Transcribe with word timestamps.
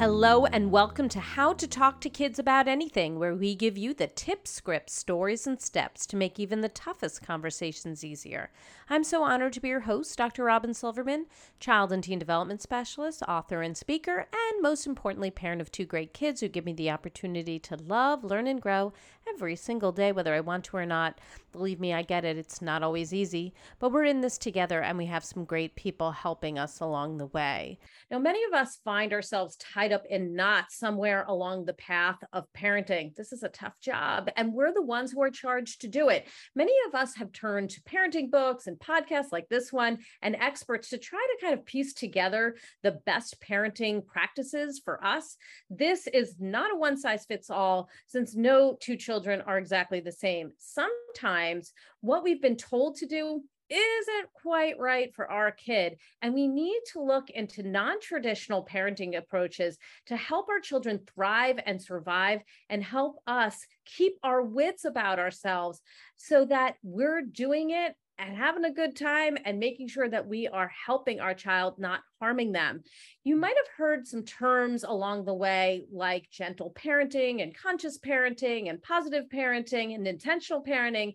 Hello, 0.00 0.46
and 0.46 0.70
welcome 0.70 1.10
to 1.10 1.20
How 1.20 1.52
to 1.52 1.68
Talk 1.68 2.00
to 2.00 2.08
Kids 2.08 2.38
About 2.38 2.66
Anything, 2.66 3.18
where 3.18 3.34
we 3.34 3.54
give 3.54 3.76
you 3.76 3.92
the 3.92 4.06
tips, 4.06 4.50
scripts, 4.50 4.94
stories, 4.94 5.46
and 5.46 5.60
steps 5.60 6.06
to 6.06 6.16
make 6.16 6.40
even 6.40 6.62
the 6.62 6.70
toughest 6.70 7.20
conversations 7.20 8.02
easier. 8.02 8.50
I'm 8.88 9.04
so 9.04 9.22
honored 9.22 9.52
to 9.52 9.60
be 9.60 9.68
your 9.68 9.80
host, 9.80 10.16
Dr. 10.16 10.44
Robyn 10.44 10.72
Silverman, 10.72 11.26
child 11.58 11.92
and 11.92 12.02
teen 12.02 12.18
development 12.18 12.62
specialist, 12.62 13.22
author, 13.28 13.60
and 13.60 13.76
speaker, 13.76 14.26
and 14.32 14.62
most 14.62 14.86
importantly, 14.86 15.30
parent 15.30 15.60
of 15.60 15.70
two 15.70 15.84
great 15.84 16.14
kids 16.14 16.40
who 16.40 16.48
give 16.48 16.64
me 16.64 16.72
the 16.72 16.90
opportunity 16.90 17.58
to 17.58 17.76
love, 17.76 18.24
learn, 18.24 18.46
and 18.46 18.62
grow 18.62 18.94
every 19.34 19.56
single 19.56 19.92
day, 19.92 20.12
whether 20.12 20.34
I 20.34 20.40
want 20.40 20.64
to 20.64 20.76
or 20.76 20.86
not. 20.86 21.20
Believe 21.52 21.80
me, 21.80 21.92
I 21.92 22.02
get 22.02 22.24
it. 22.24 22.36
It's 22.36 22.62
not 22.62 22.82
always 22.82 23.12
easy, 23.12 23.54
but 23.78 23.90
we're 23.90 24.04
in 24.04 24.20
this 24.20 24.38
together 24.38 24.82
and 24.82 24.96
we 24.96 25.06
have 25.06 25.24
some 25.24 25.44
great 25.44 25.74
people 25.74 26.12
helping 26.12 26.58
us 26.58 26.80
along 26.80 27.18
the 27.18 27.26
way. 27.26 27.78
Now, 28.10 28.18
many 28.18 28.42
of 28.44 28.52
us 28.52 28.78
find 28.84 29.12
ourselves 29.12 29.56
tied 29.56 29.92
up 29.92 30.04
in 30.08 30.34
knots 30.34 30.78
somewhere 30.78 31.24
along 31.28 31.64
the 31.64 31.74
path 31.74 32.18
of 32.32 32.46
parenting. 32.56 33.14
This 33.14 33.32
is 33.32 33.42
a 33.42 33.48
tough 33.48 33.78
job, 33.80 34.30
and 34.36 34.52
we're 34.52 34.72
the 34.72 34.82
ones 34.82 35.12
who 35.12 35.22
are 35.22 35.30
charged 35.30 35.80
to 35.80 35.88
do 35.88 36.08
it. 36.08 36.28
Many 36.54 36.72
of 36.88 36.94
us 36.94 37.14
have 37.16 37.32
turned 37.32 37.70
to 37.70 37.82
parenting 37.82 38.30
books 38.30 38.66
and 38.66 38.78
podcasts 38.78 39.32
like 39.32 39.48
this 39.48 39.72
one 39.72 39.98
and 40.22 40.36
experts 40.36 40.88
to 40.90 40.98
try 40.98 41.18
to 41.18 41.46
kind 41.46 41.58
of 41.58 41.64
piece 41.64 41.94
together 41.94 42.56
the 42.82 43.00
best 43.06 43.40
parenting 43.40 44.04
practices 44.04 44.80
for 44.84 45.04
us. 45.04 45.36
This 45.68 46.06
is 46.06 46.36
not 46.38 46.72
a 46.72 46.76
one 46.76 46.96
size 46.96 47.24
fits 47.26 47.50
all, 47.50 47.88
since 48.06 48.34
no 48.34 48.76
two 48.80 48.96
children 48.96 49.19
are 49.26 49.58
exactly 49.58 50.00
the 50.00 50.12
same. 50.12 50.52
Sometimes 50.58 51.72
what 52.00 52.22
we've 52.22 52.42
been 52.42 52.56
told 52.56 52.96
to 52.96 53.06
do 53.06 53.42
isn't 53.70 54.32
quite 54.32 54.78
right 54.78 55.14
for 55.14 55.30
our 55.30 55.52
kid. 55.52 55.96
And 56.22 56.34
we 56.34 56.48
need 56.48 56.80
to 56.92 57.00
look 57.00 57.30
into 57.30 57.62
non 57.62 58.00
traditional 58.00 58.66
parenting 58.66 59.16
approaches 59.16 59.78
to 60.06 60.16
help 60.16 60.48
our 60.48 60.60
children 60.60 61.00
thrive 61.14 61.60
and 61.64 61.80
survive 61.80 62.40
and 62.68 62.82
help 62.82 63.16
us 63.26 63.66
keep 63.86 64.14
our 64.22 64.42
wits 64.42 64.84
about 64.84 65.18
ourselves 65.18 65.80
so 66.16 66.44
that 66.46 66.74
we're 66.82 67.22
doing 67.22 67.70
it 67.70 67.94
and 68.20 68.36
having 68.36 68.64
a 68.64 68.72
good 68.72 68.94
time 68.94 69.38
and 69.44 69.58
making 69.58 69.88
sure 69.88 70.08
that 70.08 70.26
we 70.26 70.46
are 70.46 70.70
helping 70.86 71.20
our 71.20 71.32
child, 71.32 71.78
not 71.78 72.00
harming 72.20 72.52
them. 72.52 72.82
You 73.24 73.34
might 73.34 73.56
have 73.56 73.74
heard 73.76 74.06
some 74.06 74.24
terms 74.24 74.84
along 74.84 75.24
the 75.24 75.34
way 75.34 75.86
like 75.90 76.30
gentle 76.30 76.72
parenting 76.76 77.42
and 77.42 77.56
conscious 77.56 77.98
parenting 77.98 78.68
and 78.68 78.82
positive 78.82 79.24
parenting 79.32 79.94
and 79.94 80.06
intentional 80.06 80.62
parenting. 80.62 81.14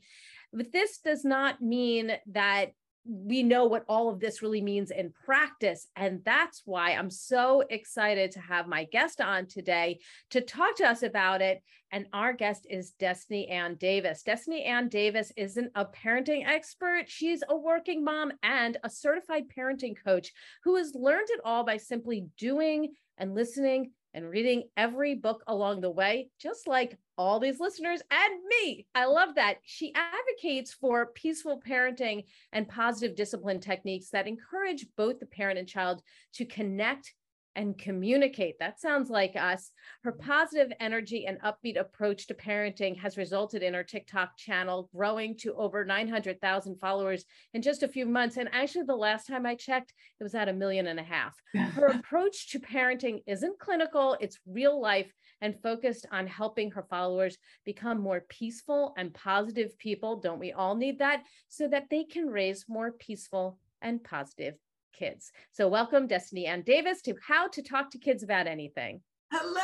But 0.52 0.72
this 0.72 0.98
does 0.98 1.24
not 1.24 1.62
mean 1.62 2.12
that 2.32 2.72
we 3.06 3.44
know 3.44 3.66
what 3.66 3.86
all 3.88 4.10
of 4.10 4.20
this 4.20 4.42
really 4.42 4.62
means 4.62 4.90
in 4.90 5.14
practice. 5.26 5.88
And 5.96 6.22
that's 6.26 6.64
why 6.66 6.92
I'm 6.92 7.12
so 7.12 7.64
excited 7.70 8.32
to 8.32 8.40
have 8.40 8.68
my 8.68 8.86
guest 8.86 9.22
on 9.22 9.46
today 9.46 10.00
to 10.32 10.42
talk 10.42 10.76
to 10.78 10.90
us 10.90 11.04
about 11.04 11.42
it. 11.42 11.62
And 11.92 12.08
our 12.14 12.34
guest 12.34 12.66
is 12.70 12.94
Destini 13.00 13.50
Ann 13.50 13.76
Davis. 13.76 14.24
Destini 14.26 14.66
Ann 14.66 14.90
Davis 14.90 15.32
isn't 15.38 15.72
a 15.76 15.86
parenting 15.86 16.46
expert, 16.48 17.06
she's 17.08 17.44
a 17.48 17.56
working 17.56 18.04
mom 18.04 18.32
and 18.42 18.78
a 18.84 18.90
certified 18.90 19.44
parenting 19.56 19.96
coach 20.04 20.34
who 20.64 20.76
has 20.76 20.96
learned 20.96 21.28
it 21.30 21.42
all 21.46 21.64
by 21.64 21.78
simply 21.78 22.26
doing 22.38 22.94
and 23.18 23.36
listening 23.36 23.92
and 24.16 24.30
reading 24.30 24.64
every 24.78 25.14
book 25.14 25.44
along 25.46 25.82
the 25.82 25.92
way, 25.92 26.30
just 26.40 26.68
like 26.68 26.98
all 27.18 27.40
these 27.40 27.60
listeners 27.60 28.02
and 28.10 28.34
me. 28.50 28.88
I 28.96 29.06
love 29.06 29.36
that. 29.36 29.58
She 29.64 29.94
advocates 29.94 30.74
for 30.74 31.08
peaceful 31.08 31.62
parenting 31.62 32.24
and 32.54 32.68
positive 32.68 33.16
discipline 33.16 33.60
techniques 33.60 34.10
that 34.12 34.28
encourage 34.28 34.88
both 34.96 35.20
the 35.20 35.26
parent 35.26 35.60
and 35.60 35.68
child 35.68 36.02
to 36.36 36.46
connect 36.46 37.14
and 37.56 37.78
communicate. 37.78 38.60
That 38.60 38.80
sounds 38.80 39.10
like 39.10 39.36
us. 39.36 39.72
Her 40.04 40.12
mm-hmm. 40.12 40.30
positive 40.30 40.72
energy 40.80 41.26
and 41.26 41.40
upbeat 41.42 41.80
approach 41.80 42.28
to 42.28 42.34
parenting 42.34 42.98
has 43.00 43.18
resulted 43.18 43.64
in 43.64 43.74
her 43.74 43.84
TikTok 43.84 44.38
channel 44.38 44.90
growing 44.96 45.38
to 45.38 45.54
over 45.56 45.86
900,000 45.86 46.80
followers 46.80 47.26
in 47.54 47.62
just 47.62 47.84
a 47.84 47.88
few 47.88 48.06
months. 48.06 48.38
And 48.38 48.50
actually, 48.52 48.86
the 48.86 48.96
last 48.96 49.28
time 49.28 49.46
I 49.46 49.56
checked, 49.56 49.94
it 50.20 50.24
was 50.24 50.36
at 50.36 50.50
a 50.50 50.54
million 50.54 50.88
and 50.88 51.00
a 51.00 51.04
half. 51.04 51.36
Her 51.54 51.88
approach 51.88 52.52
to 52.52 52.60
parenting 52.60 53.24
isn't 53.28 53.60
clinical, 53.60 54.18
it's 54.20 54.40
real 54.46 54.80
life 54.80 55.12
and 55.42 55.62
focused 55.62 56.06
on 56.12 56.28
helping 56.28 56.72
her 56.72 56.84
followers 56.90 57.38
become 57.66 58.00
more 58.00 58.24
peaceful 58.30 58.94
and 58.98 59.14
positive 59.14 59.78
people. 59.78 60.18
Don't 60.18 60.40
we 60.40 60.54
all 60.54 60.76
need 60.76 61.00
that? 61.00 61.24
So 61.50 61.68
that 61.68 61.90
they 61.90 62.04
can 62.04 62.28
raise 62.28 62.66
more 62.68 62.92
peaceful 62.92 63.60
and 63.82 64.04
positive 64.04 64.56
kids. 64.98 65.32
So, 65.52 65.68
welcome, 65.68 66.08
Destini 66.08 66.48
Ann 66.48 66.62
Davis, 66.62 67.02
to 67.04 67.16
How 67.28 67.48
to 67.50 67.62
Talk 67.62 67.92
to 67.92 67.98
Kids 67.98 68.24
About 68.24 68.48
Anything. 68.48 69.02
Hello. 69.32 69.62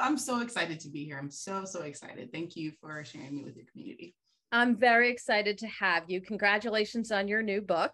I'm 0.00 0.18
so 0.18 0.40
excited 0.40 0.80
to 0.80 0.88
be 0.88 1.04
here. 1.04 1.18
I'm 1.18 1.30
so, 1.30 1.64
so 1.64 1.82
excited. 1.82 2.32
Thank 2.32 2.56
you 2.56 2.72
for 2.80 3.04
sharing 3.04 3.36
me 3.36 3.44
with 3.44 3.56
your 3.56 3.66
community. 3.70 4.14
I'm 4.50 4.76
very 4.76 5.10
excited 5.10 5.58
to 5.58 5.66
have 5.68 6.04
you. 6.08 6.20
Congratulations 6.20 7.10
on 7.10 7.28
your 7.28 7.42
new 7.42 7.60
book. 7.60 7.92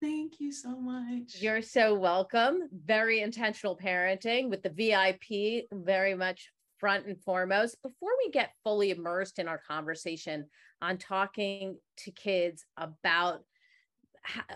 Thank 0.00 0.40
you 0.40 0.50
so 0.50 0.76
much. 0.76 1.40
You're 1.40 1.62
so 1.62 1.94
welcome. 1.94 2.68
Very 2.72 3.20
intentional 3.20 3.78
parenting 3.78 4.50
with 4.50 4.62
the 4.62 4.70
VIP, 4.70 5.66
very 5.72 6.14
much 6.14 6.50
front 6.78 7.06
and 7.06 7.20
foremost. 7.22 7.80
Before 7.82 8.10
we 8.24 8.32
get 8.32 8.50
fully 8.64 8.90
immersed 8.90 9.38
in 9.38 9.46
our 9.46 9.60
conversation 9.68 10.46
on 10.80 10.98
talking 10.98 11.78
to 11.98 12.10
kids 12.10 12.64
about 12.76 13.44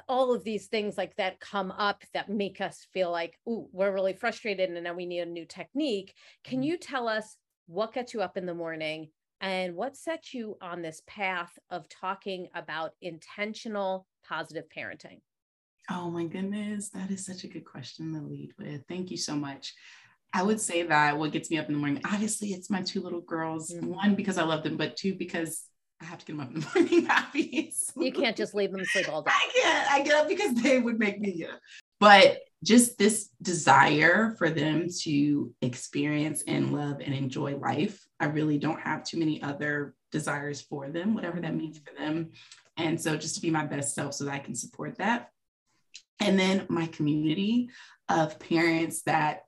all 0.09 0.35
of 0.35 0.45
these 0.45 0.67
things 0.67 0.97
like 0.97 1.17
that 1.17 1.41
come 1.41 1.71
up 1.73 2.03
that 2.15 2.29
make 2.29 2.61
us 2.61 2.87
feel 2.93 3.11
like, 3.11 3.39
ooh, 3.49 3.69
we're 3.73 3.93
really 3.93 4.13
frustrated 4.13 4.71
and 4.71 4.85
now 4.85 4.95
we 4.95 5.07
need 5.07 5.21
a 5.21 5.27
new 5.27 5.45
technique. 5.45 6.15
Can 6.45 6.59
mm-hmm. 6.59 6.65
you 6.65 6.79
tell 6.79 7.09
us 7.09 7.37
what 7.67 7.93
gets 7.93 8.15
you 8.15 8.23
up 8.23 8.37
in 8.37 8.47
the 8.47 8.55
morning 8.55 9.09
and 9.41 9.75
what 9.75 9.97
sets 9.97 10.33
you 10.33 10.57
on 10.63 10.83
this 10.83 11.03
path 11.07 11.59
of 11.71 11.89
talking 11.89 12.49
about 12.55 12.93
intentional 13.03 14.07
positive 14.27 14.65
parenting? 14.75 15.21
Oh 15.91 16.11
my 16.11 16.25
goodness, 16.25 16.89
that 16.91 17.11
is 17.11 17.25
such 17.25 17.45
a 17.45 17.49
good 17.49 17.65
question 17.65 18.13
to 18.15 18.21
lead 18.21 18.53
with. 18.59 18.83
Thank 18.89 19.11
you 19.11 19.17
so 19.17 19.37
much. 19.37 19.75
I 20.33 20.43
would 20.43 20.61
say 20.61 20.83
that 20.83 21.17
what 21.17 21.33
gets 21.33 21.51
me 21.51 21.59
up 21.59 21.67
in 21.67 21.75
the 21.75 21.79
morning, 21.79 22.03
obviously, 22.05 22.49
it's 22.49 22.71
my 22.71 22.83
two 22.83 23.01
little 23.01 23.21
girls. 23.21 23.73
Mm-hmm. 23.73 23.87
One, 23.87 24.15
because 24.15 24.39
I 24.39 24.43
love 24.43 24.65
them, 24.65 24.77
but 24.77 24.97
two, 24.97 25.15
because 25.15 25.63
I 26.03 26.07
have 26.07 26.19
to 26.19 26.27
get 26.27 26.37
them 26.37 26.41
up 26.41 26.55
in 26.55 26.61
the 26.61 26.67
morning 26.75 27.07
happy. 27.07 27.73
You 27.97 28.13
can't 28.13 28.37
just 28.37 28.55
leave 28.55 28.73
them 28.73 28.85
sleep 28.85 29.09
all 29.09 29.23
day. 29.23 29.31
I 29.33 29.51
can't. 29.55 29.93
I 29.93 30.03
get 30.03 30.15
up 30.15 30.29
because 30.29 30.55
they 30.55 30.79
would 30.79 30.99
make 30.99 31.21
me 31.21 31.33
get 31.33 31.51
up. 31.51 31.61
But 32.01 32.41
just 32.65 32.99
this 32.99 33.31
desire 33.43 34.35
for 34.39 34.51
them 34.51 34.89
to 35.03 35.55
experience 35.63 36.43
and 36.47 36.73
love 36.73 37.01
and 37.05 37.15
enjoy 37.15 37.57
life. 37.57 38.07
I 38.19 38.27
really 38.27 38.59
don't 38.59 38.81
have 38.81 39.05
too 39.05 39.19
many 39.19 39.43
other 39.43 39.95
desires 40.11 40.61
for 40.61 40.89
them, 40.89 41.15
whatever 41.15 41.41
that 41.41 41.55
means 41.55 41.79
for 41.79 41.95
them. 41.99 42.31
And 42.77 43.01
so 43.01 43.17
just 43.17 43.37
to 43.37 43.41
be 43.41 43.51
my 43.51 43.65
best 43.65 43.95
self 43.95 44.15
so 44.15 44.25
that 44.25 44.35
I 44.35 44.39
can 44.39 44.55
support 44.55 44.99
that. 44.99 45.31
And 46.21 46.39
then 46.39 46.67
my 46.69 46.87
community 46.87 47.71
of 48.09 48.39
parents 48.39 49.03
that 49.03 49.46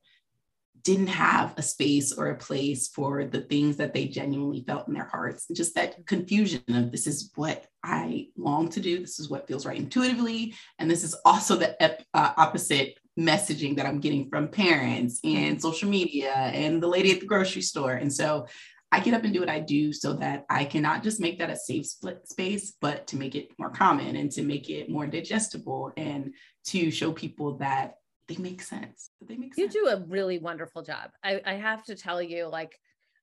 didn't 0.88 1.08
have 1.08 1.52
a 1.58 1.62
space 1.62 2.12
or 2.12 2.28
a 2.28 2.38
place 2.38 2.88
for 2.88 3.26
the 3.26 3.42
things 3.42 3.76
that 3.76 3.92
they 3.92 4.06
genuinely 4.06 4.64
felt 4.66 4.88
in 4.88 4.94
their 4.94 5.04
hearts. 5.04 5.46
Just 5.52 5.74
that 5.74 6.06
confusion 6.06 6.62
of 6.70 6.90
this 6.90 7.06
is 7.06 7.30
what 7.34 7.66
I 7.84 8.28
long 8.38 8.70
to 8.70 8.80
do, 8.80 9.00
this 9.00 9.20
is 9.20 9.28
what 9.28 9.46
feels 9.46 9.66
right 9.66 9.76
intuitively. 9.76 10.54
And 10.78 10.90
this 10.90 11.04
is 11.04 11.14
also 11.26 11.56
the 11.56 11.80
ep- 11.82 12.06
uh, 12.14 12.32
opposite 12.38 12.94
messaging 13.20 13.76
that 13.76 13.84
I'm 13.84 14.00
getting 14.00 14.30
from 14.30 14.48
parents 14.48 15.20
and 15.24 15.60
social 15.60 15.90
media 15.90 16.32
and 16.32 16.82
the 16.82 16.88
lady 16.88 17.12
at 17.12 17.20
the 17.20 17.26
grocery 17.26 17.60
store. 17.60 17.92
And 17.92 18.10
so 18.10 18.46
I 18.90 19.00
get 19.00 19.12
up 19.12 19.24
and 19.24 19.34
do 19.34 19.40
what 19.40 19.50
I 19.50 19.60
do 19.60 19.92
so 19.92 20.14
that 20.14 20.46
I 20.48 20.64
can 20.64 20.80
not 20.80 21.02
just 21.02 21.20
make 21.20 21.38
that 21.40 21.50
a 21.50 21.56
safe 21.56 21.84
split 21.84 22.26
space, 22.26 22.72
but 22.80 23.06
to 23.08 23.18
make 23.18 23.34
it 23.34 23.50
more 23.58 23.68
common 23.68 24.16
and 24.16 24.32
to 24.32 24.42
make 24.42 24.70
it 24.70 24.88
more 24.88 25.06
digestible 25.06 25.92
and 25.98 26.32
to 26.68 26.90
show 26.90 27.12
people 27.12 27.58
that 27.58 27.96
they 28.28 28.36
make 28.36 28.62
sense. 28.62 29.10
They 29.26 29.36
make 29.36 29.54
sense. 29.54 29.74
You 29.74 29.82
do 29.82 29.88
a 29.88 30.04
really 30.06 30.38
wonderful 30.38 30.82
job. 30.82 31.10
I, 31.24 31.40
I 31.44 31.54
have 31.54 31.82
to 31.84 31.96
tell 31.96 32.22
you, 32.22 32.46
like, 32.46 32.78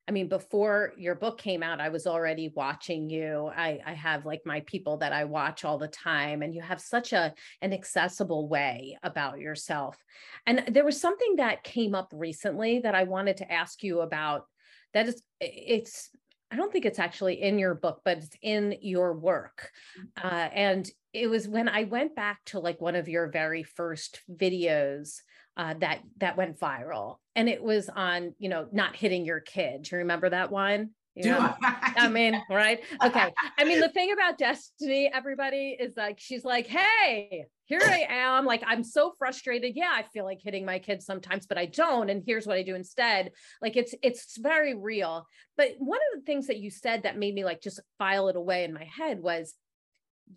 I 0.07 0.11
mean, 0.11 0.27
before 0.27 0.93
your 0.97 1.15
book 1.15 1.39
came 1.39 1.63
out, 1.63 1.79
I 1.79 1.89
was 1.89 2.05
already 2.05 2.51
watching 2.55 3.09
you. 3.09 3.49
I, 3.55 3.79
I 3.85 3.93
have 3.93 4.25
like 4.25 4.41
my 4.45 4.61
people 4.61 4.97
that 4.97 5.13
I 5.13 5.23
watch 5.25 5.63
all 5.63 5.77
the 5.77 5.87
time, 5.87 6.41
and 6.41 6.53
you 6.53 6.61
have 6.61 6.81
such 6.81 7.13
a 7.13 7.33
an 7.61 7.73
accessible 7.73 8.47
way 8.47 8.97
about 9.01 9.39
yourself. 9.39 9.97
And 10.45 10.63
there 10.67 10.85
was 10.85 10.99
something 10.99 11.37
that 11.37 11.63
came 11.63 11.95
up 11.95 12.09
recently 12.11 12.79
that 12.79 12.95
I 12.95 13.03
wanted 13.03 13.37
to 13.37 13.51
ask 13.51 13.81
you 13.83 14.01
about 14.01 14.45
that 14.93 15.07
is 15.07 15.23
it's 15.39 16.09
I 16.55 16.57
don't 16.57 16.71
think 16.71 16.85
it's 16.85 16.99
actually 16.99 17.41
in 17.41 17.59
your 17.59 17.75
book, 17.75 17.99
but 18.05 18.19
it's 18.19 18.37
in 18.41 18.77
your 18.79 19.11
work. 19.11 19.71
Mm-hmm. 19.99 20.25
Uh, 20.25 20.49
and 20.53 20.89
it 21.11 21.29
was 21.29 21.49
when 21.49 21.67
I 21.67 21.83
went 21.83 22.15
back 22.15 22.39
to 22.45 22.61
like 22.61 22.79
one 22.79 22.95
of 22.95 23.09
your 23.09 23.29
very 23.29 23.63
first 23.63 24.21
videos 24.33 25.17
uh, 25.57 25.73
that 25.79 25.99
that 26.19 26.37
went 26.37 26.57
viral, 26.57 27.17
and 27.35 27.49
it 27.49 27.61
was 27.61 27.89
on 27.89 28.35
you 28.39 28.47
know 28.47 28.69
not 28.71 28.95
hitting 28.95 29.25
your 29.25 29.41
kid. 29.41 29.81
Do 29.81 29.97
you 29.97 29.99
remember 29.99 30.29
that 30.29 30.49
one? 30.49 30.91
Know? 31.15 31.55
I? 31.61 31.93
I 31.97 32.07
mean, 32.09 32.41
right? 32.49 32.83
Okay. 33.03 33.33
I 33.57 33.63
mean, 33.63 33.79
the 33.79 33.89
thing 33.89 34.11
about 34.11 34.37
Destini, 34.37 35.09
everybody, 35.13 35.77
is 35.79 35.95
like 35.95 36.19
she's 36.19 36.43
like, 36.43 36.67
hey, 36.67 37.45
here 37.65 37.81
I 37.83 38.05
am. 38.09 38.45
Like, 38.45 38.63
I'm 38.65 38.83
so 38.83 39.13
frustrated. 39.17 39.75
Yeah, 39.75 39.91
I 39.91 40.03
feel 40.13 40.25
like 40.25 40.39
hitting 40.43 40.65
my 40.65 40.79
kids 40.79 41.05
sometimes, 41.05 41.47
but 41.47 41.57
I 41.57 41.65
don't. 41.65 42.09
And 42.09 42.23
here's 42.25 42.45
what 42.45 42.57
I 42.57 42.63
do 42.63 42.75
instead. 42.75 43.31
Like 43.61 43.77
it's 43.77 43.95
it's 44.03 44.37
very 44.37 44.75
real. 44.75 45.25
But 45.57 45.71
one 45.79 45.99
of 46.13 46.19
the 46.19 46.25
things 46.25 46.47
that 46.47 46.57
you 46.57 46.69
said 46.69 47.03
that 47.03 47.17
made 47.17 47.33
me 47.33 47.45
like 47.45 47.61
just 47.61 47.79
file 47.97 48.27
it 48.27 48.35
away 48.35 48.63
in 48.65 48.73
my 48.73 48.85
head 48.85 49.21
was 49.21 49.53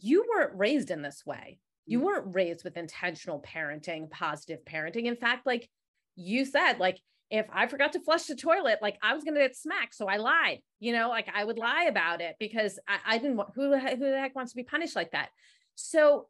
you 0.01 0.27
weren't 0.29 0.57
raised 0.57 0.91
in 0.91 1.03
this 1.03 1.25
way. 1.27 1.59
You 1.87 2.01
mm. 2.01 2.05
weren't 2.05 2.35
raised 2.35 2.65
with 2.65 2.77
intentional 2.77 3.43
parenting, 3.43 4.11
positive 4.11 4.61
parenting. 4.65 5.07
In 5.07 5.17
fact, 5.17 5.47
like 5.47 5.69
you 6.15 6.45
said, 6.45 6.79
like 6.79 6.99
if 7.31 7.47
I 7.53 7.67
forgot 7.67 7.93
to 7.93 8.01
flush 8.01 8.25
the 8.25 8.35
toilet, 8.35 8.79
like 8.81 8.99
I 9.03 9.15
was 9.15 9.25
going 9.25 9.35
to 9.35 9.41
get 9.41 9.57
smacked. 9.57 9.95
So 9.95 10.07
I 10.07 10.17
lied, 10.17 10.61
you 10.81 10.93
know, 10.93 11.09
like 11.09 11.29
I 11.35 11.45
would 11.45 11.59
lie 11.59 11.85
about 11.85 12.21
it 12.21 12.37
because 12.39 12.79
I, 12.89 12.99
I 13.07 13.19
didn't 13.19 13.37
want, 13.37 13.51
who, 13.55 13.77
who 13.77 14.11
the 14.11 14.19
heck 14.19 14.35
wants 14.35 14.53
to 14.53 14.57
be 14.57 14.63
punished 14.63 14.97
like 14.97 15.13
that? 15.13 15.29
So, 15.75 16.29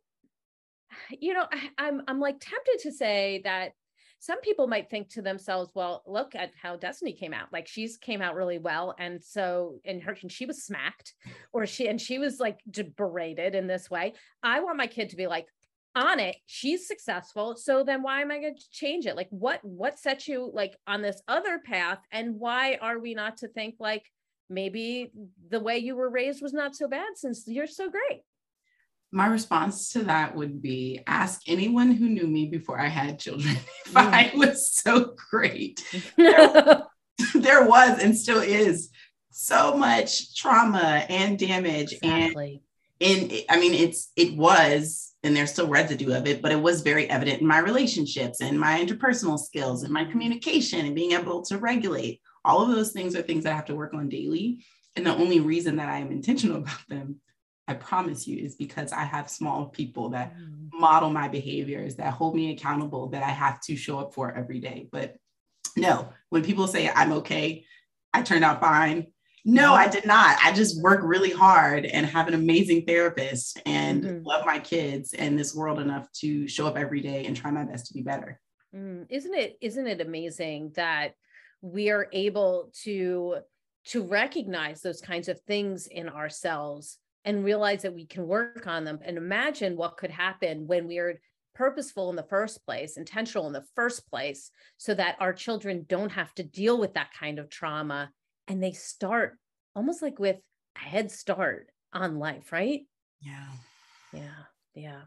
you 1.10 1.34
know, 1.34 1.46
I, 1.52 1.70
I'm, 1.78 2.02
I'm 2.08 2.20
like 2.20 2.40
tempted 2.40 2.80
to 2.82 2.92
say 2.92 3.42
that 3.44 3.72
some 4.20 4.40
people 4.40 4.66
might 4.66 4.90
think 4.90 5.10
to 5.10 5.22
themselves, 5.22 5.70
well, 5.74 6.02
look 6.04 6.34
at 6.34 6.50
how 6.60 6.76
Destini 6.76 7.16
came 7.16 7.32
out. 7.32 7.52
Like 7.52 7.68
she's 7.68 7.96
came 7.96 8.20
out 8.20 8.34
really 8.34 8.58
well. 8.58 8.94
And 8.98 9.22
so 9.22 9.76
in 9.84 10.00
her, 10.00 10.16
and 10.20 10.32
she 10.32 10.46
was 10.46 10.64
smacked 10.64 11.14
or 11.52 11.66
she, 11.66 11.86
and 11.86 12.00
she 12.00 12.18
was 12.18 12.40
like 12.40 12.58
berated 12.96 13.54
in 13.54 13.68
this 13.68 13.88
way. 13.88 14.14
I 14.42 14.60
want 14.60 14.76
my 14.76 14.88
kid 14.88 15.10
to 15.10 15.16
be 15.16 15.28
like, 15.28 15.46
on 15.94 16.20
it 16.20 16.36
she's 16.46 16.86
successful. 16.86 17.56
So 17.56 17.82
then 17.82 18.02
why 18.02 18.20
am 18.20 18.30
i 18.30 18.38
going 18.38 18.56
to 18.56 18.70
change 18.70 19.06
it? 19.06 19.16
Like 19.16 19.28
what 19.30 19.64
what 19.64 19.98
sets 19.98 20.28
you 20.28 20.50
like 20.52 20.76
on 20.86 21.02
this 21.02 21.20
other 21.28 21.58
path? 21.58 21.98
And 22.12 22.38
why 22.38 22.78
are 22.80 22.98
we 22.98 23.14
not 23.14 23.38
to 23.38 23.48
think 23.48 23.76
like 23.78 24.04
maybe 24.50 25.10
the 25.50 25.60
way 25.60 25.78
you 25.78 25.96
were 25.96 26.10
raised 26.10 26.42
was 26.42 26.52
not 26.52 26.74
so 26.74 26.88
bad 26.88 27.16
since 27.16 27.44
you're 27.46 27.66
so 27.66 27.90
great? 27.90 28.22
My 29.10 29.26
response 29.26 29.90
to 29.92 30.04
that 30.04 30.36
would 30.36 30.60
be 30.60 31.00
ask 31.06 31.42
anyone 31.46 31.92
who 31.92 32.08
knew 32.08 32.26
me 32.26 32.46
before 32.46 32.78
i 32.78 32.88
had 32.88 33.18
children 33.18 33.56
if 33.86 33.92
mm. 33.92 34.12
i 34.12 34.30
was 34.34 34.70
so 34.72 35.14
great. 35.30 35.84
There, 36.16 36.84
there 37.34 37.66
was 37.66 37.98
and 37.98 38.16
still 38.16 38.40
is 38.40 38.90
so 39.30 39.76
much 39.76 40.36
trauma 40.36 41.04
and 41.08 41.38
damage 41.38 41.92
exactly. 41.92 42.52
and 42.52 42.60
in 43.00 43.30
i 43.48 43.58
mean 43.58 43.74
it's 43.74 44.12
it 44.16 44.36
was 44.36 45.08
and 45.22 45.36
there's 45.36 45.50
still 45.50 45.66
residue 45.66 46.14
of 46.14 46.26
it, 46.26 46.40
but 46.40 46.52
it 46.52 46.60
was 46.60 46.82
very 46.82 47.10
evident 47.10 47.40
in 47.40 47.46
my 47.46 47.58
relationships 47.58 48.40
and 48.40 48.58
my 48.58 48.78
interpersonal 48.78 49.38
skills 49.38 49.82
and 49.82 49.92
my 49.92 50.04
communication 50.04 50.86
and 50.86 50.94
being 50.94 51.12
able 51.12 51.42
to 51.42 51.58
regulate. 51.58 52.20
All 52.44 52.62
of 52.62 52.68
those 52.68 52.92
things 52.92 53.16
are 53.16 53.22
things 53.22 53.44
that 53.44 53.52
I 53.52 53.56
have 53.56 53.66
to 53.66 53.74
work 53.74 53.94
on 53.94 54.08
daily. 54.08 54.64
And 54.96 55.04
the 55.04 55.16
only 55.16 55.40
reason 55.40 55.76
that 55.76 55.88
I 55.88 55.98
am 55.98 56.12
intentional 56.12 56.56
about 56.58 56.86
them, 56.88 57.16
I 57.66 57.74
promise 57.74 58.26
you, 58.26 58.38
is 58.38 58.54
because 58.54 58.92
I 58.92 59.02
have 59.02 59.28
small 59.28 59.66
people 59.66 60.10
that 60.10 60.36
mm. 60.36 60.70
model 60.72 61.10
my 61.10 61.28
behaviors, 61.28 61.96
that 61.96 62.12
hold 62.12 62.36
me 62.36 62.52
accountable, 62.52 63.08
that 63.08 63.22
I 63.22 63.30
have 63.30 63.60
to 63.62 63.76
show 63.76 63.98
up 63.98 64.14
for 64.14 64.32
every 64.32 64.60
day. 64.60 64.88
But 64.90 65.16
no, 65.76 66.10
when 66.30 66.44
people 66.44 66.68
say 66.68 66.88
I'm 66.88 67.12
okay, 67.14 67.64
I 68.14 68.22
turned 68.22 68.44
out 68.44 68.60
fine. 68.60 69.08
No, 69.44 69.74
I 69.74 69.88
did 69.88 70.06
not. 70.06 70.38
I 70.42 70.52
just 70.52 70.82
work 70.82 71.00
really 71.02 71.30
hard 71.30 71.86
and 71.86 72.06
have 72.06 72.28
an 72.28 72.34
amazing 72.34 72.84
therapist 72.84 73.60
and 73.66 74.02
mm-hmm. 74.02 74.26
love 74.26 74.44
my 74.44 74.58
kids 74.58 75.14
and 75.14 75.38
this 75.38 75.54
world 75.54 75.78
enough 75.78 76.10
to 76.20 76.48
show 76.48 76.66
up 76.66 76.76
every 76.76 77.00
day 77.00 77.24
and 77.26 77.36
try 77.36 77.50
my 77.50 77.64
best 77.64 77.86
to 77.86 77.94
be 77.94 78.02
better. 78.02 78.40
Mm, 78.74 79.06
isn't 79.08 79.34
it 79.34 79.56
isn't 79.60 79.86
it 79.86 80.00
amazing 80.00 80.72
that 80.74 81.14
we 81.62 81.90
are 81.90 82.08
able 82.12 82.70
to 82.82 83.38
to 83.86 84.02
recognize 84.02 84.82
those 84.82 85.00
kinds 85.00 85.28
of 85.28 85.40
things 85.40 85.86
in 85.86 86.08
ourselves 86.08 86.98
and 87.24 87.44
realize 87.44 87.82
that 87.82 87.94
we 87.94 88.06
can 88.06 88.26
work 88.26 88.66
on 88.66 88.84
them 88.84 88.98
and 89.02 89.16
imagine 89.16 89.76
what 89.76 89.96
could 89.96 90.10
happen 90.10 90.66
when 90.66 90.86
we 90.86 90.98
are 90.98 91.20
purposeful 91.54 92.10
in 92.10 92.16
the 92.16 92.22
first 92.22 92.64
place, 92.64 92.96
intentional 92.96 93.46
in 93.46 93.52
the 93.52 93.64
first 93.74 94.08
place, 94.08 94.50
so 94.76 94.94
that 94.94 95.16
our 95.18 95.32
children 95.32 95.84
don't 95.88 96.12
have 96.12 96.32
to 96.34 96.44
deal 96.44 96.78
with 96.78 96.94
that 96.94 97.12
kind 97.18 97.38
of 97.38 97.50
trauma 97.50 98.10
and 98.48 98.62
they 98.62 98.72
start 98.72 99.38
almost 99.76 100.02
like 100.02 100.18
with 100.18 100.36
a 100.76 100.78
head 100.78 101.10
start 101.10 101.68
on 101.92 102.18
life, 102.18 102.50
right? 102.50 102.80
Yeah. 103.20 103.46
Yeah. 104.12 104.44
Yeah. 104.74 105.02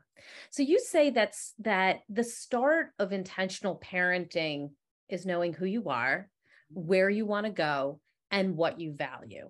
So 0.49 0.63
you 0.63 0.79
say 0.79 1.09
that's 1.09 1.53
that 1.59 1.99
the 2.09 2.23
start 2.23 2.89
of 2.99 3.11
intentional 3.11 3.81
parenting 3.83 4.71
is 5.09 5.25
knowing 5.25 5.53
who 5.53 5.65
you 5.65 5.89
are, 5.89 6.29
where 6.69 7.09
you 7.09 7.25
want 7.25 7.45
to 7.45 7.51
go, 7.51 7.99
and 8.31 8.55
what 8.55 8.79
you 8.79 8.93
value. 8.93 9.49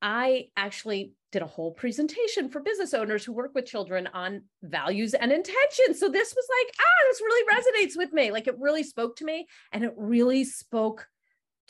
I 0.00 0.48
actually 0.56 1.12
did 1.30 1.42
a 1.42 1.46
whole 1.46 1.72
presentation 1.72 2.48
for 2.48 2.60
business 2.60 2.92
owners 2.92 3.24
who 3.24 3.32
work 3.32 3.52
with 3.54 3.66
children 3.66 4.08
on 4.12 4.42
values 4.62 5.14
and 5.14 5.30
intentions. 5.30 6.00
So 6.00 6.08
this 6.08 6.34
was 6.34 6.46
like, 6.60 6.74
ah, 6.80 7.06
this 7.08 7.20
really 7.20 7.86
resonates 7.86 7.96
with 7.96 8.12
me. 8.12 8.32
Like 8.32 8.48
it 8.48 8.56
really 8.58 8.82
spoke 8.82 9.16
to 9.16 9.24
me 9.24 9.46
and 9.72 9.84
it 9.84 9.94
really 9.96 10.44
spoke 10.44 11.06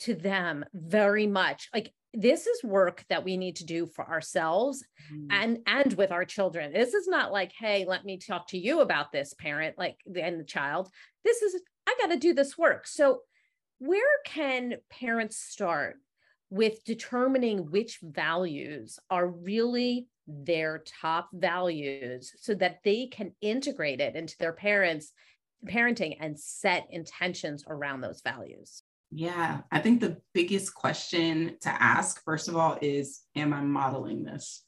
to 0.03 0.13
them 0.13 0.65
very 0.73 1.27
much 1.27 1.69
like 1.73 1.91
this 2.13 2.45
is 2.45 2.63
work 2.63 3.03
that 3.09 3.23
we 3.23 3.37
need 3.37 3.55
to 3.55 3.65
do 3.65 3.87
for 3.87 4.07
ourselves 4.07 4.85
mm. 5.11 5.27
and 5.31 5.59
and 5.65 5.93
with 5.93 6.11
our 6.11 6.25
children. 6.25 6.71
This 6.71 6.93
is 6.93 7.07
not 7.07 7.31
like 7.31 7.51
hey 7.57 7.85
let 7.87 8.05
me 8.05 8.17
talk 8.17 8.47
to 8.49 8.57
you 8.57 8.81
about 8.81 9.11
this 9.11 9.33
parent 9.33 9.77
like 9.77 9.97
and 10.05 10.39
the 10.39 10.45
child. 10.45 10.89
This 11.23 11.41
is 11.41 11.61
i 11.87 11.95
got 11.99 12.11
to 12.11 12.17
do 12.17 12.33
this 12.33 12.57
work. 12.57 12.85
So 12.87 13.21
where 13.79 14.01
can 14.25 14.75
parents 14.89 15.37
start 15.37 15.95
with 16.49 16.83
determining 16.85 17.71
which 17.71 17.99
values 18.03 18.99
are 19.09 19.27
really 19.27 20.07
their 20.27 20.83
top 21.01 21.29
values 21.33 22.31
so 22.39 22.53
that 22.53 22.79
they 22.83 23.07
can 23.07 23.33
integrate 23.41 23.99
it 23.99 24.15
into 24.15 24.35
their 24.39 24.53
parents 24.53 25.11
parenting 25.65 26.15
and 26.19 26.39
set 26.39 26.85
intentions 26.91 27.63
around 27.67 28.01
those 28.01 28.21
values 28.21 28.83
yeah, 29.15 29.61
I 29.71 29.79
think 29.79 30.01
the 30.01 30.17
biggest 30.33 30.73
question 30.73 31.57
to 31.61 31.69
ask, 31.69 32.23
first 32.23 32.47
of 32.47 32.57
all, 32.57 32.77
is 32.81 33.21
Am 33.35 33.53
I 33.53 33.61
modeling 33.61 34.23
this? 34.23 34.63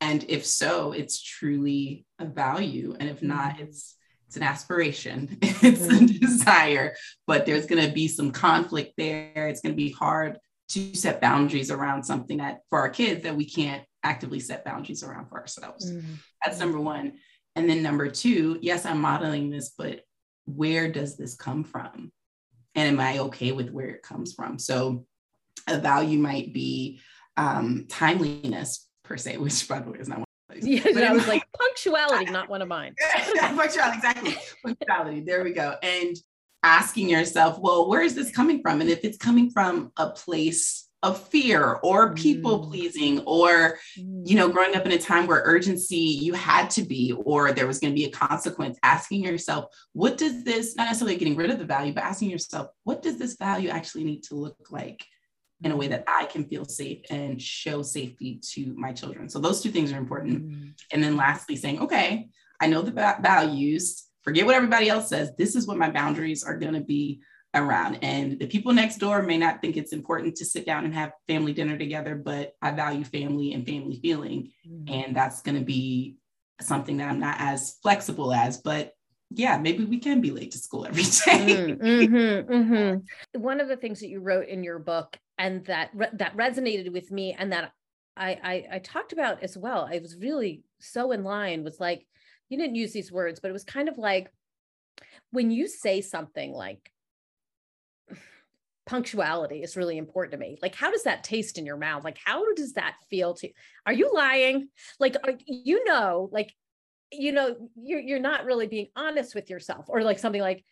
And 0.00 0.24
if 0.28 0.44
so, 0.44 0.92
it's 0.92 1.20
truly 1.20 2.06
a 2.18 2.26
value. 2.26 2.94
And 2.98 3.08
if 3.08 3.22
not, 3.22 3.54
mm-hmm. 3.54 3.64
it's 3.64 3.96
it's 4.26 4.36
an 4.36 4.42
aspiration, 4.42 5.38
it's 5.42 5.86
a 5.86 5.88
mm-hmm. 5.88 6.06
desire, 6.06 6.94
but 7.26 7.46
there's 7.46 7.64
going 7.64 7.82
to 7.82 7.90
be 7.90 8.08
some 8.08 8.30
conflict 8.30 8.92
there. 8.98 9.48
It's 9.48 9.62
going 9.62 9.72
to 9.72 9.76
be 9.76 9.90
hard 9.90 10.38
to 10.70 10.94
set 10.94 11.22
boundaries 11.22 11.70
around 11.70 12.04
something 12.04 12.36
that 12.36 12.58
for 12.68 12.78
our 12.78 12.90
kids 12.90 13.22
that 13.22 13.36
we 13.36 13.46
can't 13.46 13.84
actively 14.02 14.38
set 14.38 14.66
boundaries 14.66 15.02
around 15.02 15.30
for 15.30 15.40
ourselves. 15.40 15.90
Mm-hmm. 15.90 16.12
That's 16.44 16.60
number 16.60 16.78
one. 16.78 17.14
And 17.56 17.70
then 17.70 17.82
number 17.82 18.10
two, 18.10 18.58
yes, 18.60 18.84
I'm 18.84 19.00
modeling 19.00 19.48
this, 19.48 19.72
but 19.76 20.02
where 20.44 20.92
does 20.92 21.16
this 21.16 21.34
come 21.34 21.64
from? 21.64 22.12
And 22.78 22.86
am 22.88 23.00
I 23.00 23.18
okay 23.18 23.50
with 23.50 23.70
where 23.70 23.88
it 23.88 24.02
comes 24.02 24.32
from? 24.32 24.56
So 24.58 25.04
a 25.66 25.78
value 25.78 26.18
might 26.18 26.54
be 26.54 27.00
um, 27.36 27.86
timeliness 27.88 28.86
per 29.02 29.16
se, 29.16 29.38
which 29.38 29.66
by 29.68 29.80
the 29.80 29.90
way 29.90 29.98
is 29.98 30.08
not 30.08 30.18
one 30.18 30.26
of 30.50 30.62
Yeah, 30.64 30.82
but 30.84 31.02
I 31.02 31.12
was 31.12 31.26
like 31.26 31.42
punctuality, 31.58 32.26
not 32.30 32.48
one 32.48 32.62
of 32.62 32.68
mine. 32.68 32.94
punctuality, 33.34 33.96
exactly. 33.96 34.36
punctuality. 34.64 35.20
There 35.20 35.42
we 35.42 35.52
go. 35.52 35.74
And 35.82 36.16
asking 36.62 37.08
yourself, 37.08 37.58
well, 37.58 37.88
where 37.88 38.02
is 38.02 38.14
this 38.14 38.30
coming 38.30 38.62
from? 38.62 38.80
And 38.80 38.88
if 38.88 39.04
it's 39.04 39.18
coming 39.18 39.50
from 39.50 39.90
a 39.96 40.10
place 40.10 40.87
of 41.02 41.22
fear 41.28 41.74
or 41.82 42.12
people 42.14 42.58
mm. 42.58 42.68
pleasing 42.70 43.20
or 43.20 43.78
you 43.94 44.34
know 44.34 44.48
mm. 44.48 44.52
growing 44.52 44.74
up 44.74 44.84
in 44.84 44.92
a 44.92 44.98
time 44.98 45.26
where 45.26 45.42
urgency 45.44 45.96
you 45.96 46.34
had 46.34 46.68
to 46.68 46.82
be 46.82 47.12
or 47.24 47.52
there 47.52 47.68
was 47.68 47.78
going 47.78 47.92
to 47.92 47.96
be 47.96 48.06
a 48.06 48.10
consequence 48.10 48.78
asking 48.82 49.22
yourself 49.22 49.66
what 49.92 50.16
does 50.16 50.42
this 50.42 50.74
not 50.74 50.86
necessarily 50.86 51.16
getting 51.16 51.36
rid 51.36 51.50
of 51.50 51.58
the 51.58 51.64
value 51.64 51.92
but 51.92 52.02
asking 52.02 52.28
yourself 52.28 52.68
what 52.82 53.00
does 53.00 53.16
this 53.16 53.36
value 53.36 53.68
actually 53.68 54.02
need 54.02 54.22
to 54.24 54.34
look 54.34 54.56
like 54.70 55.04
in 55.62 55.70
a 55.70 55.76
way 55.76 55.88
that 55.88 56.04
I 56.06 56.24
can 56.24 56.44
feel 56.44 56.64
safe 56.64 57.00
and 57.10 57.40
show 57.40 57.82
safety 57.82 58.40
to 58.54 58.74
my 58.76 58.92
children 58.92 59.28
so 59.28 59.38
those 59.38 59.62
two 59.62 59.70
things 59.70 59.92
are 59.92 59.98
important 59.98 60.50
mm. 60.50 60.72
and 60.92 61.02
then 61.02 61.16
lastly 61.16 61.54
saying 61.54 61.80
okay 61.80 62.28
I 62.60 62.66
know 62.66 62.82
the 62.82 62.90
values 62.90 64.04
forget 64.24 64.46
what 64.46 64.56
everybody 64.56 64.88
else 64.88 65.08
says 65.08 65.30
this 65.38 65.54
is 65.54 65.68
what 65.68 65.78
my 65.78 65.90
boundaries 65.90 66.42
are 66.42 66.58
going 66.58 66.74
to 66.74 66.80
be 66.80 67.20
around. 67.54 67.98
And 68.02 68.38
the 68.38 68.46
people 68.46 68.72
next 68.72 68.98
door 68.98 69.22
may 69.22 69.38
not 69.38 69.60
think 69.60 69.76
it's 69.76 69.92
important 69.92 70.36
to 70.36 70.44
sit 70.44 70.66
down 70.66 70.84
and 70.84 70.94
have 70.94 71.12
family 71.26 71.52
dinner 71.52 71.78
together, 71.78 72.14
but 72.14 72.54
I 72.60 72.72
value 72.72 73.04
family 73.04 73.52
and 73.52 73.66
family 73.66 73.98
feeling. 74.00 74.52
Mm-hmm. 74.68 74.92
And 74.92 75.16
that's 75.16 75.42
going 75.42 75.58
to 75.58 75.64
be 75.64 76.16
something 76.60 76.98
that 76.98 77.08
I'm 77.08 77.20
not 77.20 77.36
as 77.38 77.76
flexible 77.82 78.32
as, 78.32 78.58
but 78.58 78.92
yeah, 79.30 79.58
maybe 79.58 79.84
we 79.84 79.98
can 79.98 80.20
be 80.20 80.30
late 80.30 80.52
to 80.52 80.58
school 80.58 80.86
every 80.86 81.02
day. 81.02 81.54
mm, 81.54 81.78
mm-hmm, 81.78 82.52
mm-hmm. 82.52 83.40
One 83.40 83.60
of 83.60 83.68
the 83.68 83.76
things 83.76 84.00
that 84.00 84.08
you 84.08 84.20
wrote 84.20 84.48
in 84.48 84.64
your 84.64 84.78
book 84.78 85.18
and 85.38 85.64
that 85.66 85.90
re- 85.94 86.08
that 86.14 86.36
resonated 86.36 86.92
with 86.92 87.10
me 87.10 87.34
and 87.38 87.52
that 87.52 87.72
I, 88.16 88.30
I 88.42 88.76
i 88.76 88.78
talked 88.80 89.12
about 89.12 89.42
as 89.42 89.56
well 89.56 89.88
i 89.90 89.98
was 90.00 90.16
really 90.16 90.62
so 90.80 91.12
in 91.12 91.24
line 91.24 91.64
was 91.64 91.80
like 91.80 92.06
you 92.48 92.58
didn't 92.58 92.74
use 92.74 92.92
these 92.92 93.12
words 93.12 93.40
but 93.40 93.48
it 93.48 93.52
was 93.52 93.64
kind 93.64 93.88
of 93.88 93.96
like 93.96 94.30
when 95.30 95.50
you 95.50 95.68
say 95.68 96.00
something 96.00 96.52
like 96.52 96.90
punctuality 98.88 99.62
is 99.62 99.76
really 99.76 99.98
important 99.98 100.32
to 100.32 100.38
me. 100.38 100.58
Like, 100.62 100.74
how 100.74 100.90
does 100.90 101.04
that 101.04 101.22
taste 101.22 101.58
in 101.58 101.66
your 101.66 101.76
mouth? 101.76 102.04
Like, 102.04 102.18
how 102.24 102.52
does 102.54 102.72
that 102.72 102.96
feel 103.10 103.34
to 103.34 103.48
you? 103.48 103.52
Are 103.86 103.92
you 103.92 104.10
lying? 104.12 104.68
Like, 104.98 105.16
are, 105.22 105.34
you 105.46 105.84
know, 105.84 106.28
like, 106.32 106.52
you 107.12 107.32
know, 107.32 107.54
you're, 107.76 108.00
you're 108.00 108.18
not 108.18 108.46
really 108.46 108.66
being 108.66 108.88
honest 108.96 109.34
with 109.34 109.50
yourself 109.50 109.86
or 109.88 110.02
like 110.02 110.18
something 110.18 110.40
like, 110.40 110.64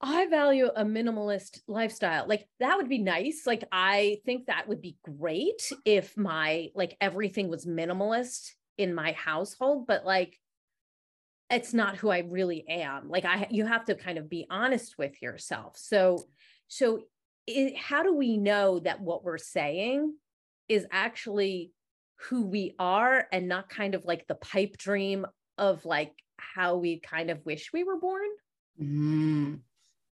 I 0.00 0.26
value 0.26 0.68
a 0.74 0.84
minimalist 0.84 1.60
lifestyle. 1.66 2.26
Like 2.28 2.46
that 2.60 2.76
would 2.76 2.88
be 2.88 2.98
nice. 2.98 3.42
Like 3.46 3.64
I 3.72 4.18
think 4.26 4.46
that 4.46 4.68
would 4.68 4.82
be 4.82 4.98
great 5.02 5.72
if 5.84 6.16
my 6.18 6.68
like 6.74 6.96
everything 7.00 7.48
was 7.48 7.64
minimalist 7.64 8.50
in 8.76 8.94
my 8.94 9.12
household, 9.12 9.86
but 9.86 10.04
like 10.04 10.38
it's 11.48 11.72
not 11.72 11.96
who 11.96 12.10
I 12.10 12.18
really 12.28 12.68
am. 12.68 13.08
Like 13.08 13.24
I 13.24 13.46
you 13.50 13.64
have 13.64 13.86
to 13.86 13.94
kind 13.94 14.18
of 14.18 14.28
be 14.28 14.46
honest 14.50 14.98
with 14.98 15.22
yourself. 15.22 15.78
So 15.78 16.26
so 16.68 17.00
it, 17.46 17.76
how 17.76 18.02
do 18.02 18.14
we 18.14 18.36
know 18.36 18.80
that 18.80 19.00
what 19.00 19.24
we're 19.24 19.38
saying 19.38 20.14
is 20.68 20.86
actually 20.90 21.72
who 22.28 22.46
we 22.46 22.74
are 22.78 23.26
and 23.30 23.48
not 23.48 23.68
kind 23.68 23.94
of 23.94 24.04
like 24.04 24.26
the 24.26 24.34
pipe 24.34 24.76
dream 24.78 25.26
of 25.58 25.84
like 25.84 26.12
how 26.38 26.76
we 26.76 27.00
kind 27.00 27.30
of 27.30 27.44
wish 27.44 27.72
we 27.72 27.84
were 27.84 27.98
born? 27.98 28.28
Mm. 28.80 29.58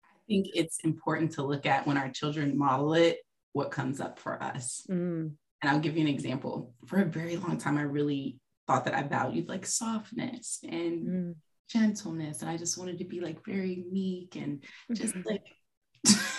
I 0.04 0.18
think 0.28 0.46
it's 0.54 0.78
important 0.84 1.32
to 1.32 1.42
look 1.42 1.66
at 1.66 1.86
when 1.86 1.98
our 1.98 2.10
children 2.10 2.56
model 2.56 2.94
it, 2.94 3.18
what 3.52 3.70
comes 3.70 4.00
up 4.00 4.18
for 4.18 4.42
us. 4.42 4.86
Mm. 4.88 5.32
And 5.62 5.70
I'll 5.70 5.80
give 5.80 5.96
you 5.96 6.02
an 6.02 6.08
example. 6.08 6.74
For 6.86 7.00
a 7.00 7.04
very 7.04 7.36
long 7.36 7.58
time, 7.58 7.78
I 7.78 7.82
really 7.82 8.38
thought 8.66 8.84
that 8.84 8.94
I 8.94 9.02
valued 9.02 9.48
like 9.48 9.66
softness 9.66 10.60
and 10.62 11.06
mm. 11.06 11.34
gentleness. 11.68 12.42
And 12.42 12.50
I 12.50 12.56
just 12.56 12.78
wanted 12.78 12.98
to 12.98 13.04
be 13.04 13.20
like 13.20 13.44
very 13.44 13.84
meek 13.90 14.36
and 14.36 14.62
just 14.92 15.14
mm-hmm. 15.14 15.28
like 15.28 15.44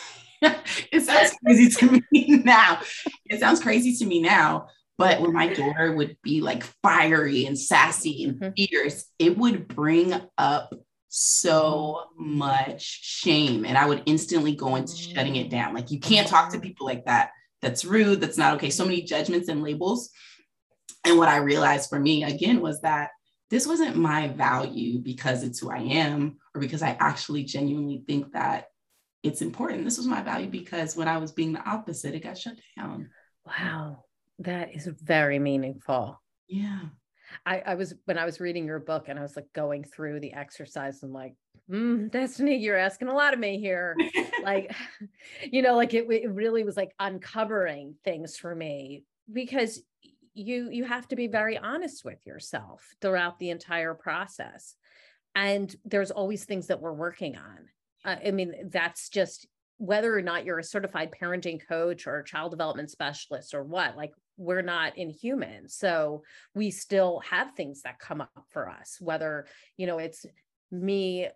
it 0.91 1.01
sounds 1.01 1.36
crazy 1.44 1.70
to 1.70 2.03
me 2.12 2.27
now. 2.44 2.82
It 3.25 3.39
sounds 3.39 3.62
crazy 3.62 3.96
to 3.98 4.05
me 4.05 4.22
now. 4.22 4.67
But 4.98 5.20
when 5.20 5.34
my 5.34 5.53
daughter 5.53 5.94
would 5.94 6.17
be 6.24 6.39
like 6.41 6.63
fiery 6.82 7.46
and 7.46 7.60
sassy 7.60 8.24
and 8.24 8.39
mm-hmm. 8.39 8.51
fierce, 8.55 9.05
it 9.20 9.38
would 9.38 9.67
bring 9.67 10.13
up 10.38 10.74
so 11.10 12.05
much 12.17 12.82
shame. 12.82 13.65
And 13.65 13.77
I 13.77 13.86
would 13.88 14.03
instantly 14.05 14.55
go 14.55 14.75
into 14.75 14.96
shutting 14.96 15.36
it 15.36 15.50
down. 15.50 15.74
Like, 15.74 15.91
you 15.91 16.00
can't 16.00 16.27
talk 16.27 16.51
to 16.51 16.60
people 16.60 16.86
like 16.86 17.05
that. 17.05 17.32
That's 17.62 17.84
rude. 17.84 18.22
That's 18.22 18.38
not 18.38 18.55
okay. 18.55 18.70
So 18.70 18.86
many 18.86 19.01
judgments 19.01 19.50
and 19.50 19.63
labels. 19.63 20.12
And 21.05 21.17
what 21.17 21.29
I 21.29 21.38
realized 21.38 21.89
for 21.89 22.00
me 22.00 22.24
again 22.24 22.62
was 22.62 22.82
that 22.82 23.10
this 23.50 23.67
wasn't 23.67 23.96
my 23.96 24.29
value 24.29 25.00
because 25.00 25.44
it's 25.44 25.60
who 25.60 25.70
I 25.70 25.79
am 25.79 26.38
or 26.53 26.62
because 26.62 26.82
I 26.82 26.98
actually 27.00 27.44
genuinely 27.44 28.03
think 28.08 28.34
that 28.34 28.67
it's 29.25 29.41
important. 29.41 29.84
This 29.84 29.98
was 29.98 30.05
my 30.05 30.22
value 30.22 30.48
because 30.48 30.96
when 30.96 31.08
I 31.08 31.17
was 31.17 31.32
being 31.32 31.53
the 31.53 31.67
opposite, 31.67 32.13
it 32.13 32.24
got 32.24 32.38
shut 32.38 32.58
down. 32.77 33.10
Wow. 33.46 34.03
That 34.39 34.75
is 34.75 34.88
very 34.88 35.39
meaningful. 35.39 36.22
Yeah. 36.48 36.82
I, 37.46 37.63
I 37.65 37.75
was 37.75 37.96
when 38.05 38.20
I 38.20 38.25
was 38.25 38.39
reading 38.39 38.65
your 38.65 38.79
book 38.79 39.05
and 39.08 39.17
I 39.17 39.24
was 39.24 39.36
like 39.36 39.51
going 39.53 39.84
through 39.84 40.20
the 40.20 40.34
exercise 40.34 41.01
and 41.01 41.12
like, 41.12 41.34
mm, 41.70 42.10
Destini, 42.12 42.62
you're 42.62 42.77
asking 42.77 43.08
a 43.08 43.15
lot 43.15 43.34
of 43.34 43.39
me 43.39 43.60
here. 43.60 43.96
like, 44.44 44.75
you 45.51 45.63
know, 45.63 45.75
like 45.75 45.94
it, 45.96 46.05
it 46.10 46.29
really 46.29 46.63
was 46.63 46.77
like 46.77 46.94
uncovering 47.00 47.96
things 48.03 48.38
for 48.38 48.53
me 48.53 49.03
because 49.32 49.82
you 50.36 50.70
you 50.70 50.84
have 50.84 51.08
to 51.08 51.15
be 51.15 51.27
very 51.27 51.58
honest 51.58 52.05
with 52.05 52.25
yourself 52.27 52.86
throughout 53.01 53.39
the 53.39 53.50
entire 53.50 53.96
process. 53.96 54.75
And 55.34 55.75
there's 55.84 56.12
always 56.12 56.46
things 56.46 56.67
that 56.67 56.79
we're 56.79 56.94
working 56.94 57.36
on 57.38 57.70
uh, 58.05 58.15
I 58.25 58.31
mean, 58.31 58.53
that's 58.71 59.09
just 59.09 59.47
whether 59.77 60.15
or 60.15 60.21
not 60.21 60.45
you're 60.45 60.59
a 60.59 60.63
certified 60.63 61.12
parenting 61.19 61.59
coach 61.67 62.07
or 62.07 62.24
child 62.24 62.51
development 62.51 62.89
specialist 62.89 63.53
or 63.53 63.63
what, 63.63 63.97
like 63.97 64.12
we're 64.38 64.62
not 64.62 64.97
inhuman. 64.97 65.67
So 65.67 66.24
we 66.53 66.71
still 66.71 67.21
have 67.29 67.51
things 67.53 67.81
that 67.81 68.00
come 68.00 68.21
up 68.21 68.31
for 68.51 68.69
us, 68.69 68.97
whether, 69.01 69.47
you 69.75 69.88
know, 69.88 69.97
it's 69.97 70.25
me 70.71 71.27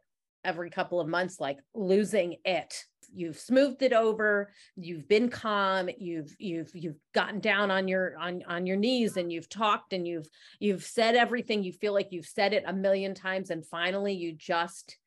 every 0.45 0.69
couple 0.69 1.01
of 1.01 1.07
months, 1.07 1.39
like 1.39 1.59
losing 1.73 2.37
it. 2.45 2.85
You've 3.11 3.39
smoothed 3.39 3.81
it 3.81 3.91
over, 3.91 4.51
you've 4.75 5.07
been 5.07 5.29
calm, 5.29 5.89
you've 5.97 6.33
you've 6.37 6.69
you've 6.75 6.99
gotten 7.13 7.39
down 7.39 7.71
on 7.71 7.87
your 7.87 8.15
on 8.17 8.43
on 8.47 8.67
your 8.67 8.77
knees 8.77 9.17
and 9.17 9.33
you've 9.33 9.49
talked 9.49 9.93
and 9.93 10.07
you've 10.07 10.29
you've 10.59 10.83
said 10.83 11.15
everything 11.15 11.63
you 11.63 11.73
feel 11.73 11.93
like 11.93 12.09
you've 12.11 12.27
said 12.27 12.53
it 12.53 12.63
a 12.67 12.73
million 12.73 13.15
times 13.15 13.49
and 13.49 13.65
finally 13.65 14.13
you 14.13 14.31
just 14.33 14.97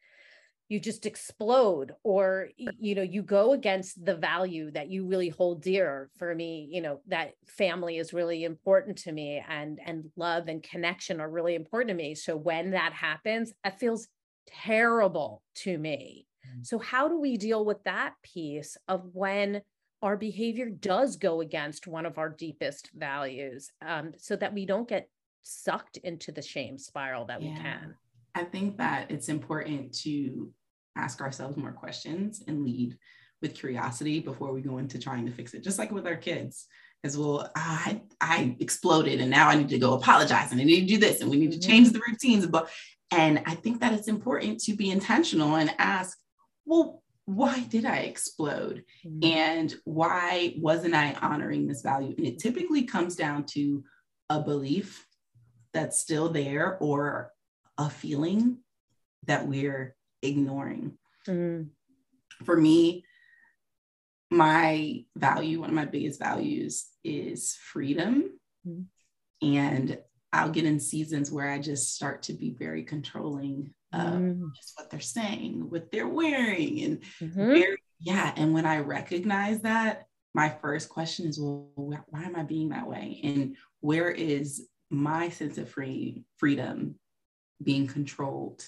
you 0.73 0.81
just 0.81 1.05
explode 1.05 1.93
or 2.03 2.49
you 2.57 2.95
know 2.95 3.03
you 3.03 3.23
go 3.23 3.53
against 3.53 4.03
the 4.03 4.17
value 4.17 4.71
that 4.71 4.91
you 4.91 5.07
really 5.07 5.29
hold 5.29 5.61
dear 5.61 6.09
for 6.17 6.35
me 6.35 6.67
you 6.71 6.81
know 6.81 6.99
that 7.07 7.33
family 7.47 7.99
is 7.99 8.15
really 8.15 8.43
important 8.43 8.97
to 8.97 9.13
me 9.13 9.45
and 9.47 9.79
and 9.85 10.05
love 10.17 10.49
and 10.49 10.63
connection 10.63 11.21
are 11.21 11.29
really 11.29 11.55
important 11.55 11.91
to 11.91 11.95
me 11.95 12.15
so 12.15 12.35
when 12.35 12.71
that 12.71 12.95
happens 12.95 13.53
it 13.67 13.79
feels 13.79 14.09
terrible 14.47 15.43
to 15.55 15.77
me 15.77 16.27
mm-hmm. 16.49 16.63
so 16.63 16.79
how 16.79 17.07
do 17.07 17.21
we 17.21 17.37
deal 17.37 17.67
with 17.67 17.85
that 17.85 18.15
piece 18.23 18.79
of 18.89 19.03
when 19.13 19.61
our 20.01 20.17
behavior 20.17 20.71
does 20.71 21.17
go 21.17 21.43
against 21.43 21.87
one 21.87 22.07
of 22.07 22.17
our 22.17 22.31
deepest 22.31 22.91
values 22.95 23.71
um, 23.87 24.13
so 24.17 24.35
that 24.37 24.55
we 24.55 24.65
don't 24.65 24.89
get 24.89 25.07
sucked 25.43 25.99
into 25.99 26.33
the 26.33 26.41
shame 26.41 26.79
spiral 26.79 27.27
that 27.27 27.43
yeah. 27.43 27.51
we 27.51 27.57
can 27.57 27.95
I 28.35 28.45
think 28.45 28.79
that 28.79 29.11
it's 29.11 29.29
important 29.29 29.93
to 30.01 30.51
ask 30.97 31.21
ourselves 31.21 31.57
more 31.57 31.73
questions 31.73 32.43
and 32.47 32.65
lead 32.65 32.97
with 33.41 33.55
curiosity 33.55 34.21
before 34.21 34.53
we 34.53 34.61
go 34.61 34.79
into 34.79 34.99
trying 34.99 35.27
to 35.27 35.33
fix 35.33 35.55
it, 35.55 35.65
just 35.65 35.79
like 35.79 35.91
with 35.91 36.07
our 36.07 36.17
kids. 36.17 36.67
As 37.05 37.19
well, 37.19 37.51
I, 37.57 38.01
I 38.21 38.57
exploded 38.61 39.21
and 39.21 39.29
now 39.29 39.49
I 39.49 39.57
need 39.57 39.71
to 39.71 39.79
go 39.79 39.95
apologize 39.95 40.53
and 40.53 40.61
I 40.61 40.65
need 40.65 40.83
to 40.83 40.87
do 40.87 40.99
this 40.99 41.21
and 41.21 41.29
we 41.29 41.37
need 41.37 41.51
to 41.51 41.59
mm-hmm. 41.59 41.69
change 41.69 41.91
the 41.91 42.01
routines. 42.07 42.47
But 42.47 42.71
and 43.11 43.43
I 43.45 43.57
think 43.57 43.81
that 43.81 43.93
it's 43.93 44.07
important 44.07 44.61
to 44.61 44.77
be 44.77 44.91
intentional 44.91 45.57
and 45.57 45.75
ask, 45.79 46.17
well, 46.65 47.03
why 47.25 47.61
did 47.61 47.85
I 47.85 47.99
explode? 47.99 48.85
Mm-hmm. 49.05 49.37
And 49.37 49.75
why 49.85 50.55
wasn't 50.59 50.95
I 50.95 51.15
honoring 51.15 51.67
this 51.67 51.83
value? 51.83 52.15
And 52.17 52.27
it 52.27 52.39
typically 52.39 52.85
comes 52.85 53.17
down 53.17 53.45
to 53.51 53.83
a 54.31 54.41
belief 54.41 55.07
that's 55.73 55.99
still 55.99 56.29
there 56.29 56.79
or 56.79 57.33
a 57.79 57.91
feeling 57.91 58.59
that 59.27 59.47
we're 59.47 59.97
ignoring. 60.23 60.99
Mm. 61.27 61.69
For 62.45 62.57
me, 62.57 63.05
my 64.31 65.05
value, 65.17 65.61
one 65.61 65.69
of 65.69 65.77
my 65.77 65.85
biggest 65.85 66.19
values 66.19 66.87
is 67.05 67.57
freedom. 67.61 68.39
Mm. 68.67 68.87
And 69.43 69.99
I'll 70.33 70.51
get 70.51 70.65
in 70.65 70.81
seasons 70.81 71.31
where 71.31 71.51
I 71.51 71.59
just 71.59 71.95
start 71.95 72.23
to 72.25 72.33
be 72.33 72.51
very 72.51 72.85
controlling 72.85 73.75
of 73.93 74.01
mm. 74.01 74.55
just 74.57 74.73
what 74.77 74.91
they're 74.91 75.01
saying, 75.01 75.69
what 75.69 75.91
they're 75.93 76.09
wearing, 76.09 76.81
and 76.83 77.01
mm-hmm. 77.21 77.35
very, 77.35 77.77
yeah. 78.01 78.33
And 78.37 78.55
when 78.55 78.65
I 78.65 78.79
recognize 78.79 79.61
that, 79.63 80.07
my 80.35 80.49
first 80.49 80.89
question 80.89 81.27
is, 81.27 81.39
well, 81.39 81.71
why 82.09 82.25
am 82.25 82.37
I 82.37 82.43
being 82.43 82.71
that 82.71 82.89
way? 82.89 83.21
And 83.23 83.57
where 83.81 84.11
is 84.11 84.67
my 84.89 85.29
sense 85.29 85.59
of 85.59 85.69
free 85.69 86.25
freedom 86.39 86.95
being 87.63 87.87
controlled? 87.87 88.65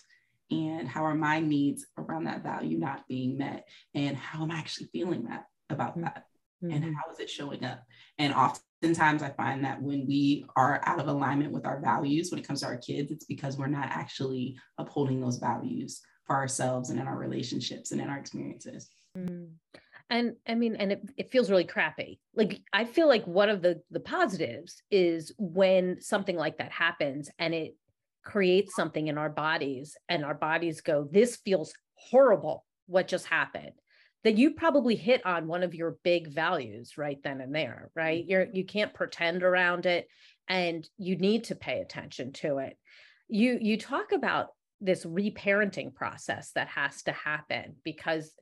And 0.51 0.89
how 0.89 1.05
are 1.05 1.15
my 1.15 1.41
needs 1.41 1.87
around 1.99 2.25
that 2.25 2.43
value 2.43 2.79
not 2.79 3.07
being 3.09 3.39
met 3.39 3.67
and 3.95 4.17
how 4.17 4.43
am 4.43 4.51
i 4.51 4.59
actually 4.59 4.87
feeling 4.93 5.25
that 5.25 5.45
about 5.71 5.93
mm-hmm. 5.93 6.03
that 6.03 6.25
mm-hmm. 6.63 6.75
and 6.75 6.85
how 6.85 7.13
is 7.13 7.19
it 7.19 7.31
showing 7.31 7.65
up 7.65 7.83
and 8.19 8.35
oftentimes 8.35 9.23
i 9.23 9.31
find 9.31 9.65
that 9.65 9.81
when 9.81 10.07
we 10.07 10.45
are 10.57 10.81
out 10.85 11.01
of 11.01 11.09
alignment 11.09 11.53
with 11.53 11.65
our 11.65 11.81
values 11.81 12.31
when 12.31 12.39
it 12.39 12.47
comes 12.47 12.61
to 12.61 12.67
our 12.67 12.77
kids 12.77 13.11
it's 13.11 13.25
because 13.25 13.57
we're 13.57 13.67
not 13.67 13.89
actually 13.91 14.57
upholding 14.79 15.21
those 15.21 15.39
values 15.39 16.01
for 16.27 16.37
ourselves 16.37 16.91
and 16.91 17.01
in 17.01 17.07
our 17.07 17.19
relationships 17.19 17.93
and 17.93 18.01
in 18.01 18.09
our 18.09 18.19
experiences 18.19 18.89
mm. 19.17 19.49
and 20.11 20.35
i 20.47 20.55
mean 20.55 20.77
and 20.77 20.93
it, 20.93 21.03
it 21.17 21.31
feels 21.31 21.51
really 21.51 21.65
crappy 21.65 22.21
like 22.35 22.61
i 22.73 22.85
feel 22.85 23.09
like 23.09 23.27
one 23.27 23.49
of 23.49 23.63
the 23.63 23.81
the 23.91 24.01
positives 24.01 24.83
is 24.91 25.33
when 25.39 26.01
something 26.01 26.37
like 26.37 26.59
that 26.59 26.73
happens 26.73 27.31
and 27.39 27.55
it 27.55 27.77
create 28.25 28.71
something 28.71 29.09
in 29.09 29.19
our 29.19 29.29
bodies 29.29 29.97
and 30.09 30.25
our 30.25 30.35
bodies 30.35 30.81
go, 30.81 31.09
this 31.11 31.37
feels 31.37 31.75
horrible, 31.95 32.65
what 32.87 33.09
just 33.09 33.27
happened, 33.27 33.73
that 34.25 34.39
you 34.39 34.55
probably 34.55 34.97
hit 34.97 35.25
on 35.27 35.47
one 35.47 35.63
of 35.63 35.75
your 35.75 35.97
big 36.03 36.29
values 36.29 36.97
right 36.97 37.19
then 37.23 37.41
and 37.41 37.55
there, 37.55 37.91
right? 37.95 38.23
Mm-hmm. 38.23 38.31
You're 38.31 38.47
you 38.53 38.65
can't 38.65 38.95
pretend 38.95 39.43
around 39.43 39.87
it 39.87 40.09
and 40.49 40.89
you 40.99 41.17
need 41.17 41.45
to 41.45 41.55
pay 41.55 41.81
attention 41.81 42.33
to 42.33 42.59
it. 42.59 42.77
You 43.29 43.59
you 43.61 43.79
talk 43.79 44.13
about 44.13 44.49
this 44.81 45.05
reparenting 45.05 45.95
process 45.95 46.51
that 46.55 46.69
has 46.69 47.03
to 47.05 47.13
happen 47.13 47.77
because 47.85 48.33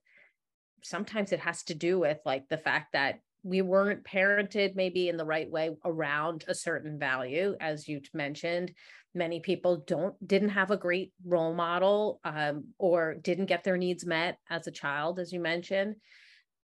sometimes 0.83 1.33
it 1.33 1.41
has 1.41 1.63
to 1.65 1.75
do 1.75 1.99
with 1.99 2.19
like 2.25 2.49
the 2.49 2.59
fact 2.59 2.93
that 2.93 3.21
we 3.45 3.61
weren't 3.61 4.05
parented 4.05 4.77
maybe 4.77 5.09
in 5.09 5.17
the 5.17 5.25
right 5.25 5.51
way 5.51 5.71
around 5.85 6.45
a 6.49 6.55
certain 6.55 6.99
value 6.99 7.57
as 7.61 7.89
you 7.89 8.01
mentioned 8.15 8.73
many 9.15 9.41
people 9.41 9.85
don't 9.87 10.15
didn't 10.27 10.51
have 10.51 10.71
a 10.71 10.77
great 10.77 11.13
role 11.25 11.55
model 11.55 12.21
um, 12.25 12.65
or 12.79 13.15
didn't 13.15 13.47
get 13.47 13.65
their 13.65 13.77
needs 13.77 14.07
met 14.07 14.39
as 14.49 14.67
a 14.67 14.73
child 14.73 15.19
as 15.19 15.33
you 15.33 15.41
mentioned. 15.41 15.97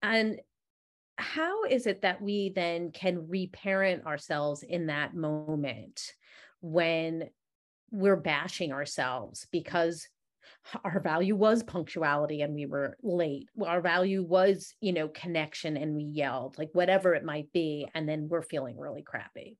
And 0.02 0.40
how 1.16 1.64
is 1.64 1.86
it 1.86 2.02
that 2.02 2.22
we 2.22 2.52
then 2.54 2.92
can 2.92 3.28
reparent 3.28 4.06
ourselves 4.06 4.62
in 4.62 4.86
that 4.86 5.14
moment 5.14 6.12
when 6.60 7.28
we're 7.90 8.16
bashing 8.16 8.72
ourselves 8.72 9.46
because 9.50 10.06
our 10.84 11.00
value 11.00 11.34
was 11.34 11.62
punctuality 11.62 12.42
and 12.42 12.54
we 12.54 12.66
were 12.66 12.96
late. 13.02 13.48
Our 13.64 13.80
value 13.80 14.22
was 14.22 14.74
you 14.80 14.92
know 14.92 15.08
connection 15.08 15.76
and 15.76 15.94
we 15.94 16.04
yelled 16.04 16.56
like 16.58 16.70
whatever 16.72 17.14
it 17.14 17.24
might 17.24 17.52
be 17.52 17.88
and 17.94 18.08
then 18.08 18.28
we're 18.28 18.42
feeling 18.42 18.78
really 18.78 19.02
crappy 19.02 19.56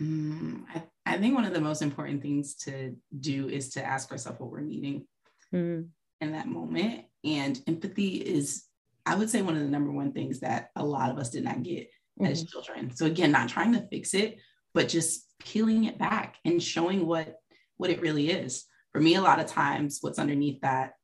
mm, 0.00 0.62
I, 0.74 0.82
I, 1.06 1.18
think 1.18 1.34
one 1.34 1.44
of 1.44 1.54
the 1.54 1.60
most 1.60 1.82
important 1.82 2.22
things 2.22 2.54
to 2.56 2.96
do 3.18 3.48
is 3.48 3.70
to 3.70 3.84
ask 3.84 4.10
ourselves 4.10 4.40
what 4.40 4.50
we're 4.50 4.60
needing 4.60 5.06
mm. 5.54 5.86
in 6.20 6.32
that 6.32 6.48
moment 6.48 7.04
and 7.24 7.60
empathy 7.66 8.16
is 8.16 8.64
i 9.06 9.14
would 9.14 9.30
say 9.30 9.42
one 9.42 9.56
of 9.56 9.62
the 9.62 9.68
number 9.68 9.92
one 9.92 10.12
things 10.12 10.40
that 10.40 10.70
a 10.76 10.84
lot 10.84 11.10
of 11.10 11.18
us 11.18 11.30
did 11.30 11.44
not 11.44 11.62
get 11.62 11.88
mm-hmm. 12.20 12.26
as 12.26 12.44
children 12.44 12.94
so 12.94 13.06
again 13.06 13.30
not 13.30 13.48
trying 13.48 13.72
to 13.72 13.86
fix 13.88 14.14
it 14.14 14.38
but 14.72 14.88
just 14.88 15.26
peeling 15.38 15.84
it 15.84 15.98
back 15.98 16.36
and 16.44 16.62
showing 16.62 17.06
what 17.06 17.36
what 17.76 17.90
it 17.90 18.00
really 18.00 18.30
is 18.30 18.66
for 18.92 19.00
me, 19.00 19.14
a 19.14 19.22
lot 19.22 19.40
of 19.40 19.46
times 19.46 19.98
what's 20.00 20.18
underneath 20.18 20.60
that 20.62 20.94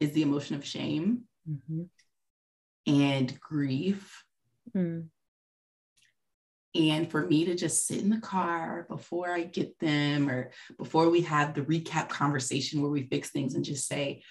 is 0.00 0.12
the 0.12 0.22
emotion 0.22 0.56
of 0.56 0.64
shame 0.64 1.22
mm-hmm. 1.48 1.82
and 2.86 3.38
grief. 3.40 4.24
Mm. 4.74 5.08
And 6.74 7.08
for 7.08 7.24
me 7.24 7.44
to 7.44 7.54
just 7.54 7.86
sit 7.86 8.00
in 8.00 8.10
the 8.10 8.20
car 8.20 8.86
before 8.88 9.30
I 9.30 9.44
get 9.44 9.78
them 9.78 10.28
or 10.28 10.50
before 10.76 11.08
we 11.08 11.20
have 11.22 11.54
the 11.54 11.62
recap 11.62 12.08
conversation 12.08 12.82
where 12.82 12.90
we 12.90 13.06
fix 13.06 13.30
things 13.30 13.54
and 13.54 13.64
just 13.64 13.86
say, 13.86 14.22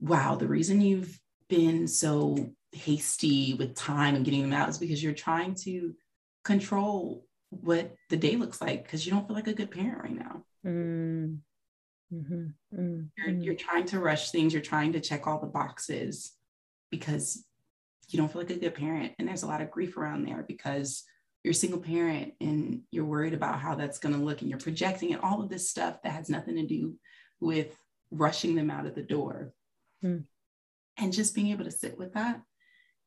wow, 0.00 0.34
the 0.34 0.48
reason 0.48 0.80
you've 0.80 1.18
been 1.48 1.86
so 1.86 2.52
hasty 2.72 3.54
with 3.54 3.74
time 3.74 4.14
and 4.14 4.24
getting 4.24 4.42
them 4.42 4.52
out 4.52 4.68
is 4.68 4.78
because 4.78 5.02
you're 5.02 5.12
trying 5.12 5.54
to 5.54 5.94
control 6.42 7.26
what 7.50 7.94
the 8.08 8.16
day 8.16 8.36
looks 8.36 8.60
like 8.60 8.84
because 8.84 9.04
you 9.04 9.12
don't 9.12 9.26
feel 9.26 9.36
like 9.36 9.48
a 9.48 9.52
good 9.52 9.70
parent 9.70 10.02
right 10.02 10.16
now. 10.16 10.44
Mm. 10.64 11.38
Mm-hmm. 12.12 12.46
Mm-hmm. 12.74 13.00
You're, 13.16 13.42
you're 13.42 13.54
trying 13.54 13.84
to 13.86 14.00
rush 14.00 14.30
things, 14.30 14.52
you're 14.52 14.62
trying 14.62 14.92
to 14.92 15.00
check 15.00 15.26
all 15.26 15.40
the 15.40 15.46
boxes 15.46 16.32
because 16.90 17.44
you 18.08 18.18
don't 18.18 18.32
feel 18.32 18.42
like 18.42 18.50
a 18.50 18.58
good 18.58 18.74
parent. 18.74 19.12
And 19.18 19.28
there's 19.28 19.42
a 19.42 19.46
lot 19.46 19.60
of 19.60 19.70
grief 19.70 19.96
around 19.96 20.26
there 20.26 20.44
because 20.46 21.04
you're 21.42 21.52
a 21.52 21.54
single 21.54 21.80
parent 21.80 22.34
and 22.40 22.82
you're 22.90 23.04
worried 23.04 23.34
about 23.34 23.60
how 23.60 23.74
that's 23.74 23.98
going 23.98 24.14
to 24.14 24.20
look 24.20 24.40
and 24.40 24.50
you're 24.50 24.58
projecting 24.58 25.12
and 25.12 25.22
all 25.22 25.42
of 25.42 25.48
this 25.48 25.70
stuff 25.70 26.02
that 26.02 26.12
has 26.12 26.28
nothing 26.28 26.56
to 26.56 26.66
do 26.66 26.94
with 27.40 27.74
rushing 28.10 28.54
them 28.54 28.70
out 28.70 28.86
of 28.86 28.94
the 28.94 29.02
door. 29.02 29.52
Mm. 30.04 30.24
And 30.98 31.12
just 31.12 31.34
being 31.34 31.48
able 31.48 31.64
to 31.64 31.70
sit 31.70 31.96
with 31.96 32.12
that, 32.14 32.42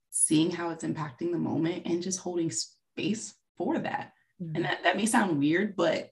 seeing 0.09 0.49
how 0.49 0.71
it's 0.71 0.83
impacting 0.83 1.31
the 1.31 1.37
moment 1.37 1.83
and 1.85 2.01
just 2.01 2.19
holding 2.19 2.49
space 2.49 3.35
for 3.55 3.77
that. 3.79 4.13
Mm-hmm. 4.41 4.55
And 4.55 4.65
that, 4.65 4.83
that 4.83 4.97
may 4.97 5.05
sound 5.05 5.37
weird, 5.37 5.75
but 5.75 6.09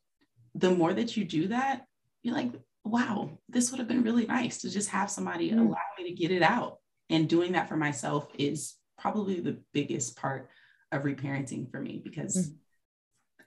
the 0.54 0.70
more 0.70 0.94
that 0.94 1.18
you 1.18 1.24
do 1.26 1.48
that, 1.48 1.86
you're 2.22 2.36
like, 2.36 2.52
wow, 2.84 3.32
this 3.50 3.72
would 3.72 3.80
have 3.80 3.88
been 3.88 4.04
really 4.04 4.28
nice 4.28 4.62
to 4.62 4.70
just 4.70 4.90
have 4.90 5.10
somebody 5.10 5.52
mm. 5.52 5.60
allow 5.60 5.78
me 5.98 6.04
to 6.10 6.16
get 6.16 6.32
it 6.32 6.44
out. 6.44 6.78
And 7.10 7.28
doing 7.28 7.54
that 7.54 7.68
for 7.68 7.78
myself 7.78 8.28
is 8.38 8.76
probably 8.98 9.40
the 9.40 9.58
biggest 9.74 10.16
part 10.18 10.50
of 10.92 11.04
reparenting 11.04 11.70
for 11.70 11.80
me 11.80 12.02
because 12.04 12.38
mm. 12.38 12.56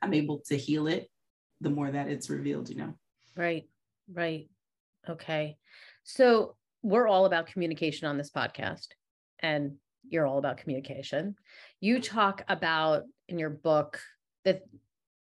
I'm 0.03 0.14
able 0.14 0.40
to 0.47 0.57
heal 0.57 0.87
it 0.87 1.11
the 1.61 1.71
more 1.71 1.90
that 1.90 2.09
it's 2.09 2.31
revealed, 2.31 2.68
you 2.68 2.77
know? 2.77 2.95
Right, 3.37 3.68
right. 4.12 4.49
Okay. 5.09 5.57
So 6.05 6.57
we're 6.83 7.09
all 7.09 7.25
about 7.25 7.47
communication 7.47 8.07
on 8.07 8.18
this 8.18 8.31
podcast, 8.31 8.88
and 9.40 9.73
you're 10.09 10.27
all 10.27 10.38
about 10.38 10.59
communication. 10.59 11.37
You 11.81 12.01
talk 12.01 12.45
about 12.49 13.05
in 13.29 13.38
your 13.38 13.51
book 13.51 14.01
that 14.45 14.62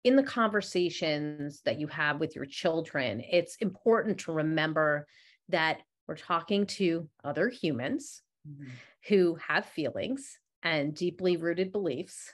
in 0.04 0.16
the 0.16 0.22
conversations 0.22 1.62
that 1.64 1.80
you 1.80 1.86
have 1.88 2.20
with 2.20 2.36
your 2.36 2.44
children, 2.44 3.22
it's 3.28 3.56
important 3.56 4.18
to 4.18 4.32
remember 4.32 5.06
that 5.48 5.78
we're 6.06 6.16
talking 6.16 6.66
to 6.66 7.08
other 7.24 7.48
humans 7.48 8.22
mm-hmm. 8.48 8.70
who 9.08 9.36
have 9.48 9.64
feelings 9.64 10.38
and 10.62 10.94
deeply 10.94 11.36
rooted 11.36 11.72
beliefs. 11.72 12.32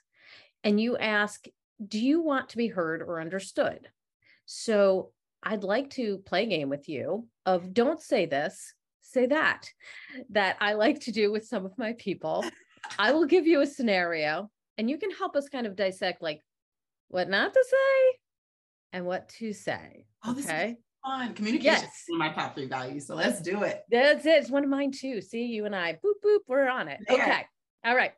And 0.64 0.80
you 0.80 0.96
ask, 0.96 1.46
do 1.86 1.98
you 1.98 2.22
want 2.22 2.50
to 2.50 2.56
be 2.56 2.68
heard 2.68 3.02
or 3.02 3.20
understood? 3.20 3.88
So 4.46 5.10
I'd 5.42 5.64
like 5.64 5.90
to 5.90 6.18
play 6.18 6.44
a 6.44 6.48
game 6.48 6.68
with 6.68 6.88
you 6.88 7.26
of 7.46 7.74
don't 7.74 8.00
say 8.00 8.26
this, 8.26 8.74
say 9.00 9.26
that, 9.26 9.68
that 10.30 10.56
I 10.60 10.74
like 10.74 11.00
to 11.00 11.12
do 11.12 11.32
with 11.32 11.46
some 11.46 11.64
of 11.64 11.76
my 11.76 11.94
people. 11.94 12.44
I 12.98 13.12
will 13.12 13.26
give 13.26 13.46
you 13.46 13.60
a 13.60 13.66
scenario 13.66 14.50
and 14.78 14.88
you 14.88 14.98
can 14.98 15.10
help 15.10 15.36
us 15.36 15.48
kind 15.48 15.66
of 15.66 15.76
dissect 15.76 16.22
like 16.22 16.40
what 17.08 17.28
not 17.28 17.52
to 17.52 17.64
say 17.68 18.18
and 18.92 19.06
what 19.06 19.28
to 19.40 19.52
say. 19.52 20.06
Oh, 20.24 20.34
this 20.34 20.46
okay. 20.46 20.70
is 20.70 20.76
fun. 21.04 21.34
Communication 21.34 21.82
yes. 21.82 22.04
is 22.08 22.18
my 22.18 22.32
top 22.32 22.54
three 22.54 22.68
values. 22.68 23.06
So 23.06 23.14
let's 23.14 23.40
do 23.40 23.62
it. 23.62 23.82
That's 23.90 24.24
it. 24.24 24.42
It's 24.42 24.50
one 24.50 24.64
of 24.64 24.70
mine 24.70 24.92
too. 24.92 25.20
See, 25.20 25.46
you 25.46 25.66
and 25.66 25.74
I, 25.74 25.94
boop, 25.94 26.14
boop, 26.24 26.38
we're 26.46 26.68
on 26.68 26.88
it. 26.88 27.00
Yeah. 27.08 27.14
Okay. 27.14 27.46
All 27.84 27.96
right. 27.96 28.12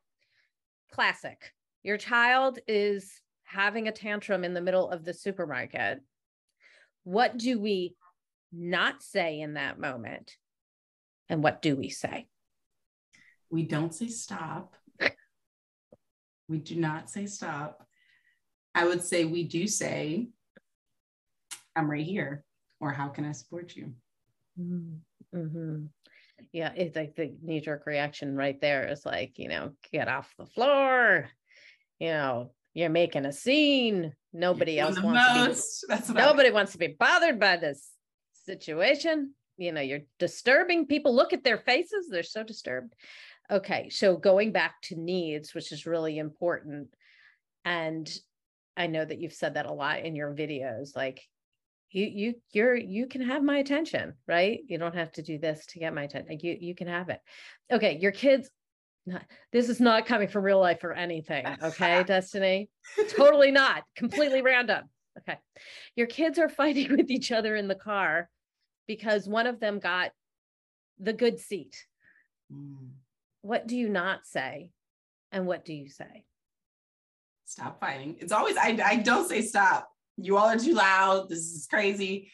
Classic. 0.92 1.38
Your 1.82 1.96
child 1.96 2.58
is 2.68 3.20
having 3.44 3.88
a 3.88 3.92
tantrum 3.92 4.44
in 4.44 4.54
the 4.54 4.60
middle 4.60 4.90
of 4.90 5.04
the 5.04 5.14
supermarket. 5.14 6.00
What 7.04 7.36
do 7.36 7.58
we 7.58 7.94
not 8.52 9.02
say 9.02 9.40
in 9.40 9.54
that 9.54 9.78
moment? 9.78 10.36
And 11.28 11.42
what 11.42 11.62
do 11.62 11.76
we 11.76 11.88
say? 11.88 12.26
We 13.50 13.62
don't 13.62 13.94
say 13.94 14.08
stop. 14.08 14.74
we 16.48 16.58
do 16.58 16.76
not 16.76 17.10
say 17.10 17.26
stop. 17.26 17.86
I 18.74 18.86
would 18.86 19.02
say 19.02 19.24
we 19.24 19.44
do 19.44 19.66
say, 19.66 20.28
I'm 21.76 21.90
right 21.90 22.04
here, 22.04 22.44
or 22.80 22.90
how 22.92 23.08
can 23.08 23.24
I 23.24 23.32
support 23.32 23.76
you? 23.76 23.92
Mm-hmm. 24.60 25.84
Yeah, 26.52 26.72
it's 26.74 26.96
like 26.96 27.16
the 27.16 27.34
knee 27.42 27.60
jerk 27.60 27.86
reaction 27.86 28.36
right 28.36 28.60
there 28.60 28.88
is 28.88 29.04
like, 29.04 29.38
you 29.38 29.48
know, 29.48 29.72
get 29.92 30.08
off 30.08 30.32
the 30.38 30.46
floor, 30.46 31.28
you 31.98 32.08
know, 32.08 32.50
you're 32.74 32.90
making 32.90 33.24
a 33.24 33.32
scene. 33.32 34.12
Nobody 34.32 34.80
else 34.80 35.00
wants 35.00 35.80
to 35.80 35.86
be, 35.86 35.94
That's 35.94 36.08
nobody 36.10 36.50
wants 36.50 36.72
to 36.72 36.78
be 36.78 36.96
bothered 36.98 37.38
by 37.38 37.56
this 37.56 37.88
situation. 38.46 39.34
You 39.56 39.72
know, 39.72 39.80
you're 39.80 40.00
disturbing 40.18 40.86
people. 40.86 41.14
Look 41.14 41.32
at 41.32 41.44
their 41.44 41.58
faces, 41.58 42.08
they're 42.10 42.22
so 42.24 42.42
disturbed. 42.42 42.94
Okay, 43.50 43.90
so 43.90 44.16
going 44.16 44.52
back 44.52 44.80
to 44.84 44.96
needs, 44.96 45.54
which 45.54 45.70
is 45.70 45.86
really 45.86 46.18
important. 46.18 46.88
And 47.64 48.10
I 48.76 48.86
know 48.86 49.04
that 49.04 49.20
you've 49.20 49.34
said 49.34 49.54
that 49.54 49.66
a 49.66 49.72
lot 49.72 50.00
in 50.00 50.16
your 50.16 50.34
videos. 50.34 50.96
Like 50.96 51.22
you, 51.94 52.06
you, 52.06 52.34
you're, 52.52 52.74
you 52.74 53.06
can 53.06 53.22
have 53.22 53.42
my 53.42 53.58
attention, 53.58 54.14
right? 54.26 54.58
You 54.66 54.78
don't 54.78 54.96
have 54.96 55.12
to 55.12 55.22
do 55.22 55.38
this 55.38 55.64
to 55.66 55.78
get 55.78 55.94
my 55.94 56.02
attention. 56.02 56.28
Like 56.28 56.42
you, 56.42 56.56
you 56.60 56.74
can 56.74 56.88
have 56.88 57.08
it. 57.08 57.20
Okay. 57.70 57.98
Your 58.00 58.10
kids, 58.10 58.50
not, 59.06 59.22
this 59.52 59.68
is 59.68 59.80
not 59.80 60.04
coming 60.04 60.26
from 60.26 60.44
real 60.44 60.58
life 60.58 60.82
or 60.82 60.92
anything. 60.92 61.46
Okay. 61.62 62.02
Destini, 62.06 62.68
totally 63.16 63.52
not 63.52 63.84
completely 63.94 64.42
random. 64.42 64.84
Okay. 65.18 65.38
Your 65.94 66.08
kids 66.08 66.38
are 66.38 66.48
fighting 66.48 66.90
with 66.96 67.10
each 67.10 67.30
other 67.30 67.54
in 67.54 67.68
the 67.68 67.76
car 67.76 68.28
because 68.88 69.28
one 69.28 69.46
of 69.46 69.60
them 69.60 69.78
got 69.78 70.10
the 70.98 71.12
good 71.12 71.38
seat. 71.38 71.86
Mm. 72.52 72.88
What 73.42 73.68
do 73.68 73.76
you 73.76 73.88
not 73.88 74.26
say? 74.26 74.70
And 75.30 75.46
what 75.46 75.64
do 75.64 75.72
you 75.72 75.88
say? 75.88 76.24
stop 77.46 77.78
fighting. 77.78 78.16
It's 78.18 78.32
always, 78.32 78.56
I, 78.56 78.78
I 78.84 78.96
don't 78.96 79.28
say 79.28 79.42
stop. 79.42 79.88
You 80.16 80.36
all 80.36 80.46
are 80.46 80.58
too 80.58 80.74
loud. 80.74 81.28
This 81.28 81.40
is 81.40 81.66
crazy. 81.68 82.30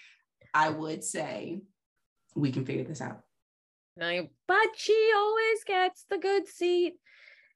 I 0.52 0.70
would 0.70 1.04
say 1.04 1.60
we 2.34 2.52
can 2.52 2.64
figure 2.64 2.84
this 2.84 3.00
out. 3.00 3.20
But 3.96 4.68
she 4.76 5.10
always 5.14 5.64
gets 5.64 6.06
the 6.08 6.18
good 6.18 6.48
seat 6.48 6.94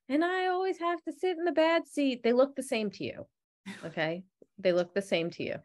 and 0.09 0.25
I 0.25 0.47
always 0.47 0.79
have 0.79 1.03
to 1.05 1.13
sit 1.13 1.39
in 1.39 1.45
the 1.45 1.53
bad 1.53 1.87
seat. 1.87 2.23
They 2.23 2.33
look 2.33 2.55
the 2.55 2.63
same 2.63 2.91
to 2.93 3.05
you. 3.05 3.27
Okay. 3.85 4.25
they 4.59 4.73
look 4.73 4.95
the 4.95 5.03
same 5.03 5.31
to 5.31 5.43
you. 5.43 5.57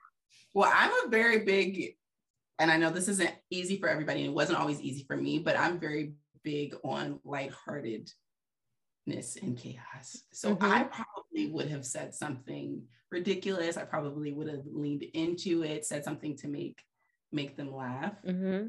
Well, 0.54 0.72
I'm 0.74 0.92
a 1.06 1.10
very 1.10 1.40
big, 1.40 1.96
and 2.58 2.72
I 2.72 2.78
know 2.78 2.90
this 2.90 3.10
isn't 3.10 3.34
easy 3.50 3.78
for 3.78 3.90
everybody, 3.90 4.22
and 4.22 4.30
it 4.30 4.34
wasn't 4.34 4.58
always 4.58 4.82
easy 4.82 5.04
for 5.06 5.18
me, 5.18 5.40
but 5.40 5.60
I'm 5.60 5.80
very 5.80 6.14
big 6.44 6.76
on 6.84 7.20
lighthearted 7.26 8.10
and 9.12 9.58
chaos. 9.58 10.24
So 10.32 10.56
mm-hmm. 10.56 10.66
I 10.66 10.84
probably 10.84 11.52
would 11.52 11.70
have 11.70 11.86
said 11.86 12.14
something 12.14 12.84
ridiculous. 13.12 13.78
I 13.78 13.84
probably 13.84 14.34
would 14.34 14.48
have 14.48 14.64
leaned 14.66 15.04
into 15.14 15.64
it, 15.64 15.86
said 15.86 16.04
something 16.04 16.36
to 16.38 16.48
make 16.48 16.84
make 17.32 17.56
them 17.56 17.74
laugh. 17.74 18.14
Mm-hmm. 18.26 18.68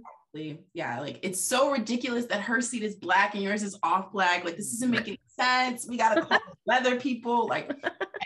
Yeah, 0.75 1.01
like 1.01 1.19
it's 1.23 1.41
so 1.41 1.73
ridiculous 1.73 2.27
that 2.27 2.41
her 2.43 2.61
seat 2.61 2.85
is 2.85 2.95
black 2.95 3.35
and 3.35 3.43
yours 3.43 3.63
is 3.63 3.77
off 3.83 4.13
black. 4.13 4.45
Like 4.45 4.57
this 4.57 4.73
isn't 4.75 4.91
making 4.91 5.19
sense. 5.27 5.87
We 5.89 5.97
gotta 5.97 6.23
call 6.23 6.39
weather 6.67 7.01
people. 7.01 7.49
Like, 7.49 7.71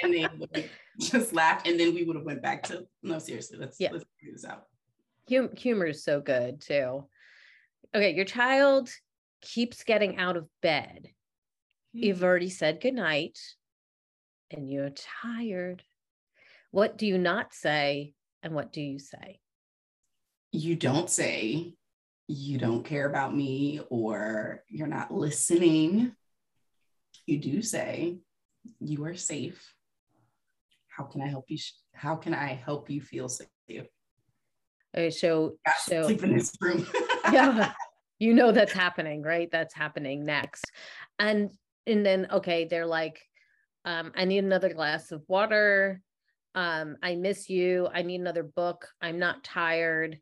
and 0.02 0.12
they 0.12 0.26
would 0.38 0.70
just 1.00 1.32
laughed, 1.32 1.66
and 1.66 1.80
then 1.80 1.94
we 1.94 2.04
would 2.04 2.16
have 2.16 2.24
went 2.26 2.42
back 2.42 2.62
to 2.64 2.86
no, 3.02 3.18
seriously, 3.18 3.58
let's 3.58 3.80
Yeah. 3.80 3.90
let's 3.92 4.04
figure 4.20 4.32
this 4.32 4.44
out. 4.44 4.64
Hum- 5.30 5.56
humor 5.56 5.86
is 5.86 6.04
so 6.04 6.20
good 6.20 6.60
too. 6.60 7.08
Okay, 7.94 8.14
your 8.14 8.26
child 8.26 8.90
keeps 9.40 9.84
getting 9.84 10.18
out 10.18 10.36
of 10.36 10.46
bed. 10.60 11.08
You've 11.94 12.16
mm-hmm. 12.16 12.24
already 12.24 12.50
said 12.50 12.80
goodnight 12.80 13.38
and 14.50 14.68
you're 14.68 14.90
tired. 15.22 15.82
What 16.72 16.98
do 16.98 17.06
you 17.06 17.18
not 17.18 17.54
say 17.54 18.14
and 18.42 18.52
what 18.52 18.72
do 18.72 18.80
you 18.80 18.98
say? 18.98 19.38
You 20.50 20.74
don't 20.74 21.08
say 21.08 21.74
you 22.26 22.58
don't 22.58 22.84
care 22.84 23.08
about 23.08 23.34
me 23.34 23.80
or 23.90 24.64
you're 24.68 24.88
not 24.88 25.14
listening. 25.14 26.12
You 27.26 27.38
do 27.38 27.62
say 27.62 28.18
you 28.80 29.04
are 29.04 29.14
safe. 29.14 29.74
How 30.88 31.04
can 31.04 31.22
I 31.22 31.28
help 31.28 31.44
you? 31.48 31.58
sh- 31.58 31.74
How 31.92 32.16
can 32.16 32.34
I 32.34 32.48
help 32.48 32.90
you 32.90 33.00
feel 33.00 33.28
safe? 33.28 33.48
Okay, 34.96 35.10
so 35.10 35.58
Yeah, 35.64 35.72
so 35.78 36.02
sleep 36.06 36.24
in 36.24 36.36
this 36.36 36.52
room. 36.60 36.86
yeah 37.32 37.72
you 38.18 38.32
know 38.32 38.52
that's 38.52 38.72
happening 38.72 39.22
right 39.22 39.50
that's 39.50 39.74
happening 39.74 40.24
next 40.24 40.70
and 41.18 41.50
and 41.86 42.04
then 42.04 42.26
okay 42.30 42.64
they're 42.64 42.86
like 42.86 43.20
um 43.84 44.12
i 44.16 44.24
need 44.24 44.44
another 44.44 44.72
glass 44.72 45.12
of 45.12 45.22
water 45.28 46.00
um 46.54 46.96
i 47.02 47.14
miss 47.14 47.48
you 47.50 47.88
i 47.92 48.02
need 48.02 48.20
another 48.20 48.42
book 48.42 48.88
i'm 49.00 49.18
not 49.18 49.42
tired 49.44 50.18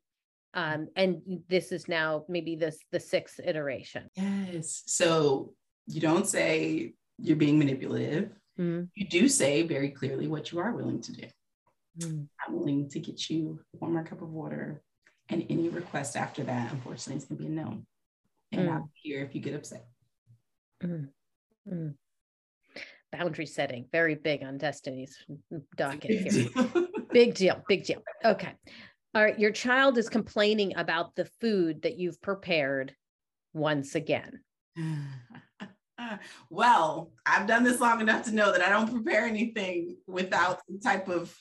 um 0.54 0.88
and 0.96 1.22
this 1.48 1.72
is 1.72 1.88
now 1.88 2.24
maybe 2.28 2.56
this 2.56 2.78
the 2.90 3.00
sixth 3.00 3.40
iteration 3.44 4.08
Yes. 4.14 4.82
So 4.86 5.54
you 5.86 6.00
don't 6.00 6.26
say 6.26 6.94
you're 7.18 7.36
being 7.36 7.58
manipulative. 7.58 8.30
Mhm. 8.58 8.88
You 8.94 9.08
do 9.08 9.28
say 9.28 9.62
very 9.62 9.90
clearly 9.90 10.28
what 10.28 10.52
you 10.52 10.58
are 10.60 10.72
willing 10.72 11.00
to 11.02 11.12
do. 11.12 11.26
Mhm. 11.98 12.28
I'm 12.46 12.54
willing 12.54 12.88
to 12.90 13.00
get 13.00 13.30
you 13.30 13.60
one 13.78 13.92
more 13.92 14.04
cup 14.04 14.22
of 14.22 14.30
water. 14.30 14.82
And 15.28 15.46
any 15.48 15.68
request 15.68 16.16
after 16.16 16.42
that, 16.44 16.72
unfortunately, 16.72 17.16
is 17.16 17.24
going 17.24 17.38
to 17.38 17.44
be 17.44 17.50
a 17.50 17.54
no. 17.54 17.84
And 18.52 18.68
Mm. 18.68 18.72
I'll 18.72 18.82
be 18.84 19.00
here 19.02 19.24
if 19.24 19.34
you 19.34 19.40
get 19.40 19.54
upset. 19.54 19.86
Mhm. 20.82 21.08
Mhm. 21.68 21.94
boundary 23.12 23.46
setting 23.46 23.86
very 23.92 24.14
big 24.14 24.42
on 24.42 24.58
destiny's 24.58 25.16
docket 25.76 26.10
here 26.10 26.48
Big 27.12 27.34
deal, 27.34 27.62
big 27.68 27.84
deal. 27.84 28.02
Okay. 28.24 28.52
All 29.14 29.22
right. 29.22 29.38
Your 29.38 29.50
child 29.50 29.98
is 29.98 30.08
complaining 30.08 30.76
about 30.76 31.14
the 31.14 31.26
food 31.40 31.82
that 31.82 31.98
you've 31.98 32.20
prepared 32.22 32.94
once 33.52 33.94
again. 33.94 34.40
well, 36.50 37.12
I've 37.26 37.46
done 37.46 37.62
this 37.64 37.80
long 37.80 38.00
enough 38.00 38.24
to 38.24 38.34
know 38.34 38.52
that 38.52 38.62
I 38.62 38.70
don't 38.70 38.90
prepare 38.90 39.26
anything 39.26 39.98
without 40.06 40.60
some 40.66 40.80
type 40.80 41.08
of 41.08 41.36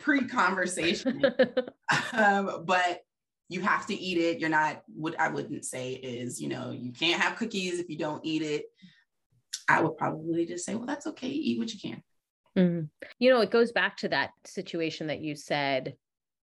pre-conversation. 0.00 1.22
um, 2.12 2.64
but 2.66 3.00
you 3.48 3.62
have 3.62 3.86
to 3.86 3.94
eat 3.94 4.18
it. 4.18 4.38
You're 4.38 4.50
not 4.50 4.82
what 4.86 5.18
I 5.18 5.28
wouldn't 5.28 5.64
say 5.64 5.92
is, 5.92 6.40
you 6.40 6.48
know, 6.48 6.72
you 6.72 6.92
can't 6.92 7.22
have 7.22 7.38
cookies 7.38 7.78
if 7.78 7.88
you 7.88 7.96
don't 7.96 8.24
eat 8.24 8.42
it. 8.42 8.66
I 9.68 9.82
would 9.82 9.96
probably 9.96 10.46
just 10.46 10.64
say, 10.64 10.74
well, 10.74 10.86
that's 10.86 11.06
okay. 11.06 11.28
Eat 11.28 11.58
what 11.58 11.72
you 11.72 11.80
can. 11.80 12.02
Mhm. 12.56 12.88
You 13.18 13.30
know, 13.30 13.40
it 13.40 13.50
goes 13.50 13.72
back 13.72 13.98
to 13.98 14.08
that 14.08 14.30
situation 14.44 15.08
that 15.08 15.20
you 15.20 15.34
said, 15.34 15.94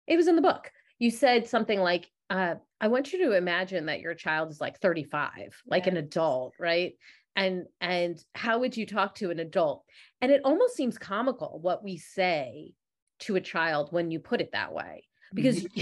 it 0.07 0.16
was 0.16 0.29
in 0.29 0.37
the 0.37 0.42
book. 0.42 0.71
You 0.99 1.11
said 1.11 1.47
something 1.47 1.81
like, 1.81 2.11
uh, 2.31 2.57
I 2.81 2.88
want 2.88 3.12
you 3.12 3.27
to 3.27 3.37
imagine 3.37 3.87
that 3.87 4.01
your 4.01 4.14
child 4.14 4.51
is 4.51 4.61
like 4.61 4.79
35, 4.79 5.62
like 5.66 5.87
an 5.87 5.97
adult, 5.97 6.55
right? 6.59 6.95
And 7.35 7.66
and 7.81 8.19
how 8.35 8.61
would 8.61 8.77
you 8.77 8.87
talk 8.87 9.16
to 9.16 9.31
an 9.31 9.38
adult? 9.38 9.85
And 10.21 10.33
it 10.33 10.40
almost 10.45 10.75
seems 10.75 10.97
comical 10.99 11.59
what 11.61 11.85
we 11.85 11.99
say 11.99 12.73
to 13.21 13.37
a 13.37 13.40
child 13.40 13.92
when 13.92 14.11
you 14.11 14.21
put 14.21 14.40
it 14.40 14.53
that 14.53 14.73
way. 14.73 15.05
Because 15.35 15.66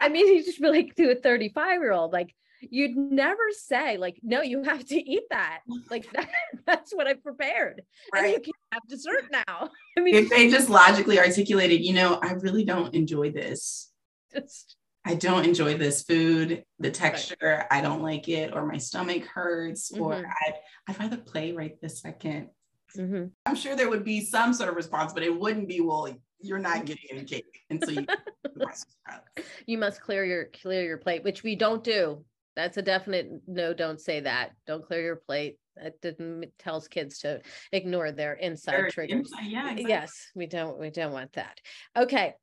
I 0.00 0.08
mean, 0.08 0.26
you 0.26 0.44
just 0.44 0.60
be 0.60 0.68
like 0.68 0.94
to 0.96 1.12
a 1.12 1.14
35 1.14 1.80
year 1.80 1.92
old, 1.92 2.12
like 2.12 2.34
you'd 2.60 2.96
never 2.96 3.42
say, 3.52 3.96
like, 3.96 4.18
no, 4.22 4.42
you 4.42 4.62
have 4.62 4.84
to 4.86 4.96
eat 4.96 5.24
that. 5.30 5.60
Like 5.90 6.10
that, 6.12 6.28
that's 6.66 6.92
what 6.94 7.06
I 7.06 7.14
prepared. 7.14 7.82
And 8.14 8.26
you 8.26 8.32
right. 8.34 8.44
can 8.44 8.52
have 8.72 8.82
dessert 8.88 9.24
now. 9.30 9.70
I 9.96 10.00
mean, 10.00 10.14
If 10.14 10.30
they 10.30 10.48
just 10.50 10.68
logically 10.68 11.18
articulated, 11.18 11.80
you 11.82 11.92
know, 11.94 12.18
I 12.22 12.32
really 12.32 12.64
don't 12.64 12.94
enjoy 12.94 13.30
this. 13.32 13.92
just 14.32 14.76
I 15.04 15.14
don't 15.14 15.46
enjoy 15.46 15.78
this 15.78 16.02
food, 16.02 16.62
the 16.78 16.90
texture, 16.90 17.66
I 17.70 17.80
don't 17.80 18.02
like 18.02 18.28
it, 18.28 18.52
or 18.54 18.66
my 18.66 18.76
stomach 18.76 19.24
hurts, 19.24 19.90
or 19.92 20.12
Mhm. 20.12 20.24
I'd, 20.46 20.54
I'd 20.88 21.00
rather 21.00 21.16
play 21.16 21.52
right 21.52 21.80
this 21.80 22.00
second. 22.02 22.50
Mhm. 22.94 23.30
I'm 23.46 23.54
sure 23.54 23.74
there 23.76 23.88
would 23.88 24.04
be 24.04 24.20
some 24.22 24.52
sort 24.52 24.68
of 24.68 24.76
response, 24.76 25.14
but 25.14 25.22
it 25.22 25.34
wouldn't 25.34 25.68
be, 25.68 25.80
well, 25.80 26.06
you're 26.42 26.58
not 26.58 26.84
getting 26.84 27.04
any 27.10 27.24
cake 27.24 27.60
until 27.70 27.92
you 27.94 28.06
the 28.54 28.66
rest 28.66 28.88
of 28.88 28.92
the 29.06 29.10
child. 29.10 29.48
you 29.66 29.78
must 29.78 30.02
clear 30.02 30.22
your 30.24 30.44
clear 30.46 30.82
your 30.84 30.98
plate, 30.98 31.24
which 31.24 31.42
we 31.42 31.56
don't 31.56 31.82
do. 31.82 32.22
That's 32.60 32.76
a 32.76 32.82
definite 32.82 33.30
no, 33.46 33.72
don't 33.72 33.98
say 33.98 34.20
that. 34.20 34.50
Don't 34.66 34.84
clear 34.84 35.00
your 35.00 35.16
plate. 35.16 35.56
That 35.76 35.98
didn't 36.02 36.44
tells 36.58 36.88
kids 36.88 37.20
to 37.20 37.40
ignore 37.72 38.12
their 38.12 38.34
inside 38.34 38.74
Or 38.74 38.90
triggers. 38.90 39.32
inside- 39.32 39.46
Yeah, 39.46 39.62
exactly. 39.70 39.88
Yes, 39.88 40.26
we 40.34 40.46
don't 40.46 40.78
we 40.78 40.90
don't 40.90 41.12
want 41.12 41.32
that. 41.34 41.56
Okay. 41.96 42.34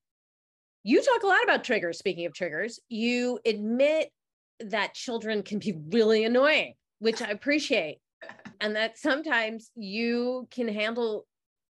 You 0.83 1.03
talk 1.03 1.21
a 1.21 1.27
lot 1.27 1.43
about 1.43 1.63
triggers. 1.63 1.99
Speaking 1.99 2.25
of 2.25 2.33
triggers, 2.33 2.79
you 2.89 3.39
admit 3.45 4.09
that 4.59 4.95
children 4.95 5.43
can 5.43 5.59
be 5.59 5.75
really 5.91 6.23
annoying, 6.25 6.73
which 6.97 7.21
I 7.21 7.29
appreciate. 7.29 7.99
And 8.59 8.75
that 8.75 8.97
sometimes 8.97 9.69
you 9.75 10.47
can 10.49 10.67
handle 10.67 11.27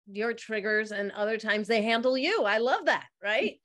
your 0.06 0.34
triggers 0.34 0.92
and 0.92 1.12
other 1.14 1.40
times 1.40 1.68
they 1.68 1.82
handle 1.82 2.16
you. 2.16 2.44
I 2.44 2.60
love 2.60 2.86
that, 2.86 3.08
right? 3.24 3.60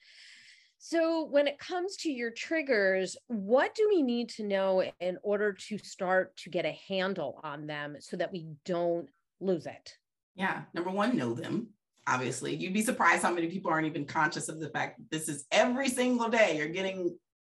So, 0.83 1.27
when 1.27 1.47
it 1.47 1.59
comes 1.59 1.95
to 1.99 2.11
your 2.11 2.31
triggers, 2.31 3.14
what 3.27 3.75
do 3.75 3.87
we 3.90 4.01
need 4.01 4.31
to 4.31 4.45
know 4.45 4.83
in 4.99 5.19
order 5.23 5.53
to 5.69 5.77
start 5.77 6.35
to 6.38 6.49
get 6.49 6.64
a 6.64 6.79
handle 6.88 7.38
on 7.45 7.66
them 7.66 7.97
so 8.01 8.16
that 8.16 8.33
we 8.33 8.47
don't 8.64 9.07
lose 9.40 9.66
it? 9.66 9.95
Yeah. 10.37 10.62
Number 10.73 10.90
one, 10.90 11.19
know 11.19 11.35
them. 11.35 11.69
Obviously, 12.07 12.57
you'd 12.57 12.73
be 12.73 12.81
surprised 12.81 13.23
how 13.23 13.31
many 13.31 13.49
people 13.49 13.71
aren't 13.71 13.88
even 13.88 14.07
conscious 14.07 14.49
of 14.49 14.59
the 14.59 14.71
fact 14.71 14.97
that 14.97 15.11
this 15.11 15.29
is 15.29 15.45
every 15.53 15.90
single 15.90 16.31
day 16.31 16.57
you're 16.57 16.69
getting 16.69 17.14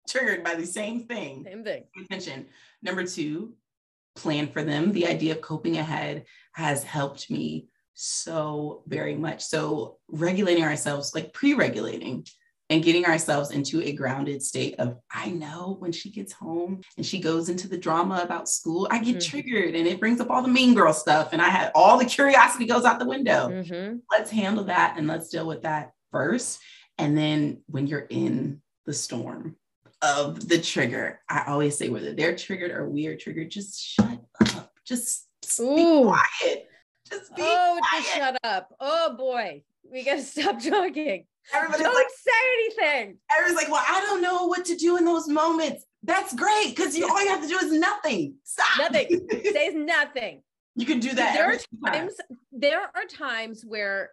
triggered 0.09 0.43
by 0.43 0.55
the 0.55 0.65
same 0.65 1.05
thing. 1.05 1.43
Same 1.45 1.63
thing. 1.63 1.83
Attention. 2.03 2.47
Number 2.81 3.05
two, 3.05 3.53
plan 4.15 4.47
for 4.47 4.63
them. 4.63 4.93
The 4.93 5.05
idea 5.05 5.35
of 5.35 5.41
coping 5.41 5.77
ahead 5.77 6.25
has 6.53 6.83
helped 6.83 7.29
me 7.29 7.67
so 7.93 8.81
very 8.87 9.15
much. 9.15 9.43
So, 9.43 9.99
regulating 10.07 10.63
ourselves, 10.63 11.13
like 11.13 11.33
pre 11.33 11.53
regulating 11.53 12.25
and 12.71 12.81
getting 12.81 13.05
ourselves 13.05 13.51
into 13.51 13.81
a 13.81 13.91
grounded 13.91 14.41
state 14.41 14.75
of, 14.79 14.97
I 15.11 15.29
know 15.29 15.75
when 15.79 15.91
she 15.91 16.09
gets 16.09 16.31
home 16.31 16.79
and 16.95 17.05
she 17.05 17.19
goes 17.19 17.49
into 17.49 17.67
the 17.67 17.77
drama 17.77 18.21
about 18.23 18.47
school, 18.47 18.87
I 18.89 18.99
get 18.99 19.17
Mhm. 19.17 19.29
triggered 19.29 19.75
and 19.75 19.85
it 19.85 19.99
brings 19.99 20.21
up 20.21 20.29
all 20.31 20.41
the 20.41 20.47
mean 20.47 20.73
girl 20.73 20.93
stuff. 20.93 21.33
And 21.33 21.41
I 21.41 21.49
had 21.49 21.73
all 21.75 21.97
the 21.97 22.05
curiosity 22.05 22.65
goes 22.65 22.85
out 22.85 22.97
the 22.97 23.05
window 23.05 23.49
Mhm. 23.49 24.01
let's 24.09 24.31
handle 24.31 24.63
that 24.65 24.97
and 24.97 25.05
let's 25.05 25.27
deal 25.27 25.45
with 25.45 25.63
that 25.63 25.91
first. 26.11 26.59
And 26.97 27.17
then 27.17 27.61
when 27.67 27.87
you're 27.87 28.07
in 28.09 28.61
the 28.85 28.93
storm 28.93 29.57
of 30.01 30.47
the 30.47 30.59
trigger, 30.61 31.19
I 31.27 31.43
always 31.47 31.77
say 31.77 31.89
whether 31.89 32.13
they're 32.13 32.37
triggered 32.37 32.71
or 32.71 32.89
we 32.89 33.07
are 33.07 33.17
triggered, 33.17 33.51
just 33.51 33.79
shut 33.81 34.19
up. 34.55 34.71
Just 34.85 35.27
be 35.59 35.65
quiet. 35.65 36.69
Just 37.09 37.35
be 37.35 37.41
Oh, 37.41 37.79
quiet. 37.81 38.03
just 38.03 38.15
shut 38.15 38.37
up. 38.45 38.73
Oh 38.79 39.13
boy. 39.15 39.63
We 39.83 40.03
gotta 40.05 40.21
stop 40.23 40.61
talking. 40.63 41.25
Everybody's 41.53 41.85
Don't 41.85 41.95
like, 41.95 42.05
say 42.09 42.31
anything. 42.85 43.17
everybody's 43.37 43.57
like, 43.63 43.71
well, 43.71 43.83
I 43.87 43.99
don't 44.01 44.21
know 44.21 44.45
what 44.45 44.65
to 44.65 44.75
do 44.75 44.97
in 44.97 45.05
those 45.05 45.27
moments. 45.27 45.85
That's 46.03 46.33
great 46.33 46.75
because 46.75 46.97
you 46.97 47.07
all 47.07 47.21
you 47.23 47.29
have 47.29 47.41
to 47.41 47.47
do 47.47 47.57
is 47.57 47.71
nothing. 47.71 48.35
Stop. 48.43 48.91
Nothing. 48.91 49.27
Says 49.53 49.73
nothing. 49.75 50.41
you 50.75 50.85
can 50.85 50.99
do 50.99 51.13
that. 51.13 51.33
There 51.33 51.43
every 51.43 51.55
are 51.57 51.59
single 51.59 51.91
time. 51.91 51.93
times 52.07 52.15
there 52.51 52.81
are 52.81 53.05
times 53.09 53.63
where 53.67 54.09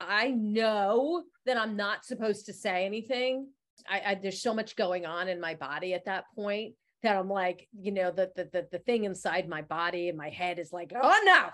I 0.00 0.30
know 0.30 1.22
that 1.46 1.56
I'm 1.56 1.76
not 1.76 2.04
supposed 2.04 2.46
to 2.46 2.52
say 2.52 2.84
anything. 2.86 3.48
I, 3.88 4.02
I 4.06 4.14
there's 4.16 4.42
so 4.42 4.54
much 4.54 4.76
going 4.76 5.06
on 5.06 5.28
in 5.28 5.40
my 5.40 5.54
body 5.54 5.94
at 5.94 6.04
that 6.04 6.24
point 6.34 6.74
that 7.04 7.16
I'm 7.16 7.28
like, 7.28 7.68
you 7.78 7.92
know, 7.92 8.10
the, 8.10 8.32
the 8.34 8.48
the 8.50 8.66
the 8.72 8.78
thing 8.80 9.04
inside 9.04 9.48
my 9.48 9.62
body 9.62 10.08
and 10.08 10.18
my 10.18 10.30
head 10.30 10.58
is 10.58 10.72
like, 10.72 10.92
oh 10.94 11.20
no, 11.24 11.48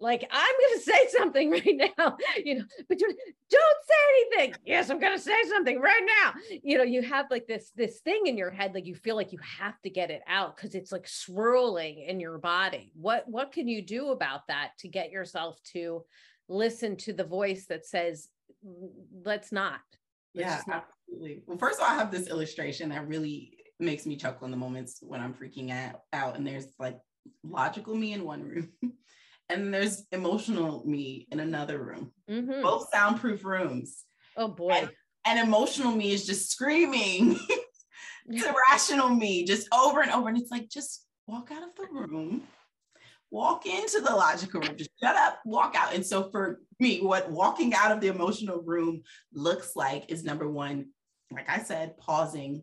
like 0.00 0.26
I'm 0.30 0.54
gonna 0.68 0.80
say 0.82 1.08
something 1.18 1.50
right 1.50 1.92
now, 1.98 2.16
you 2.42 2.58
know, 2.58 2.64
but 2.88 3.00
you're, 3.00 3.10
don't 3.10 3.76
say 3.88 4.38
anything. 4.38 4.54
Yes, 4.64 4.90
I'm 4.90 5.00
gonna 5.00 5.18
say 5.18 5.36
something 5.48 5.80
right 5.80 6.06
now. 6.22 6.32
You 6.62 6.78
know, 6.78 6.84
you 6.84 7.02
have 7.02 7.26
like 7.30 7.46
this 7.46 7.72
this 7.76 7.98
thing 8.00 8.26
in 8.26 8.38
your 8.38 8.50
head, 8.50 8.74
like 8.74 8.86
you 8.86 8.94
feel 8.94 9.16
like 9.16 9.32
you 9.32 9.40
have 9.58 9.80
to 9.82 9.90
get 9.90 10.10
it 10.10 10.22
out 10.28 10.56
because 10.56 10.74
it's 10.74 10.92
like 10.92 11.06
swirling 11.08 11.98
in 11.98 12.20
your 12.20 12.38
body. 12.38 12.92
What 12.94 13.28
what 13.28 13.52
can 13.52 13.68
you 13.68 13.82
do 13.82 14.10
about 14.10 14.46
that 14.48 14.70
to 14.78 14.88
get 14.88 15.10
yourself 15.10 15.60
to 15.72 16.04
listen 16.48 16.96
to 16.96 17.12
the 17.12 17.24
voice 17.24 17.66
that 17.66 17.84
says, 17.84 18.28
"Mm, 18.66 18.90
let's 19.24 19.50
not. 19.50 19.80
Let's 20.34 20.46
Yeah, 20.48 20.56
just 20.56 20.68
not." 20.68 20.86
absolutely. 21.08 21.42
Well, 21.46 21.58
first 21.58 21.80
of 21.80 21.84
all, 21.84 21.90
I 21.90 21.94
have 21.96 22.12
this 22.12 22.28
illustration 22.28 22.88
that 22.90 23.06
really 23.08 23.58
makes 23.82 24.06
me 24.06 24.16
chuckle 24.16 24.46
in 24.46 24.50
the 24.50 24.56
moments 24.56 24.98
when 25.00 25.20
I'm 25.20 25.34
freaking 25.34 25.70
out, 25.70 26.00
out 26.12 26.36
and 26.36 26.46
there's 26.46 26.68
like 26.78 26.98
logical 27.44 27.94
me 27.94 28.12
in 28.12 28.24
one 28.24 28.42
room 28.42 28.70
and 29.48 29.72
there's 29.72 30.04
emotional 30.12 30.82
me 30.86 31.26
in 31.30 31.40
another 31.40 31.82
room. 31.82 32.12
Mm-hmm. 32.30 32.62
Both 32.62 32.88
soundproof 32.92 33.44
rooms. 33.44 34.04
Oh 34.36 34.48
boy. 34.48 34.72
And, 34.72 34.90
and 35.24 35.46
emotional 35.46 35.92
me 35.92 36.12
is 36.12 36.26
just 36.26 36.50
screaming 36.50 37.38
to 38.30 38.54
rational 38.70 39.08
me 39.08 39.44
just 39.44 39.68
over 39.72 40.00
and 40.00 40.10
over. 40.10 40.28
And 40.28 40.38
it's 40.38 40.50
like, 40.50 40.68
just 40.68 41.06
walk 41.26 41.50
out 41.52 41.62
of 41.62 41.74
the 41.76 41.86
room, 41.90 42.42
walk 43.30 43.66
into 43.66 44.00
the 44.00 44.14
logical 44.14 44.60
room, 44.60 44.76
just 44.76 44.90
shut 45.02 45.16
up, 45.16 45.40
walk 45.44 45.74
out. 45.76 45.94
And 45.94 46.04
so 46.04 46.30
for 46.30 46.60
me, 46.78 47.00
what 47.00 47.30
walking 47.30 47.74
out 47.74 47.92
of 47.92 48.00
the 48.00 48.08
emotional 48.08 48.62
room 48.62 49.02
looks 49.32 49.76
like 49.76 50.10
is 50.10 50.24
number 50.24 50.48
one, 50.48 50.86
like 51.30 51.48
I 51.48 51.62
said, 51.62 51.96
pausing. 51.98 52.62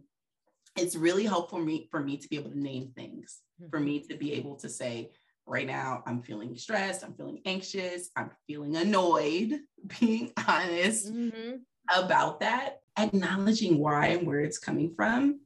It's 0.78 0.96
really 0.96 1.26
helpful 1.26 1.60
for 1.60 1.66
me 1.66 1.88
for 1.92 2.00
me 2.00 2.18
to 2.18 2.28
be 2.30 2.38
able 2.38 2.52
to 2.52 2.60
name 2.60 2.92
things, 2.96 3.40
mm-hmm. 3.62 3.70
for 3.70 3.80
me 3.80 4.02
to 4.02 4.16
be 4.16 4.34
able 4.34 4.56
to 4.58 4.70
say, 4.70 5.12
right 5.46 5.68
now 5.68 6.04
I'm 6.06 6.22
feeling 6.22 6.56
stressed, 6.56 7.04
I'm 7.04 7.14
feeling 7.16 7.42
anxious, 7.46 8.10
I'm 8.16 8.32
feeling 8.48 8.76
annoyed, 8.76 9.60
being 10.00 10.32
honest 10.48 11.12
mm-hmm. 11.14 11.58
about 11.94 12.40
that, 12.42 12.82
acknowledging 12.98 13.80
why 13.80 14.08
and 14.08 14.28
where 14.28 14.42
it's 14.42 14.60
coming 14.60 14.94
from. 14.96 15.42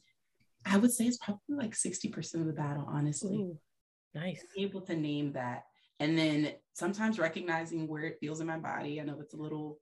I 0.66 0.78
would 0.78 0.92
say 0.92 1.06
it's 1.06 1.18
probably 1.18 1.56
like 1.56 1.74
60% 1.74 2.36
of 2.36 2.46
the 2.46 2.54
battle, 2.54 2.86
honestly. 2.88 3.38
Ooh, 3.38 3.58
nice. 4.14 4.44
Being 4.56 4.70
able 4.70 4.82
to 4.82 4.96
name 4.96 5.34
that. 5.34 5.64
And 6.00 6.18
then 6.18 6.54
sometimes 6.74 7.20
recognizing 7.20 7.88
where 7.88 8.04
it 8.04 8.18
feels 8.20 8.40
in 8.40 8.48
my 8.48 8.58
body. 8.58 9.00
I 9.00 9.04
know 9.04 9.20
it's 9.20 9.34
a 9.34 9.38
little, 9.38 9.80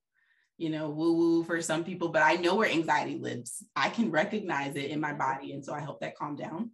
you 0.61 0.69
know, 0.69 0.89
woo 0.89 1.13
woo 1.13 1.43
for 1.43 1.59
some 1.59 1.83
people, 1.83 2.09
but 2.09 2.21
I 2.21 2.35
know 2.35 2.55
where 2.55 2.69
anxiety 2.69 3.17
lives. 3.17 3.63
I 3.75 3.89
can 3.89 4.11
recognize 4.11 4.75
it 4.75 4.91
in 4.91 4.99
my 4.99 5.11
body. 5.11 5.53
And 5.53 5.65
so 5.65 5.73
I 5.73 5.79
help 5.79 6.01
that 6.01 6.15
calm 6.15 6.35
down. 6.35 6.69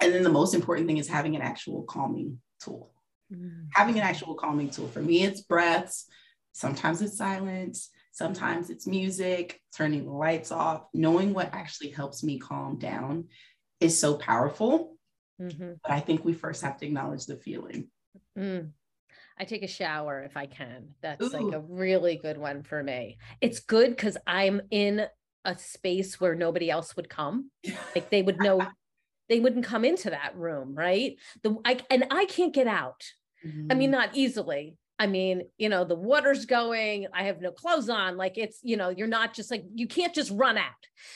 And 0.00 0.12
then 0.12 0.24
the 0.24 0.30
most 0.30 0.52
important 0.52 0.88
thing 0.88 0.98
is 0.98 1.06
having 1.06 1.36
an 1.36 1.42
actual 1.42 1.84
calming 1.84 2.40
tool. 2.60 2.92
Mm. 3.32 3.68
Having 3.72 3.98
an 3.98 4.02
actual 4.02 4.34
calming 4.34 4.68
tool. 4.68 4.88
For 4.88 5.00
me, 5.00 5.22
it's 5.22 5.42
breaths. 5.42 6.06
Sometimes 6.52 7.00
it's 7.02 7.16
silence. 7.16 7.90
Sometimes 8.10 8.68
it's 8.68 8.86
music, 8.86 9.60
turning 9.76 10.06
the 10.06 10.12
lights 10.12 10.50
off. 10.50 10.86
Knowing 10.92 11.32
what 11.34 11.54
actually 11.54 11.90
helps 11.90 12.24
me 12.24 12.40
calm 12.40 12.80
down 12.80 13.28
is 13.78 13.96
so 13.96 14.14
powerful. 14.14 14.96
Mm-hmm. 15.40 15.74
But 15.84 15.92
I 15.92 16.00
think 16.00 16.24
we 16.24 16.32
first 16.32 16.62
have 16.62 16.78
to 16.78 16.86
acknowledge 16.86 17.26
the 17.26 17.36
feeling. 17.36 17.90
Mm. 18.36 18.70
I 19.38 19.44
take 19.44 19.62
a 19.62 19.68
shower 19.68 20.22
if 20.22 20.36
I 20.36 20.46
can. 20.46 20.94
That's 21.02 21.24
Ooh. 21.24 21.28
like 21.28 21.54
a 21.54 21.60
really 21.60 22.16
good 22.16 22.38
one 22.38 22.62
for 22.62 22.82
me. 22.82 23.18
It's 23.40 23.60
good 23.60 23.90
because 23.90 24.16
I'm 24.26 24.60
in 24.70 25.06
a 25.44 25.58
space 25.58 26.20
where 26.20 26.34
nobody 26.34 26.70
else 26.70 26.96
would 26.96 27.08
come. 27.08 27.50
Like 27.94 28.10
they 28.10 28.22
would 28.22 28.38
know 28.38 28.66
they 29.28 29.40
wouldn't 29.40 29.64
come 29.64 29.84
into 29.84 30.10
that 30.10 30.36
room, 30.36 30.74
right? 30.74 31.16
The 31.42 31.56
I 31.64 31.80
and 31.90 32.06
I 32.10 32.26
can't 32.26 32.54
get 32.54 32.66
out. 32.66 33.02
Mm-hmm. 33.44 33.68
I 33.70 33.74
mean, 33.74 33.90
mm-hmm. 33.90 34.00
not 34.00 34.16
easily. 34.16 34.76
I 34.98 35.06
mean, 35.08 35.42
you 35.58 35.68
know, 35.68 35.84
the 35.84 35.96
water's 35.96 36.46
going, 36.46 37.08
I 37.12 37.24
have 37.24 37.40
no 37.40 37.50
clothes 37.50 37.88
on. 37.90 38.16
Like 38.16 38.38
it's, 38.38 38.60
you 38.62 38.76
know, 38.76 38.90
you're 38.90 39.08
not 39.08 39.34
just 39.34 39.50
like 39.50 39.64
you 39.74 39.88
can't 39.88 40.14
just 40.14 40.30
run 40.30 40.56
out. 40.56 40.70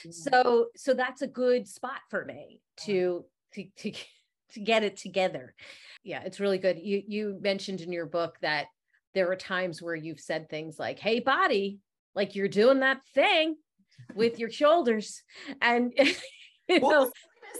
Mm-hmm. 0.05 0.11
So 0.11 0.67
so 0.77 0.95
that's 0.95 1.23
a 1.23 1.29
good 1.29 1.69
spot 1.69 2.01
for 2.11 2.25
me 2.25 2.61
to 2.85 3.25
to 3.55 3.65
to 3.79 3.93
to 4.55 4.61
get 4.61 4.85
it 4.85 4.97
together. 4.97 5.55
Yeah, 6.03 6.23
it's 6.25 6.41
really 6.41 6.59
good. 6.59 6.79
You 6.79 7.03
you 7.07 7.39
mentioned 7.41 7.81
in 7.81 7.93
your 7.93 8.07
book 8.07 8.37
that 8.43 8.67
there 9.15 9.31
are 9.31 9.37
times 9.37 9.83
where 9.83 9.95
you've 9.95 10.21
said 10.21 10.49
things 10.49 10.79
like, 10.79 10.99
"Hey 10.99 11.21
body, 11.21 11.79
like 12.15 12.35
you're 12.35 12.49
doing 12.49 12.81
that 12.81 13.01
thing 13.15 13.57
with 14.15 14.39
your 14.39 14.51
shoulders." 14.51 15.23
And 15.61 15.93
you 16.69 16.81
know, 16.81 17.11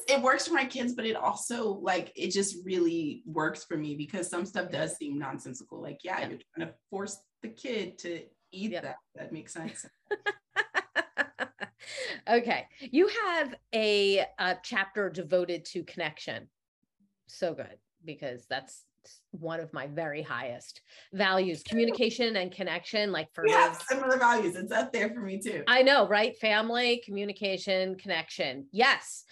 it 0.09 0.23
works 0.23 0.49
for 0.49 0.55
my 0.55 0.65
kids, 0.65 0.95
but 0.95 1.07
it 1.07 1.17
also 1.17 1.75
like 1.75 2.13
it 2.17 2.31
just 2.31 2.57
really 2.65 3.23
works 3.27 3.65
for 3.65 3.77
me 3.77 3.95
because 3.95 4.29
some 4.29 4.47
stuff 4.47 4.71
does 4.71 4.97
seem 4.97 5.19
nonsensical. 5.19 5.81
Like, 5.81 6.01
yeah, 6.03 6.21
yeah. 6.21 6.29
you're 6.29 6.39
trying 6.55 6.69
to 6.69 6.75
force 6.91 7.19
the 7.43 7.49
kid 7.49 7.99
to 7.99 8.23
eat 8.53 8.73
yeah. 8.73 8.81
that. 8.81 8.97
That 9.15 9.33
makes 9.33 9.53
sense. 9.53 9.85
okay. 12.29 12.67
You 12.81 13.09
have 13.27 13.55
a, 13.75 14.25
a 14.39 14.57
chapter 14.63 15.11
devoted 15.11 15.65
to 15.67 15.85
connection. 15.85 16.49
So 17.29 17.55
good 17.55 17.79
because 18.05 18.47
that's 18.47 18.85
one 19.31 19.61
of 19.61 19.73
my 19.73 19.87
very 19.87 20.23
highest 20.23 20.83
values 21.13 21.63
communication 21.63 22.37
and 22.37 22.53
connection 22.53 23.11
like 23.11 23.33
for 23.33 23.45
we 23.45 23.51
have 23.51 23.81
similar 23.89 24.19
values 24.19 24.55
it's 24.55 24.71
up 24.71 24.93
there 24.93 25.09
for 25.09 25.21
me 25.21 25.39
too 25.39 25.63
i 25.67 25.83
know 25.83 26.07
right 26.09 26.37
family 26.37 27.03
communication 27.07 27.97
connection 27.97 28.67
yes 28.71 29.25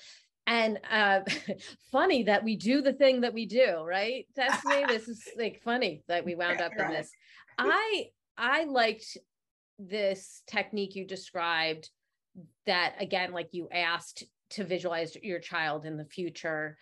and 0.47 0.79
uh, 0.91 1.21
funny 1.93 2.23
that 2.25 2.45
we 2.45 2.57
do 2.57 2.81
the 2.81 2.93
thing 2.93 3.23
that 3.23 3.35
we 3.35 3.47
do, 3.47 3.83
right? 3.85 4.27
Destini, 4.39 4.87
this 4.89 5.09
is 5.09 5.29
like 5.37 5.61
funny 5.63 6.03
that 6.09 6.25
we 6.25 6.35
wound 6.35 6.61
up 6.61 6.73
in 6.79 6.89
this. 6.91 7.11
I 7.59 8.07
I 8.39 8.65
liked 8.65 9.17
this 9.79 10.43
technique 10.47 10.95
you 10.95 11.05
described 11.05 11.91
that 12.67 12.95
again, 13.01 13.33
like 13.33 13.49
you 13.53 13.69
asked 13.73 14.25
to 14.51 14.65
visualize 14.65 15.17
your 15.23 15.41
child 15.41 15.85
in 15.85 15.97
the 15.97 16.05
future. 16.05 16.79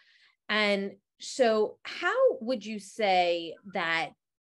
And 0.49 0.93
so 1.21 1.79
how 1.83 2.15
would 2.41 2.65
you 2.65 2.79
say 2.79 3.55
that 3.73 4.11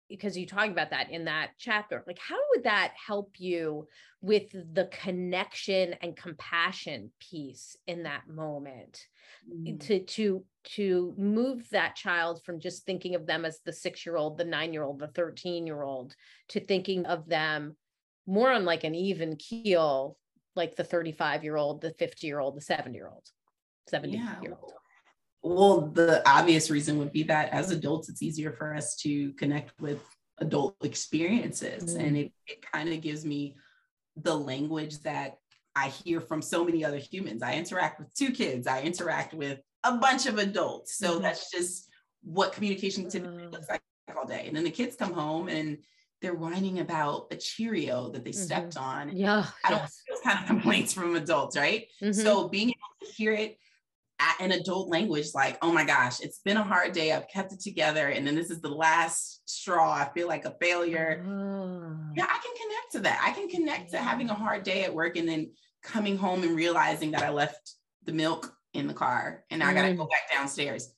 because 0.09 0.37
you 0.39 0.47
talk 0.47 0.69
about 0.69 0.91
that 0.91 1.11
in 1.11 1.27
that 1.27 1.51
chapter 1.59 2.03
like 2.07 2.19
how 2.19 2.39
would 2.51 2.65
that 2.65 2.93
help 3.07 3.33
you 3.39 3.87
with 4.21 4.51
the 4.73 4.87
connection 4.87 5.95
and 6.03 6.17
compassion 6.17 7.11
piece 7.21 7.77
in 7.87 8.03
that 8.03 8.29
moment 8.29 9.07
mm. 9.51 9.79
to 9.81 10.01
to 10.01 10.45
to 10.65 11.15
move 11.17 11.69
that 11.71 11.95
child 11.95 12.43
from 12.45 12.59
just 12.59 12.85
thinking 12.85 13.15
of 13.15 13.27
them 13.27 13.45
as 13.45 13.61
the 13.65 13.73
6 13.73 14.07
year 14.07 14.17
old 14.17 14.39
the 14.39 14.45
9 14.45 14.73
year 14.73 14.83
old 14.83 14.99
the 14.99 15.09
13 15.09 15.67
year 15.67 15.83
old 15.83 16.15
to 16.49 16.61
thinking 16.61 17.07
of 17.07 17.29
them 17.29 17.77
more 18.27 18.51
on 18.51 18.65
like 18.65 18.85
an 18.85 18.95
even 18.95 19.37
keel 19.37 20.17
like 20.57 20.75
the 20.75 20.85
35 20.85 21.45
year 21.45 21.57
old 21.57 21.81
the 21.81 21.93
50 21.93 22.27
year 22.27 22.41
old 22.41 22.57
the 22.57 22.61
70 22.61 22.97
year 22.97 23.09
old 23.09 23.27
70 23.89 24.17
yeah. 24.17 24.41
year 24.43 24.57
old 24.61 24.73
well, 25.49 25.81
the 25.81 26.23
obvious 26.29 26.71
reason 26.71 26.99
would 26.99 27.13
be 27.13 27.23
that 27.25 27.51
as 27.51 27.71
adults, 27.71 28.09
it's 28.09 28.23
easier 28.23 28.53
for 28.53 28.75
us 28.75 28.97
to 28.97 29.33
connect 29.33 29.81
with 29.81 30.01
adult 30.39 30.77
experiences. 30.85 31.97
Mm. 31.97 32.07
And 32.07 32.17
it, 32.17 32.33
it 32.47 32.65
kind 32.73 32.93
of 32.93 33.01
gives 33.01 33.25
me 33.25 33.57
the 34.17 34.35
language 34.35 34.99
that 35.01 35.39
I 35.75 35.89
hear 35.89 36.21
from 36.21 36.43
so 36.43 36.65
many 36.65 36.85
other 36.85 36.99
humans. 36.99 37.43
I 37.43 37.55
interact 37.55 37.99
with 37.99 38.13
two 38.15 38.31
kids, 38.31 38.67
I 38.67 38.83
interact 38.83 39.33
with 39.33 39.61
a 39.85 39.97
bunch 39.97 40.27
of 40.27 40.39
adults. 40.39 40.99
So 40.99 41.13
mm-hmm. 41.13 41.23
that's 41.23 41.51
just 41.51 41.89
what 42.23 42.53
communication 42.53 43.09
typically 43.09 43.47
uh. 43.47 43.51
looks 43.51 43.69
like 43.69 43.81
all 44.17 44.27
day. 44.27 44.45
And 44.47 44.57
then 44.57 44.65
the 44.65 44.71
kids 44.71 44.97
come 44.97 45.13
home 45.13 45.49
and 45.49 45.79
they're 46.21 46.35
whining 46.35 46.81
about 46.81 47.29
a 47.31 47.37
Cheerio 47.37 48.11
that 48.11 48.25
they 48.25 48.31
mm-hmm. 48.31 48.41
stepped 48.41 48.77
on. 48.77 49.17
Yeah. 49.17 49.47
I 49.65 49.71
don't 49.71 49.79
yes. 49.81 50.03
those 50.09 50.21
kind 50.21 50.39
of 50.41 50.47
complaints 50.47 50.93
from 50.93 51.15
adults, 51.15 51.57
right? 51.57 51.87
Mm-hmm. 52.03 52.21
So 52.21 52.49
being 52.49 52.69
able 52.69 53.07
to 53.07 53.13
hear 53.13 53.33
it 53.33 53.59
an 54.41 54.53
adult 54.53 54.89
language 54.89 55.27
like 55.35 55.59
oh 55.63 55.73
my 55.73 55.85
gosh 55.85 56.21
it's 56.21 56.41
been 56.45 56.57
a 56.57 56.63
hard 56.63 56.93
day 56.93 57.13
i've 57.13 57.29
kept 57.29 57.53
it 57.53 57.61
together 57.61 58.09
and 58.09 58.27
then 58.27 58.35
this 58.35 58.51
is 58.51 58.61
the 58.61 58.69
last 58.69 59.43
straw 59.45 59.93
i 59.93 60.09
feel 60.15 60.29
like 60.29 60.45
a 60.45 60.55
failure 60.61 61.25
oh. 61.27 61.97
yeah 62.17 62.25
i 62.25 62.39
can 62.39 62.55
connect 62.57 62.93
to 62.93 63.01
that 63.01 63.21
i 63.25 63.31
can 63.33 63.49
connect 63.49 63.91
to 63.91 63.99
having 63.99 64.31
a 64.31 64.35
hard 64.35 64.63
day 64.63 64.85
at 64.85 64.95
work 64.95 65.17
and 65.17 65.29
then 65.29 65.51
coming 65.83 66.17
home 66.17 66.43
and 66.43 66.57
realizing 66.57 67.11
that 67.11 67.23
i 67.23 67.31
left 67.31 67.75
the 68.05 68.13
milk 68.13 68.53
in 68.75 68.87
the 68.87 68.95
car 68.95 69.45
and 69.51 69.63
mm. 69.63 69.67
i 69.67 69.75
gotta 69.75 69.95
go 69.95 70.05
mm. 70.05 70.11
back 70.11 70.31
downstairs 70.33 70.93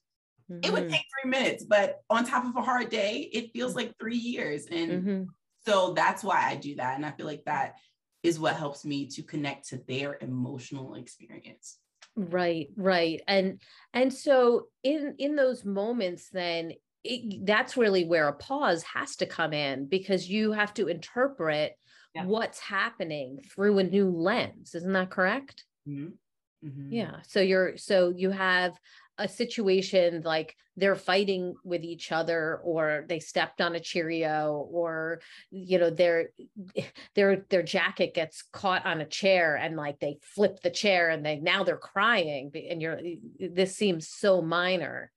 mm-hmm. 0.51 0.61
it 0.63 0.73
would 0.73 0.85
mm-hmm. 0.85 0.93
take 0.93 1.05
three 1.23 1.31
minutes 1.31 1.65
but 1.65 2.01
on 2.09 2.25
top 2.25 2.45
of 2.45 2.57
a 2.57 2.63
hard 2.63 2.89
day 2.89 3.29
it 3.33 3.53
feels 3.53 3.75
like 3.75 3.95
three 3.99 4.17
years 4.17 4.67
and 4.71 4.91
mm-hmm. 4.91 5.23
so 5.67 5.93
that's 5.93 6.25
why 6.25 6.43
i 6.47 6.55
do 6.57 6.75
that 6.77 6.97
and 6.97 7.05
i 7.05 7.11
feel 7.11 7.27
like 7.27 7.45
that 7.45 7.75
is 8.23 8.39
what 8.39 8.57
helps 8.57 8.85
me 8.85 9.07
to 9.07 9.23
connect 9.23 9.69
to 9.69 9.81
their 9.89 10.19
emotional 10.21 10.95
experience 10.95 11.79
right 12.17 12.69
right 12.77 13.23
and 13.27 13.61
and 13.95 14.13
so 14.13 14.67
in 14.83 15.15
in 15.19 15.37
those 15.37 15.65
moments 15.65 16.29
then 16.31 16.73
it, 17.03 17.47
that's 17.47 17.77
really 17.77 18.05
where 18.05 18.29
a 18.29 18.33
pause 18.33 18.83
has 18.83 19.17
to 19.17 19.27
come 19.27 19.53
in 19.53 19.87
because 19.87 20.29
you 20.29 20.53
have 20.53 20.75
to 20.75 20.89
interpret 20.89 21.73
yeah. 22.15 22.25
what's 22.25 22.59
happening 22.59 23.41
through 23.55 23.79
a 23.79 23.85
new 23.85 24.11
lens 24.11 24.75
isn't 24.75 24.93
that 24.93 25.11
correct 25.11 25.65
mm-hmm. 25.89 26.09
Mm-hmm. 26.67 26.93
yeah 26.93 27.17
so 27.27 27.41
you're 27.41 27.77
so 27.77 28.13
you 28.15 28.31
have 28.31 28.79
a 29.21 29.29
situation 29.29 30.23
like 30.25 30.57
they're 30.77 30.97
fighting 30.97 31.55
with 31.63 31.85
each 31.85 32.11
other 32.11 32.59
or 32.65 33.05
they 33.07 33.21
stepped 33.21 33.61
on 33.61 33.75
a 33.75 33.81
cheerio 33.81 34.67
or 34.73 35.21
you 35.51 35.79
know 35.79 35.91
their 35.91 36.31
their 37.15 37.45
their 37.51 37.63
jacket 37.63 38.15
gets 38.15 38.43
caught 38.53 38.85
on 38.87 39.03
a 39.03 39.07
chair 39.07 39.57
and 39.57 39.77
like 39.77 40.01
they 40.01 40.19
flip 40.23 40.61
the 40.63 40.71
chair 40.71 41.11
and 41.11 41.25
they 41.25 41.37
now 41.37 41.63
they're 41.63 41.77
crying 41.77 42.51
and 42.71 42.81
you're 42.81 42.99
this 43.39 43.77
seems 43.77 44.09
so 44.09 44.41
minor. 44.41 45.13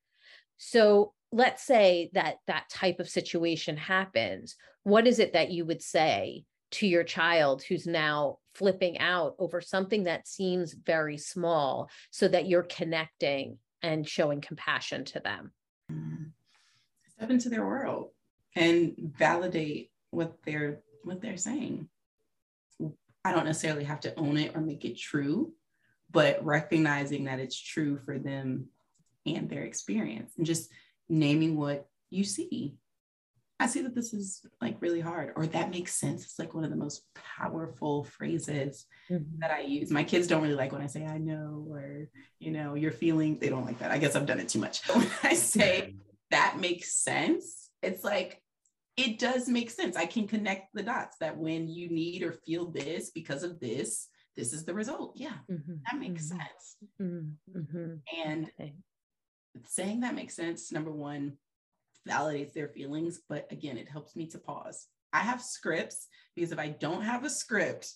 So 0.58 1.14
let's 1.32 1.64
say 1.64 2.10
that 2.14 2.36
that 2.48 2.70
type 2.70 3.00
of 3.00 3.10
situation 3.10 3.78
happens. 3.78 4.56
What 4.84 5.08
is 5.08 5.20
it 5.20 5.34
that 5.34 5.50
you 5.50 5.66
would 5.66 5.82
say 5.82 6.44
to 6.72 6.88
your 6.88 7.04
child 7.04 7.64
who's 7.64 7.88
now 7.88 8.40
flipping 8.54 9.00
out 9.00 9.36
over 9.40 9.62
something 9.62 10.04
that 10.04 10.28
seems 10.28 10.74
very 10.74 11.18
small 11.18 11.90
so 12.12 12.28
that 12.28 12.48
you're 12.48 12.64
connecting 12.64 13.58
and 13.84 14.08
showing 14.08 14.42
compassion 14.42 15.06
to 15.06 15.20
them. 15.20 15.52
Mm-hmm. 15.92 16.24
Step 17.18 17.30
into 17.30 17.50
their 17.50 17.66
world 17.66 18.10
and 18.56 18.94
validate 18.98 19.92
what 20.10 20.38
they're 20.46 20.80
what 21.04 21.22
they're 21.22 21.38
saying. 21.38 21.90
I 23.26 23.32
don't 23.32 23.46
necessarily 23.46 23.84
have 23.84 24.02
to 24.02 24.18
own 24.20 24.38
it 24.38 24.56
or 24.56 24.62
make 24.62 24.84
it 24.86 24.98
true, 24.98 25.54
but 26.12 26.44
recognizing 26.44 27.26
that 27.26 27.40
it's 27.40 27.60
true 27.60 27.98
for 27.98 28.18
them 28.18 28.68
and 29.26 29.50
their 29.50 29.64
experience 29.64 30.34
and 30.38 30.46
just 30.46 30.70
naming 31.08 31.58
what 31.58 31.88
you 32.10 32.24
see. 32.24 32.76
I 33.60 33.68
see 33.68 33.82
that 33.82 33.96
this 33.96 34.14
is 34.14 34.46
like 34.62 34.82
really 34.82 35.00
hard, 35.00 35.34
or 35.36 35.46
that 35.48 35.70
makes 35.70 35.94
sense. 35.94 36.24
It's 36.24 36.40
like 36.40 36.54
one 36.54 36.64
of 36.64 36.70
the 36.70 36.76
most 36.76 37.04
powerful 37.38 38.04
phrases 38.04 38.86
mm-hmm. 39.10 39.40
that 39.40 39.52
I 39.52 39.62
use. 39.62 39.92
My 39.92 40.04
kids 40.04 40.28
don't 40.28 40.42
really 40.42 40.56
like 40.56 40.72
when 40.72 40.82
I 40.82 40.88
say 40.88 41.06
I 41.06 41.18
know, 41.18 41.66
or 41.70 42.10
you 42.40 42.52
know, 42.52 42.74
you're 42.74 42.92
feeling, 42.92 43.38
they 43.40 43.50
don't 43.50 43.66
like 43.66 43.80
that. 43.80 43.92
I 43.92 44.00
guess 44.00 44.16
I've 44.16 44.26
done 44.26 44.40
it 44.40 44.50
too 44.50 44.60
much. 44.60 44.88
When 44.94 45.08
I 45.24 45.34
say 45.36 45.96
that 46.32 46.58
makes 46.60 46.94
sense, 46.94 47.70
it's 47.82 48.04
like 48.04 48.42
it 48.98 49.20
does 49.20 49.48
make 49.48 49.70
sense. 49.70 49.96
I 49.96 50.06
can 50.06 50.28
connect 50.28 50.74
the 50.74 50.84
dots 50.84 51.18
that 51.20 51.38
when 51.38 51.68
you 51.68 51.90
need 51.90 52.24
or 52.24 52.32
feel 52.32 52.70
this 52.70 53.12
because 53.12 53.44
of 53.44 53.60
this, 53.60 54.08
this 54.36 54.54
is 54.54 54.66
the 54.66 54.74
result. 54.74 55.14
Yeah, 55.16 55.38
mm-hmm. 55.50 55.76
that 55.86 56.00
makes 56.00 56.28
mm-hmm. 56.28 56.38
sense. 56.38 56.78
Mm-hmm. 57.02 58.26
And 58.26 58.52
okay. 58.60 58.74
saying 59.68 60.02
that 60.02 60.16
makes 60.16 60.36
sense, 60.36 60.72
number 60.72 60.92
one, 60.92 61.38
validates 62.08 62.54
their 62.54 62.70
feelings. 62.70 63.22
But 63.28 63.48
again, 63.52 63.78
it 63.78 63.90
helps 63.90 64.16
me 64.16 64.28
to 64.28 64.40
pause. 64.40 64.88
I 65.12 65.20
have 65.20 65.42
scripts 65.42 66.08
because 66.36 66.52
if 66.52 66.60
I 66.60 66.70
don't 66.70 67.04
have 67.04 67.24
a 67.24 67.30
script, 67.30 67.94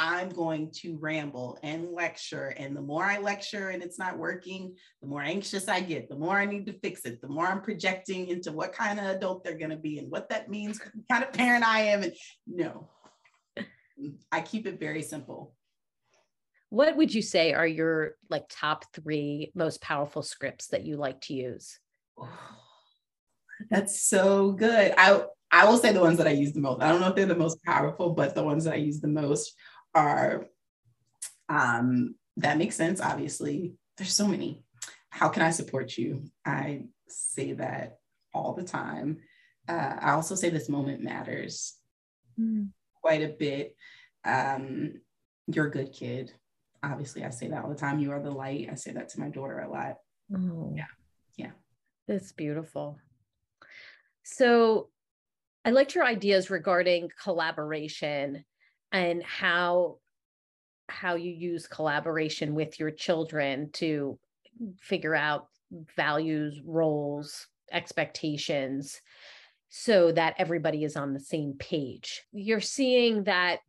I'm 0.00 0.28
going 0.28 0.70
to 0.76 0.96
ramble 1.00 1.58
and 1.64 1.92
lecture. 1.92 2.54
And 2.56 2.74
the 2.74 2.80
more 2.80 3.04
I 3.04 3.18
lecture 3.18 3.70
and 3.70 3.82
it's 3.82 3.98
not 3.98 4.16
working, 4.16 4.76
the 5.02 5.08
more 5.08 5.22
anxious 5.22 5.66
I 5.66 5.80
get, 5.80 6.08
the 6.08 6.16
more 6.16 6.38
I 6.38 6.44
need 6.44 6.66
to 6.66 6.78
fix 6.78 7.04
it, 7.04 7.20
the 7.20 7.28
more 7.28 7.48
I'm 7.48 7.60
projecting 7.60 8.28
into 8.28 8.52
what 8.52 8.72
kind 8.72 9.00
of 9.00 9.06
adult 9.06 9.42
they're 9.42 9.58
going 9.58 9.70
to 9.70 9.76
be 9.76 9.98
and 9.98 10.08
what 10.08 10.28
that 10.28 10.48
means, 10.48 10.80
what 10.80 11.08
kind 11.10 11.24
of 11.24 11.32
parent 11.32 11.66
I 11.66 11.80
am. 11.80 12.04
And 12.04 12.12
no, 12.46 12.88
I 14.32 14.40
keep 14.40 14.68
it 14.68 14.78
very 14.78 15.02
simple. 15.02 15.52
What 16.70 16.96
would 16.96 17.12
you 17.12 17.22
say 17.22 17.52
are 17.52 17.66
your 17.66 18.14
like 18.30 18.44
top 18.48 18.84
three 18.94 19.50
most 19.54 19.82
powerful 19.82 20.22
scripts 20.22 20.68
that 20.68 20.84
you 20.86 20.96
like 20.96 21.20
to 21.22 21.34
use? 21.34 21.80
Oh, 22.16 22.28
That's 23.70 24.00
so 24.02 24.52
good. 24.52 24.94
I 24.96 25.22
I 25.50 25.64
will 25.66 25.78
say 25.78 25.92
the 25.92 26.00
ones 26.00 26.18
that 26.18 26.26
I 26.26 26.32
use 26.32 26.52
the 26.52 26.60
most. 26.60 26.82
I 26.82 26.88
don't 26.90 27.00
know 27.00 27.08
if 27.08 27.14
they're 27.14 27.26
the 27.26 27.34
most 27.34 27.62
powerful, 27.64 28.10
but 28.10 28.34
the 28.34 28.44
ones 28.44 28.64
that 28.64 28.74
I 28.74 28.78
use 28.78 29.00
the 29.00 29.08
most 29.08 29.54
are 29.94 30.46
um, 31.48 32.14
that 32.36 32.58
makes 32.58 32.76
sense, 32.76 33.00
obviously. 33.00 33.74
There's 33.96 34.12
so 34.12 34.28
many. 34.28 34.62
How 35.10 35.28
can 35.28 35.42
I 35.42 35.50
support 35.50 35.96
you? 35.96 36.24
I 36.44 36.84
say 37.08 37.54
that 37.54 37.98
all 38.34 38.52
the 38.52 38.62
time. 38.62 39.18
Uh, 39.66 39.96
I 40.00 40.10
also 40.12 40.34
say 40.34 40.50
this 40.50 40.68
moment 40.68 41.02
matters 41.02 41.74
mm. 42.38 42.68
quite 43.00 43.22
a 43.22 43.28
bit. 43.28 43.74
Um, 44.24 45.00
you're 45.46 45.66
a 45.66 45.70
good 45.70 45.92
kid. 45.92 46.32
Obviously, 46.82 47.24
I 47.24 47.30
say 47.30 47.48
that 47.48 47.64
all 47.64 47.70
the 47.70 47.74
time. 47.74 47.98
You 47.98 48.12
are 48.12 48.22
the 48.22 48.30
light. 48.30 48.68
I 48.70 48.74
say 48.76 48.92
that 48.92 49.08
to 49.10 49.20
my 49.20 49.30
daughter 49.30 49.58
a 49.60 49.70
lot. 49.70 49.96
Oh. 50.34 50.72
Yeah. 50.76 50.84
Yeah. 51.36 51.50
That's 52.06 52.32
beautiful. 52.32 52.98
So 54.30 54.88
I 55.64 55.70
liked 55.70 55.94
your 55.94 56.04
ideas 56.04 56.50
regarding 56.50 57.10
collaboration 57.22 58.44
and 58.92 59.22
how 59.22 59.96
how 60.90 61.16
you 61.16 61.30
use 61.30 61.66
collaboration 61.66 62.54
with 62.54 62.80
your 62.80 62.90
children 62.90 63.70
to 63.72 64.18
figure 64.80 65.14
out 65.14 65.48
values 65.96 66.60
roles 66.64 67.46
expectations 67.70 69.00
so 69.68 70.12
that 70.12 70.34
everybody 70.38 70.84
is 70.84 70.96
on 70.96 71.12
the 71.12 71.20
same 71.20 71.54
page. 71.58 72.22
You're 72.32 72.60
seeing 72.60 73.24
that 73.24 73.60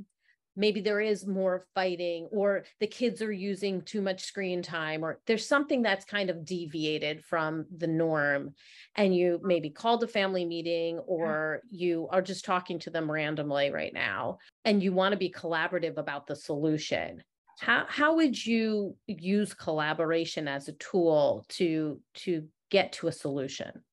maybe 0.56 0.82
there 0.82 1.00
is 1.00 1.26
more 1.26 1.64
fighting 1.74 2.28
or 2.32 2.64
the 2.80 2.88
kids 2.88 3.22
are 3.22 3.32
using 3.32 3.82
too 3.82 4.02
much 4.02 4.24
screen 4.24 4.62
time 4.62 5.04
or 5.04 5.20
there's 5.26 5.48
something 5.48 5.82
that's 5.82 6.06
kind 6.06 6.30
of 6.30 6.46
deviated 6.46 7.24
from 7.24 7.66
the 7.78 7.88
norm. 7.88 8.54
And 8.96 9.16
you 9.16 9.40
maybe 9.44 9.70
called 9.70 10.04
a 10.04 10.08
family 10.08 10.46
meeting 10.46 10.98
mm. 10.98 11.04
or 11.08 11.62
you 11.70 12.08
are 12.12 12.22
just 12.22 12.46
talking 12.46 12.80
to 12.80 12.90
them 12.90 13.10
randomly 13.10 13.72
right 13.72 13.94
now 13.94 14.40
and 14.66 14.84
you 14.84 14.94
want 14.94 15.14
to 15.14 15.18
be 15.18 15.32
collaborative 15.32 15.98
about 15.98 16.28
the 16.28 16.36
solution. 16.36 17.24
How 17.60 17.86
how 17.90 18.16
would 18.16 18.46
you 18.46 18.96
use 19.08 19.54
collaboration 19.54 20.48
as 20.48 20.70
a 20.70 20.74
tool 20.74 21.46
to 21.50 22.00
to 22.16 22.48
get 22.72 22.94
to 22.94 23.08
a 23.08 23.12
solution? 23.12 23.84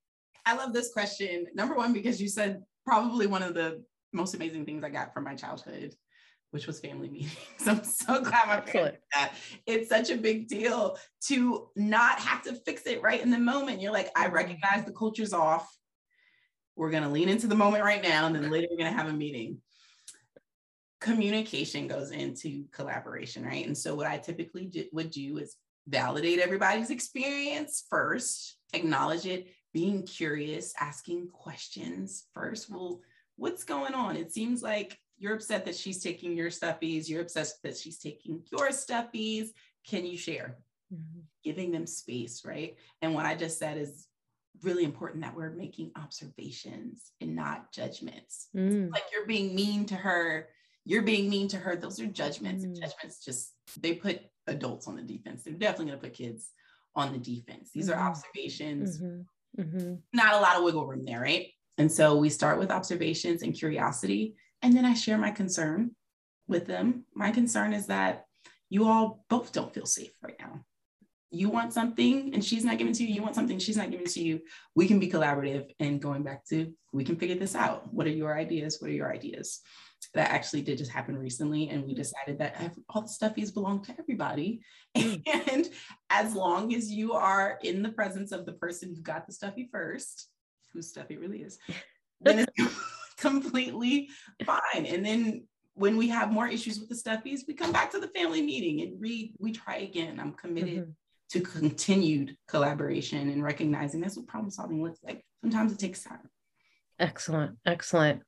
I 0.44 0.54
love 0.54 0.72
this 0.72 0.92
question. 0.92 1.46
Number 1.54 1.74
one 1.74 1.92
because 1.92 2.20
you 2.20 2.28
said 2.28 2.62
probably 2.86 3.26
one 3.26 3.42
of 3.42 3.54
the 3.54 3.82
most 4.12 4.34
amazing 4.34 4.64
things 4.64 4.82
i 4.82 4.88
got 4.88 5.12
from 5.12 5.24
my 5.24 5.34
childhood 5.34 5.94
which 6.50 6.66
was 6.66 6.80
family 6.80 7.08
meetings. 7.10 7.36
I'm 7.66 7.84
so 7.84 8.22
glad 8.22 8.48
my 8.48 8.60
parents 8.60 8.98
did 8.98 9.02
that. 9.14 9.34
It's 9.66 9.88
such 9.88 10.10
a 10.10 10.16
big 10.16 10.48
deal 10.48 10.96
to 11.26 11.68
not 11.76 12.18
have 12.20 12.42
to 12.42 12.54
fix 12.54 12.82
it 12.86 13.02
right 13.02 13.22
in 13.22 13.30
the 13.30 13.38
moment. 13.38 13.80
You're 13.80 13.92
like, 13.92 14.10
I 14.16 14.26
mm-hmm. 14.26 14.34
recognize 14.34 14.84
the 14.84 14.92
culture's 14.92 15.32
off. 15.32 15.68
We're 16.76 16.90
going 16.90 17.02
to 17.04 17.08
lean 17.08 17.28
into 17.28 17.46
the 17.46 17.54
moment 17.54 17.84
right 17.84 18.02
now, 18.02 18.26
and 18.26 18.34
then 18.34 18.50
later 18.50 18.68
we're 18.70 18.76
going 18.76 18.92
to 18.92 18.98
have 18.98 19.08
a 19.08 19.12
meeting. 19.12 19.58
Communication 21.00 21.88
goes 21.88 22.10
into 22.10 22.64
collaboration, 22.72 23.44
right? 23.44 23.66
And 23.66 23.76
so, 23.76 23.94
what 23.94 24.06
I 24.06 24.18
typically 24.18 24.66
do, 24.66 24.84
would 24.92 25.10
do 25.10 25.38
is 25.38 25.56
validate 25.86 26.38
everybody's 26.38 26.90
experience 26.90 27.84
first, 27.88 28.56
acknowledge 28.74 29.24
it, 29.24 29.46
being 29.72 30.04
curious, 30.04 30.74
asking 30.80 31.28
questions 31.28 32.24
first. 32.34 32.70
Well, 32.70 33.00
what's 33.36 33.64
going 33.64 33.94
on? 33.94 34.16
It 34.16 34.32
seems 34.32 34.62
like 34.62 34.98
you're 35.18 35.34
upset 35.34 35.64
that 35.64 35.76
she's 35.76 36.02
taking 36.02 36.36
your 36.36 36.50
stuffies. 36.50 37.08
You're 37.08 37.22
upset 37.22 37.52
that 37.62 37.76
she's 37.76 37.98
taking 37.98 38.42
your 38.50 38.68
stuffies. 38.68 39.48
Can 39.88 40.04
you 40.06 40.16
share? 40.16 40.58
Mm-hmm. 40.92 41.20
Giving 41.42 41.72
them 41.72 41.86
space, 41.86 42.44
right? 42.44 42.76
And 43.02 43.14
what 43.14 43.26
I 43.26 43.34
just 43.34 43.58
said 43.58 43.78
is 43.78 44.06
really 44.62 44.84
important 44.84 45.22
that 45.22 45.34
we're 45.34 45.50
making 45.50 45.92
observations 45.96 47.12
and 47.20 47.36
not 47.36 47.72
judgments. 47.72 48.48
Mm. 48.56 48.92
Like 48.92 49.04
you're 49.12 49.26
being 49.26 49.54
mean 49.54 49.86
to 49.86 49.94
her, 49.94 50.48
you're 50.84 51.02
being 51.02 51.28
mean 51.28 51.48
to 51.48 51.56
her. 51.56 51.76
Those 51.76 52.00
are 52.00 52.06
judgments. 52.06 52.64
Mm. 52.64 52.80
Judgments 52.80 53.24
just 53.24 53.52
they 53.80 53.94
put 53.94 54.20
adults 54.46 54.86
on 54.86 54.96
the 54.96 55.02
defense. 55.02 55.42
They're 55.42 55.54
definitely 55.54 55.86
going 55.86 55.98
to 55.98 56.06
put 56.06 56.14
kids 56.14 56.52
on 56.94 57.12
the 57.12 57.18
defense. 57.18 57.70
These 57.72 57.90
mm-hmm. 57.90 58.00
are 58.00 58.08
observations. 58.08 59.00
Mm-hmm. 59.00 59.62
Mm-hmm. 59.62 59.94
Not 60.12 60.34
a 60.34 60.40
lot 60.40 60.56
of 60.56 60.64
wiggle 60.64 60.86
room 60.86 61.04
there, 61.04 61.20
right? 61.20 61.48
And 61.78 61.90
so 61.90 62.16
we 62.16 62.30
start 62.30 62.58
with 62.58 62.70
observations 62.70 63.42
and 63.42 63.54
curiosity 63.54 64.36
and 64.62 64.76
then 64.76 64.84
I 64.84 64.94
share 64.94 65.18
my 65.18 65.30
concern 65.30 65.92
with 66.48 66.66
them. 66.66 67.04
My 67.14 67.30
concern 67.30 67.72
is 67.72 67.86
that 67.86 68.24
you 68.68 68.88
all 68.88 69.24
both 69.28 69.52
don't 69.52 69.72
feel 69.72 69.86
safe 69.86 70.12
right 70.22 70.36
now. 70.38 70.64
You 71.30 71.50
want 71.50 71.72
something 71.72 72.32
and 72.34 72.44
she's 72.44 72.64
not 72.64 72.78
giving 72.78 72.92
to 72.94 73.04
you. 73.04 73.14
You 73.14 73.22
want 73.22 73.34
something 73.34 73.58
she's 73.58 73.76
not 73.76 73.90
giving 73.90 74.06
to 74.06 74.22
you. 74.22 74.40
We 74.74 74.86
can 74.86 74.98
be 74.98 75.10
collaborative 75.10 75.70
and 75.80 76.00
going 76.00 76.22
back 76.22 76.46
to 76.46 76.72
we 76.92 77.04
can 77.04 77.16
figure 77.16 77.36
this 77.36 77.54
out. 77.54 77.92
What 77.92 78.06
are 78.06 78.10
your 78.10 78.36
ideas? 78.36 78.78
What 78.80 78.90
are 78.90 78.94
your 78.94 79.12
ideas? 79.12 79.60
That 80.14 80.30
actually 80.30 80.62
did 80.62 80.78
just 80.78 80.90
happen 80.90 81.18
recently, 81.18 81.68
and 81.68 81.84
we 81.84 81.94
decided 81.94 82.38
that 82.38 82.74
all 82.88 83.02
the 83.02 83.08
stuffies 83.08 83.52
belong 83.52 83.82
to 83.84 83.94
everybody. 83.98 84.60
Hmm. 84.96 85.16
And 85.50 85.68
as 86.10 86.34
long 86.34 86.74
as 86.74 86.90
you 86.90 87.12
are 87.14 87.58
in 87.62 87.82
the 87.82 87.90
presence 87.90 88.32
of 88.32 88.46
the 88.46 88.52
person 88.52 88.94
who 88.94 89.02
got 89.02 89.26
the 89.26 89.32
stuffy 89.32 89.68
first, 89.70 90.28
whose 90.72 90.88
stuffy 90.88 91.16
really 91.16 91.42
is, 91.42 91.58
then 92.20 92.40
it's 92.40 92.74
completely 93.18 94.08
fine. 94.44 94.86
And 94.86 95.04
then 95.04 95.44
when 95.74 95.96
we 95.96 96.08
have 96.08 96.32
more 96.32 96.48
issues 96.48 96.80
with 96.80 96.88
the 96.88 96.94
stuffies, 96.94 97.40
we 97.46 97.54
come 97.54 97.72
back 97.72 97.90
to 97.90 98.00
the 98.00 98.08
family 98.08 98.42
meeting 98.42 98.80
and 98.80 99.00
read, 99.00 99.34
we 99.38 99.52
try 99.52 99.76
again. 99.76 100.18
I'm 100.18 100.32
committed 100.32 100.78
mm-hmm. 100.78 100.90
to 101.30 101.40
continued 101.40 102.36
collaboration 102.48 103.28
and 103.30 103.42
recognizing 103.42 104.00
that's 104.00 104.16
what 104.16 104.26
problem 104.26 104.50
solving 104.50 104.82
looks 104.82 105.00
like. 105.04 105.24
Sometimes 105.42 105.72
it 105.72 105.78
takes 105.78 106.02
time. 106.02 106.30
Excellent. 106.98 107.56
Excellent. 107.66 108.22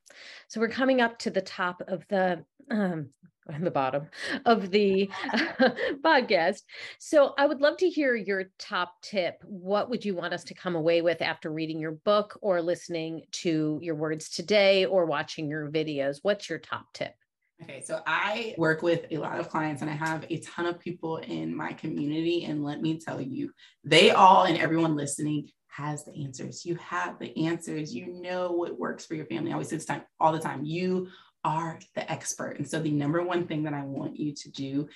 So 0.48 0.60
we're 0.60 0.68
coming 0.68 1.00
up 1.00 1.18
to 1.20 1.30
the 1.30 1.40
top 1.40 1.82
of 1.88 2.04
the 2.08 2.44
um, 2.70 3.08
on 3.52 3.62
the 3.62 3.70
bottom 3.70 4.08
of 4.44 4.70
the 4.70 5.10
podcast. 6.04 6.62
So 6.98 7.34
I 7.38 7.46
would 7.46 7.60
love 7.60 7.76
to 7.78 7.88
hear 7.88 8.14
your 8.14 8.44
top 8.58 9.00
tip. 9.02 9.42
What 9.44 9.90
would 9.90 10.04
you 10.04 10.14
want 10.14 10.34
us 10.34 10.44
to 10.44 10.54
come 10.54 10.74
away 10.74 11.02
with 11.02 11.22
after 11.22 11.50
reading 11.50 11.80
your 11.80 11.92
book 11.92 12.38
or 12.42 12.60
listening 12.62 13.22
to 13.32 13.78
your 13.82 13.94
words 13.94 14.28
today 14.28 14.84
or 14.84 15.06
watching 15.06 15.48
your 15.48 15.70
videos? 15.70 16.18
What's 16.22 16.48
your 16.48 16.58
top 16.58 16.86
tip? 16.92 17.14
Okay, 17.62 17.82
so 17.84 18.00
I 18.06 18.54
work 18.56 18.82
with 18.82 19.06
a 19.10 19.18
lot 19.18 19.40
of 19.40 19.48
clients 19.48 19.82
and 19.82 19.90
I 19.90 19.94
have 19.94 20.24
a 20.30 20.38
ton 20.40 20.66
of 20.66 20.78
people 20.78 21.16
in 21.16 21.54
my 21.54 21.72
community. 21.72 22.44
And 22.44 22.64
let 22.64 22.80
me 22.80 23.00
tell 23.00 23.20
you, 23.20 23.50
they 23.82 24.10
all 24.10 24.44
and 24.44 24.56
everyone 24.56 24.94
listening 24.94 25.48
has 25.66 26.04
the 26.04 26.24
answers. 26.24 26.64
You 26.64 26.76
have 26.76 27.18
the 27.18 27.46
answers. 27.46 27.94
You 27.94 28.20
know 28.20 28.52
what 28.52 28.78
works 28.78 29.06
for 29.06 29.14
your 29.14 29.26
family. 29.26 29.50
I 29.50 29.54
always 29.54 29.68
say 29.68 29.76
this 29.76 29.86
time 29.86 30.02
all 30.20 30.32
the 30.32 30.38
time. 30.38 30.64
You 30.64 31.08
are 31.48 31.78
the 31.94 32.10
expert. 32.12 32.58
And 32.58 32.68
so, 32.68 32.78
the 32.78 32.90
number 32.90 33.22
one 33.22 33.46
thing 33.46 33.62
that 33.62 33.72
I 33.72 33.82
want 33.82 34.18
you 34.18 34.34
to 34.34 34.50
do 34.50 34.88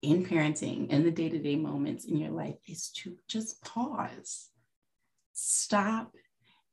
in 0.00 0.24
parenting 0.24 0.88
in 0.88 1.04
the 1.04 1.10
day 1.10 1.28
to 1.28 1.38
day 1.38 1.56
moments 1.56 2.06
in 2.06 2.16
your 2.16 2.30
life 2.30 2.56
is 2.66 2.88
to 3.02 3.18
just 3.28 3.62
pause, 3.62 4.48
stop, 5.34 6.14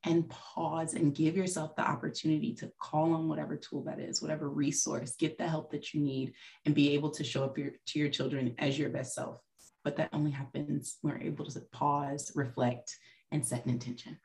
and 0.06 0.30
pause 0.30 0.94
and 0.94 1.14
give 1.14 1.36
yourself 1.36 1.76
the 1.76 1.82
opportunity 1.82 2.54
to 2.54 2.72
call 2.80 3.14
on 3.14 3.28
whatever 3.28 3.58
tool 3.58 3.84
that 3.84 4.00
is, 4.00 4.22
whatever 4.22 4.48
resource, 4.50 5.18
get 5.18 5.38
the 5.38 5.48
help 5.48 5.72
that 5.72 5.94
you 5.94 6.00
need, 6.00 6.32
and 6.66 6.74
be 6.74 6.94
able 6.94 7.10
to 7.10 7.26
show 7.26 7.44
up 7.44 7.58
your, 7.58 7.72
to 7.88 8.00
your 8.00 8.10
children 8.10 8.56
as 8.60 8.80
your 8.80 8.90
best 8.90 9.14
self. 9.14 9.42
But 9.84 9.98
that 9.98 10.10
only 10.14 10.32
happens 10.32 11.00
when 11.02 11.16
we're 11.16 11.28
able 11.28 11.48
to 11.48 11.60
pause, 11.74 12.32
reflect, 12.34 12.96
and 13.34 13.46
set 13.46 13.66
an 13.66 13.72
intention. 13.72 14.18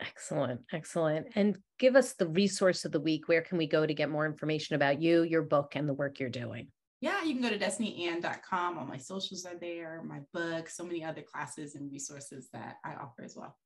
Excellent, 0.00 0.60
excellent. 0.72 1.26
And 1.34 1.58
give 1.78 1.96
us 1.96 2.12
the 2.14 2.28
resource 2.28 2.84
of 2.84 2.92
the 2.92 3.00
week. 3.00 3.28
Where 3.28 3.42
can 3.42 3.58
we 3.58 3.66
go 3.66 3.84
to 3.84 3.94
get 3.94 4.10
more 4.10 4.26
information 4.26 4.76
about 4.76 5.02
you, 5.02 5.22
your 5.24 5.42
book, 5.42 5.72
and 5.74 5.88
the 5.88 5.94
work 5.94 6.20
you're 6.20 6.28
doing? 6.28 6.68
Yeah, 7.00 7.22
you 7.22 7.34
can 7.34 7.42
go 7.42 7.50
to 7.50 7.58
destiniann.com. 7.58 8.78
All 8.78 8.86
my 8.86 8.96
socials 8.96 9.44
are 9.44 9.58
there, 9.58 10.02
my 10.04 10.20
book, 10.32 10.68
so 10.68 10.84
many 10.84 11.04
other 11.04 11.22
classes 11.22 11.74
and 11.74 11.90
resources 11.90 12.48
that 12.52 12.76
I 12.84 12.94
offer 12.94 13.22
as 13.24 13.36
well. 13.36 13.56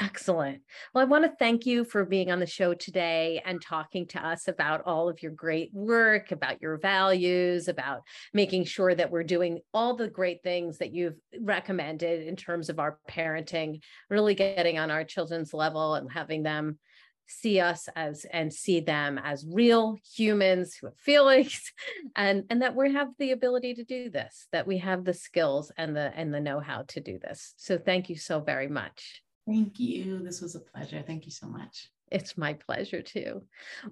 Excellent. 0.00 0.62
Well, 0.94 1.02
I 1.02 1.08
want 1.08 1.24
to 1.24 1.36
thank 1.38 1.66
you 1.66 1.84
for 1.84 2.04
being 2.04 2.30
on 2.30 2.38
the 2.38 2.46
show 2.46 2.72
today 2.72 3.42
and 3.44 3.60
talking 3.60 4.06
to 4.08 4.24
us 4.24 4.46
about 4.46 4.82
all 4.86 5.08
of 5.08 5.22
your 5.22 5.32
great 5.32 5.74
work, 5.74 6.30
about 6.30 6.62
your 6.62 6.78
values, 6.78 7.66
about 7.66 8.02
making 8.32 8.64
sure 8.64 8.94
that 8.94 9.10
we're 9.10 9.24
doing 9.24 9.58
all 9.74 9.96
the 9.96 10.08
great 10.08 10.44
things 10.44 10.78
that 10.78 10.94
you've 10.94 11.18
recommended 11.40 12.28
in 12.28 12.36
terms 12.36 12.68
of 12.68 12.78
our 12.78 12.98
parenting, 13.10 13.80
really 14.08 14.36
getting 14.36 14.78
on 14.78 14.92
our 14.92 15.02
children's 15.02 15.52
level 15.52 15.96
and 15.96 16.12
having 16.12 16.44
them 16.44 16.78
see 17.26 17.58
us 17.58 17.88
as 17.96 18.24
and 18.32 18.52
see 18.52 18.80
them 18.80 19.18
as 19.22 19.44
real 19.52 19.98
humans 20.16 20.74
who 20.74 20.86
have 20.86 20.96
feelings 20.96 21.72
and 22.16 22.44
and 22.48 22.62
that 22.62 22.74
we 22.74 22.94
have 22.94 23.08
the 23.18 23.32
ability 23.32 23.74
to 23.74 23.84
do 23.84 24.08
this 24.08 24.46
that 24.50 24.66
we 24.66 24.78
have 24.78 25.04
the 25.04 25.12
skills 25.12 25.70
and 25.76 25.94
the 25.94 26.10
and 26.16 26.32
the 26.32 26.40
know-how 26.40 26.82
to 26.88 27.00
do 27.00 27.18
this 27.18 27.52
so 27.58 27.76
thank 27.76 28.08
you 28.08 28.16
so 28.16 28.40
very 28.40 28.66
much 28.66 29.22
Thank 29.48 29.80
you. 29.80 30.18
This 30.22 30.42
was 30.42 30.54
a 30.54 30.60
pleasure. 30.60 31.02
Thank 31.06 31.24
you 31.24 31.32
so 31.32 31.46
much. 31.46 31.88
It's 32.10 32.38
my 32.38 32.54
pleasure 32.54 33.02
too. 33.02 33.42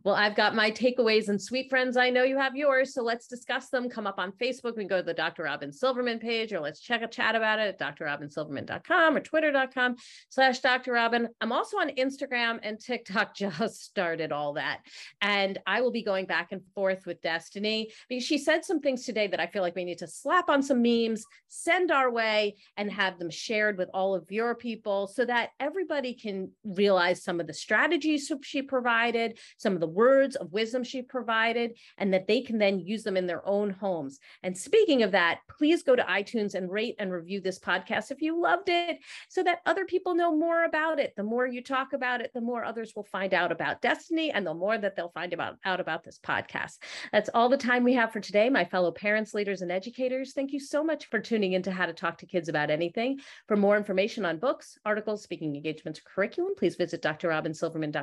Well, 0.05 0.15
I've 0.15 0.37
got 0.37 0.55
my 0.55 0.71
takeaways 0.71 1.29
and 1.29 1.41
sweet 1.41 1.69
friends. 1.69 1.97
I 1.97 2.11
know 2.11 2.23
you 2.23 2.39
have 2.39 2.57
yours. 2.57 2.95
So 2.95 3.03
let's 3.03 3.27
discuss 3.27 3.69
them. 3.69 3.91
Come 3.91 4.07
up 4.07 4.19
on 4.19 4.33
Facebook. 4.33 4.77
We 4.77 4.83
can 4.83 4.89
go 4.89 4.99
to 4.99 5.03
the 5.03 5.15
Dr. 5.15 5.45
Robyn 5.45 5.73
Silverman 5.73 6.19
page 6.19 6.53
or 6.53 6.61
let's 6.61 6.81
check 6.81 7.03
a 7.03 7.09
chat 7.09 7.35
about 7.35 7.59
it 7.59 7.77
at 7.81 7.99
drrobynsilverman.com 7.99 9.17
or 9.17 9.21
twitter.com 9.21 9.97
slash 10.29 10.61
Dr. 10.61 10.93
Robyn. 10.93 11.29
I'm 11.41 11.53
also 11.53 11.79
on 11.79 11.91
Instagram 11.91 12.59
and 12.63 12.81
TikTok 12.81 13.35
just 13.37 13.85
started 13.85 14.33
all 14.33 14.55
that. 14.55 14.81
And 15.21 15.59
I 15.67 15.81
will 15.81 15.93
be 15.93 16.03
going 16.03 16.27
back 16.27 16.53
and 16.53 16.63
forth 16.75 17.07
with 17.07 17.21
Destini 17.23 17.87
because 18.09 18.25
she 18.25 18.39
said 18.39 18.65
some 18.65 18.81
things 18.81 19.05
today 19.05 19.27
that 19.27 19.41
I 19.41 19.47
feel 19.47 19.63
like 19.63 19.77
we 19.77 19.85
need 19.85 19.99
to 19.99 20.07
slap 20.07 20.49
on 20.49 20.63
some 20.63 20.83
memes, 20.83 21.25
send 21.49 21.91
our 21.91 22.11
way 22.11 22.57
and 22.77 22.91
have 22.91 23.19
them 23.19 23.31
shared 23.31 23.77
with 23.77 23.91
all 23.93 24.15
of 24.15 24.31
your 24.31 24.55
people 24.55 25.07
so 25.07 25.25
that 25.25 25.51
everybody 25.61 26.15
can 26.15 26.51
realize 26.65 27.23
some 27.23 27.41
of 27.41 27.47
the 27.47 27.55
strategies 27.55 28.06
strategies 28.07 28.33
she 28.43 28.63
provided, 28.63 29.39
some 29.57 29.75
of 29.75 29.81
the 29.81 29.87
words 29.87 30.37
of 30.37 30.53
wisdom 30.53 30.85
she 30.85 31.03
provided, 31.03 31.77
and 31.99 32.13
that 32.13 32.27
they 32.27 32.41
can 32.41 32.59
then 32.59 32.79
use 32.79 33.03
them 33.03 33.17
in 33.17 33.27
their 33.27 33.47
own 33.47 33.71
homes. 33.71 34.19
And 34.43 34.57
speaking 34.57 35.03
of 35.03 35.13
that, 35.13 35.41
please 35.59 35.83
go 35.83 35.97
to 35.97 36.03
iTunes 36.03 36.55
and 36.55 36.71
rate 36.71 36.97
and 36.99 37.13
review 37.13 37.41
this 37.41 37.59
podcast 37.59 38.11
if 38.11 38.23
you 38.23 38.41
loved 38.41 38.69
it 38.69 38.99
so 39.29 39.43
that 39.43 39.61
other 39.67 39.85
people 39.85 40.15
know 40.15 40.35
more 40.35 40.65
about 40.65 40.99
it. 40.99 41.15
The 41.17 41.23
more 41.23 41.47
you 41.47 41.63
talk 41.63 41.93
about 41.93 42.21
it, 42.21 42.31
the 42.35 42.41
more 42.41 42.65
others 42.65 42.93
will 42.95 43.05
find 43.05 43.35
out 43.35 43.53
about 43.53 43.83
Destini 43.83 44.31
and 44.33 44.47
the 44.47 44.55
more 44.55 44.79
that 44.79 44.95
they'll 44.97 45.09
find 45.11 45.33
about, 45.33 45.57
out 45.65 45.81
about 45.81 46.05
this 46.05 46.19
podcast. 46.19 46.79
That's 47.13 47.31
all 47.35 47.49
the 47.49 47.57
time 47.57 47.83
we 47.83 47.95
have 47.95 48.13
for 48.13 48.21
today, 48.21 48.49
my 48.49 48.65
fellow 48.65 48.93
parents, 48.93 49.35
leaders, 49.35 49.63
and 49.63 49.73
educators. 49.73 50.33
Thank 50.33 50.53
you 50.53 50.61
so 50.61 50.85
much 50.85 51.07
for 51.07 51.19
tuning 51.19 51.53
into 51.55 51.71
How 51.71 51.87
to 51.87 51.93
Talk 51.93 52.19
to 52.19 52.27
Kids 52.27 52.49
About 52.49 52.71
Anything. 52.71 53.21
For 53.49 53.57
more 53.57 53.77
information 53.77 54.25
on 54.25 54.39
books, 54.39 54.79
articles, 54.85 55.23
speaking 55.23 55.57
engagements, 55.57 56.01
curriculum, 56.05 56.55
please 56.57 56.77
visit 56.77 57.03
drrobynsilverman.com 57.03 57.96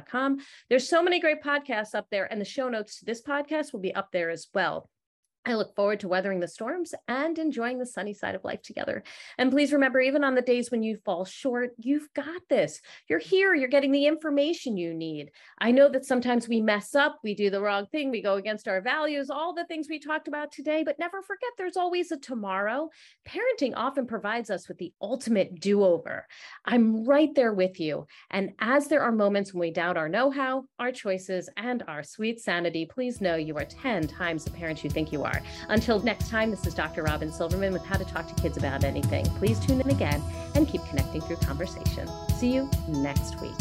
there's 0.69 0.89
so 0.89 1.03
many 1.03 1.19
great 1.19 1.41
podcasts 1.43 1.95
up 1.95 2.07
there, 2.09 2.31
and 2.31 2.39
the 2.39 2.45
show 2.45 2.69
notes 2.69 2.99
to 2.99 3.05
this 3.05 3.21
podcast 3.21 3.73
will 3.73 3.79
be 3.79 3.95
up 3.95 4.11
there 4.11 4.29
as 4.29 4.47
well. 4.53 4.89
I 5.45 5.55
look 5.55 5.75
forward 5.75 5.99
to 5.99 6.07
weathering 6.07 6.39
the 6.39 6.47
storms 6.47 6.93
and 7.07 7.37
enjoying 7.37 7.77
the 7.77 7.85
sunny 7.85 8.13
side 8.13 8.33
of 8.33 8.45
life 8.45 8.61
together. 8.61 9.03
And 9.37 9.51
please 9.51 9.73
remember, 9.73 9.99
even 9.99 10.23
on 10.23 10.35
the 10.35 10.41
days 10.41 10.71
when 10.71 10.83
you 10.83 10.97
fall 11.03 11.25
short, 11.25 11.71
you've 11.77 12.07
got 12.13 12.41
this. 12.49 12.79
You're 13.09 13.19
here, 13.19 13.53
you're 13.53 13.67
getting 13.67 13.91
the 13.91 14.05
information 14.05 14.77
you 14.77 14.93
need. 14.93 15.31
I 15.59 15.71
know 15.71 15.89
that 15.89 16.05
sometimes 16.05 16.47
we 16.47 16.61
mess 16.61 16.95
up, 16.95 17.19
we 17.23 17.35
do 17.35 17.49
the 17.49 17.61
wrong 17.61 17.87
thing, 17.87 18.09
we 18.09 18.21
go 18.21 18.35
against 18.35 18.69
our 18.69 18.79
values, 18.79 19.29
all 19.29 19.53
the 19.53 19.65
things 19.65 19.87
we 19.89 19.99
talked 19.99 20.29
about 20.29 20.51
today, 20.53 20.83
but 20.83 20.97
never 20.97 21.21
forget 21.21 21.49
there's 21.57 21.77
always 21.77 22.11
a 22.11 22.17
tomorrow. 22.17 22.89
Parenting 23.27 23.73
often 23.75 24.07
provides 24.07 24.49
us 24.49 24.69
with 24.69 24.77
the 24.77 24.93
ultimate 25.01 25.59
do 25.59 25.83
over. 25.83 26.25
I'm 26.63 27.03
right 27.03 27.33
there 27.35 27.53
with 27.53 27.81
you. 27.81 28.07
And 28.31 28.51
as 28.59 28.87
there 28.87 29.01
are 29.01 29.11
moments 29.11 29.53
when 29.53 29.59
we 29.59 29.71
doubt 29.71 29.97
our 29.97 30.07
know 30.07 30.31
how, 30.31 30.65
our 30.79 30.91
choices, 30.93 31.49
and 31.57 31.83
our 31.89 32.03
sweet 32.03 32.39
sanity, 32.39 32.85
please 32.85 33.19
know 33.19 33.35
you 33.35 33.57
are 33.57 33.65
10 33.65 34.07
times 34.07 34.45
the 34.45 34.51
parent 34.51 34.83
you 34.85 34.89
think 34.89 35.11
you 35.11 35.23
are 35.23 35.32
are. 35.33 35.41
Until 35.69 35.99
next 35.99 36.29
time, 36.29 36.51
this 36.51 36.65
is 36.65 36.73
Dr. 36.73 37.03
Robyn 37.03 37.31
Silverman 37.31 37.71
with 37.73 37.85
How 37.85 37.97
to 37.97 38.05
Talk 38.05 38.27
to 38.27 38.33
Kids 38.41 38.57
About 38.57 38.83
Anything. 38.83 39.25
Please 39.37 39.59
tune 39.59 39.79
in 39.81 39.89
again 39.89 40.23
and 40.55 40.67
keep 40.67 40.83
connecting 40.85 41.21
through 41.21 41.35
conversation. 41.37 42.09
See 42.37 42.53
you 42.53 42.69
next 42.87 43.39
week. 43.41 43.55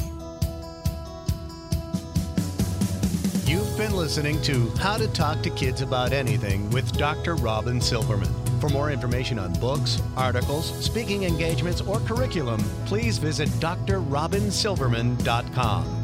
You've 3.45 3.77
been 3.77 3.97
listening 3.97 4.41
to 4.43 4.71
How 4.79 4.97
to 4.97 5.09
Talk 5.09 5.43
to 5.43 5.51
Kids 5.51 5.83
About 5.83 6.13
Anything 6.13 6.71
with 6.71 6.97
Dr. 6.97 7.35
Robyn 7.37 7.83
Silverman. 7.83 8.33
For 8.61 8.69
more 8.69 8.93
information 8.93 9.41
on 9.41 9.53
books, 9.55 10.01
articles, 10.17 10.73
speaking 10.85 11.25
engagements, 11.25 11.81
or 11.81 11.99
curriculum, 12.01 12.61
please 12.87 13.19
visit 13.19 13.49
drrobynsilverman.com. 13.61 16.02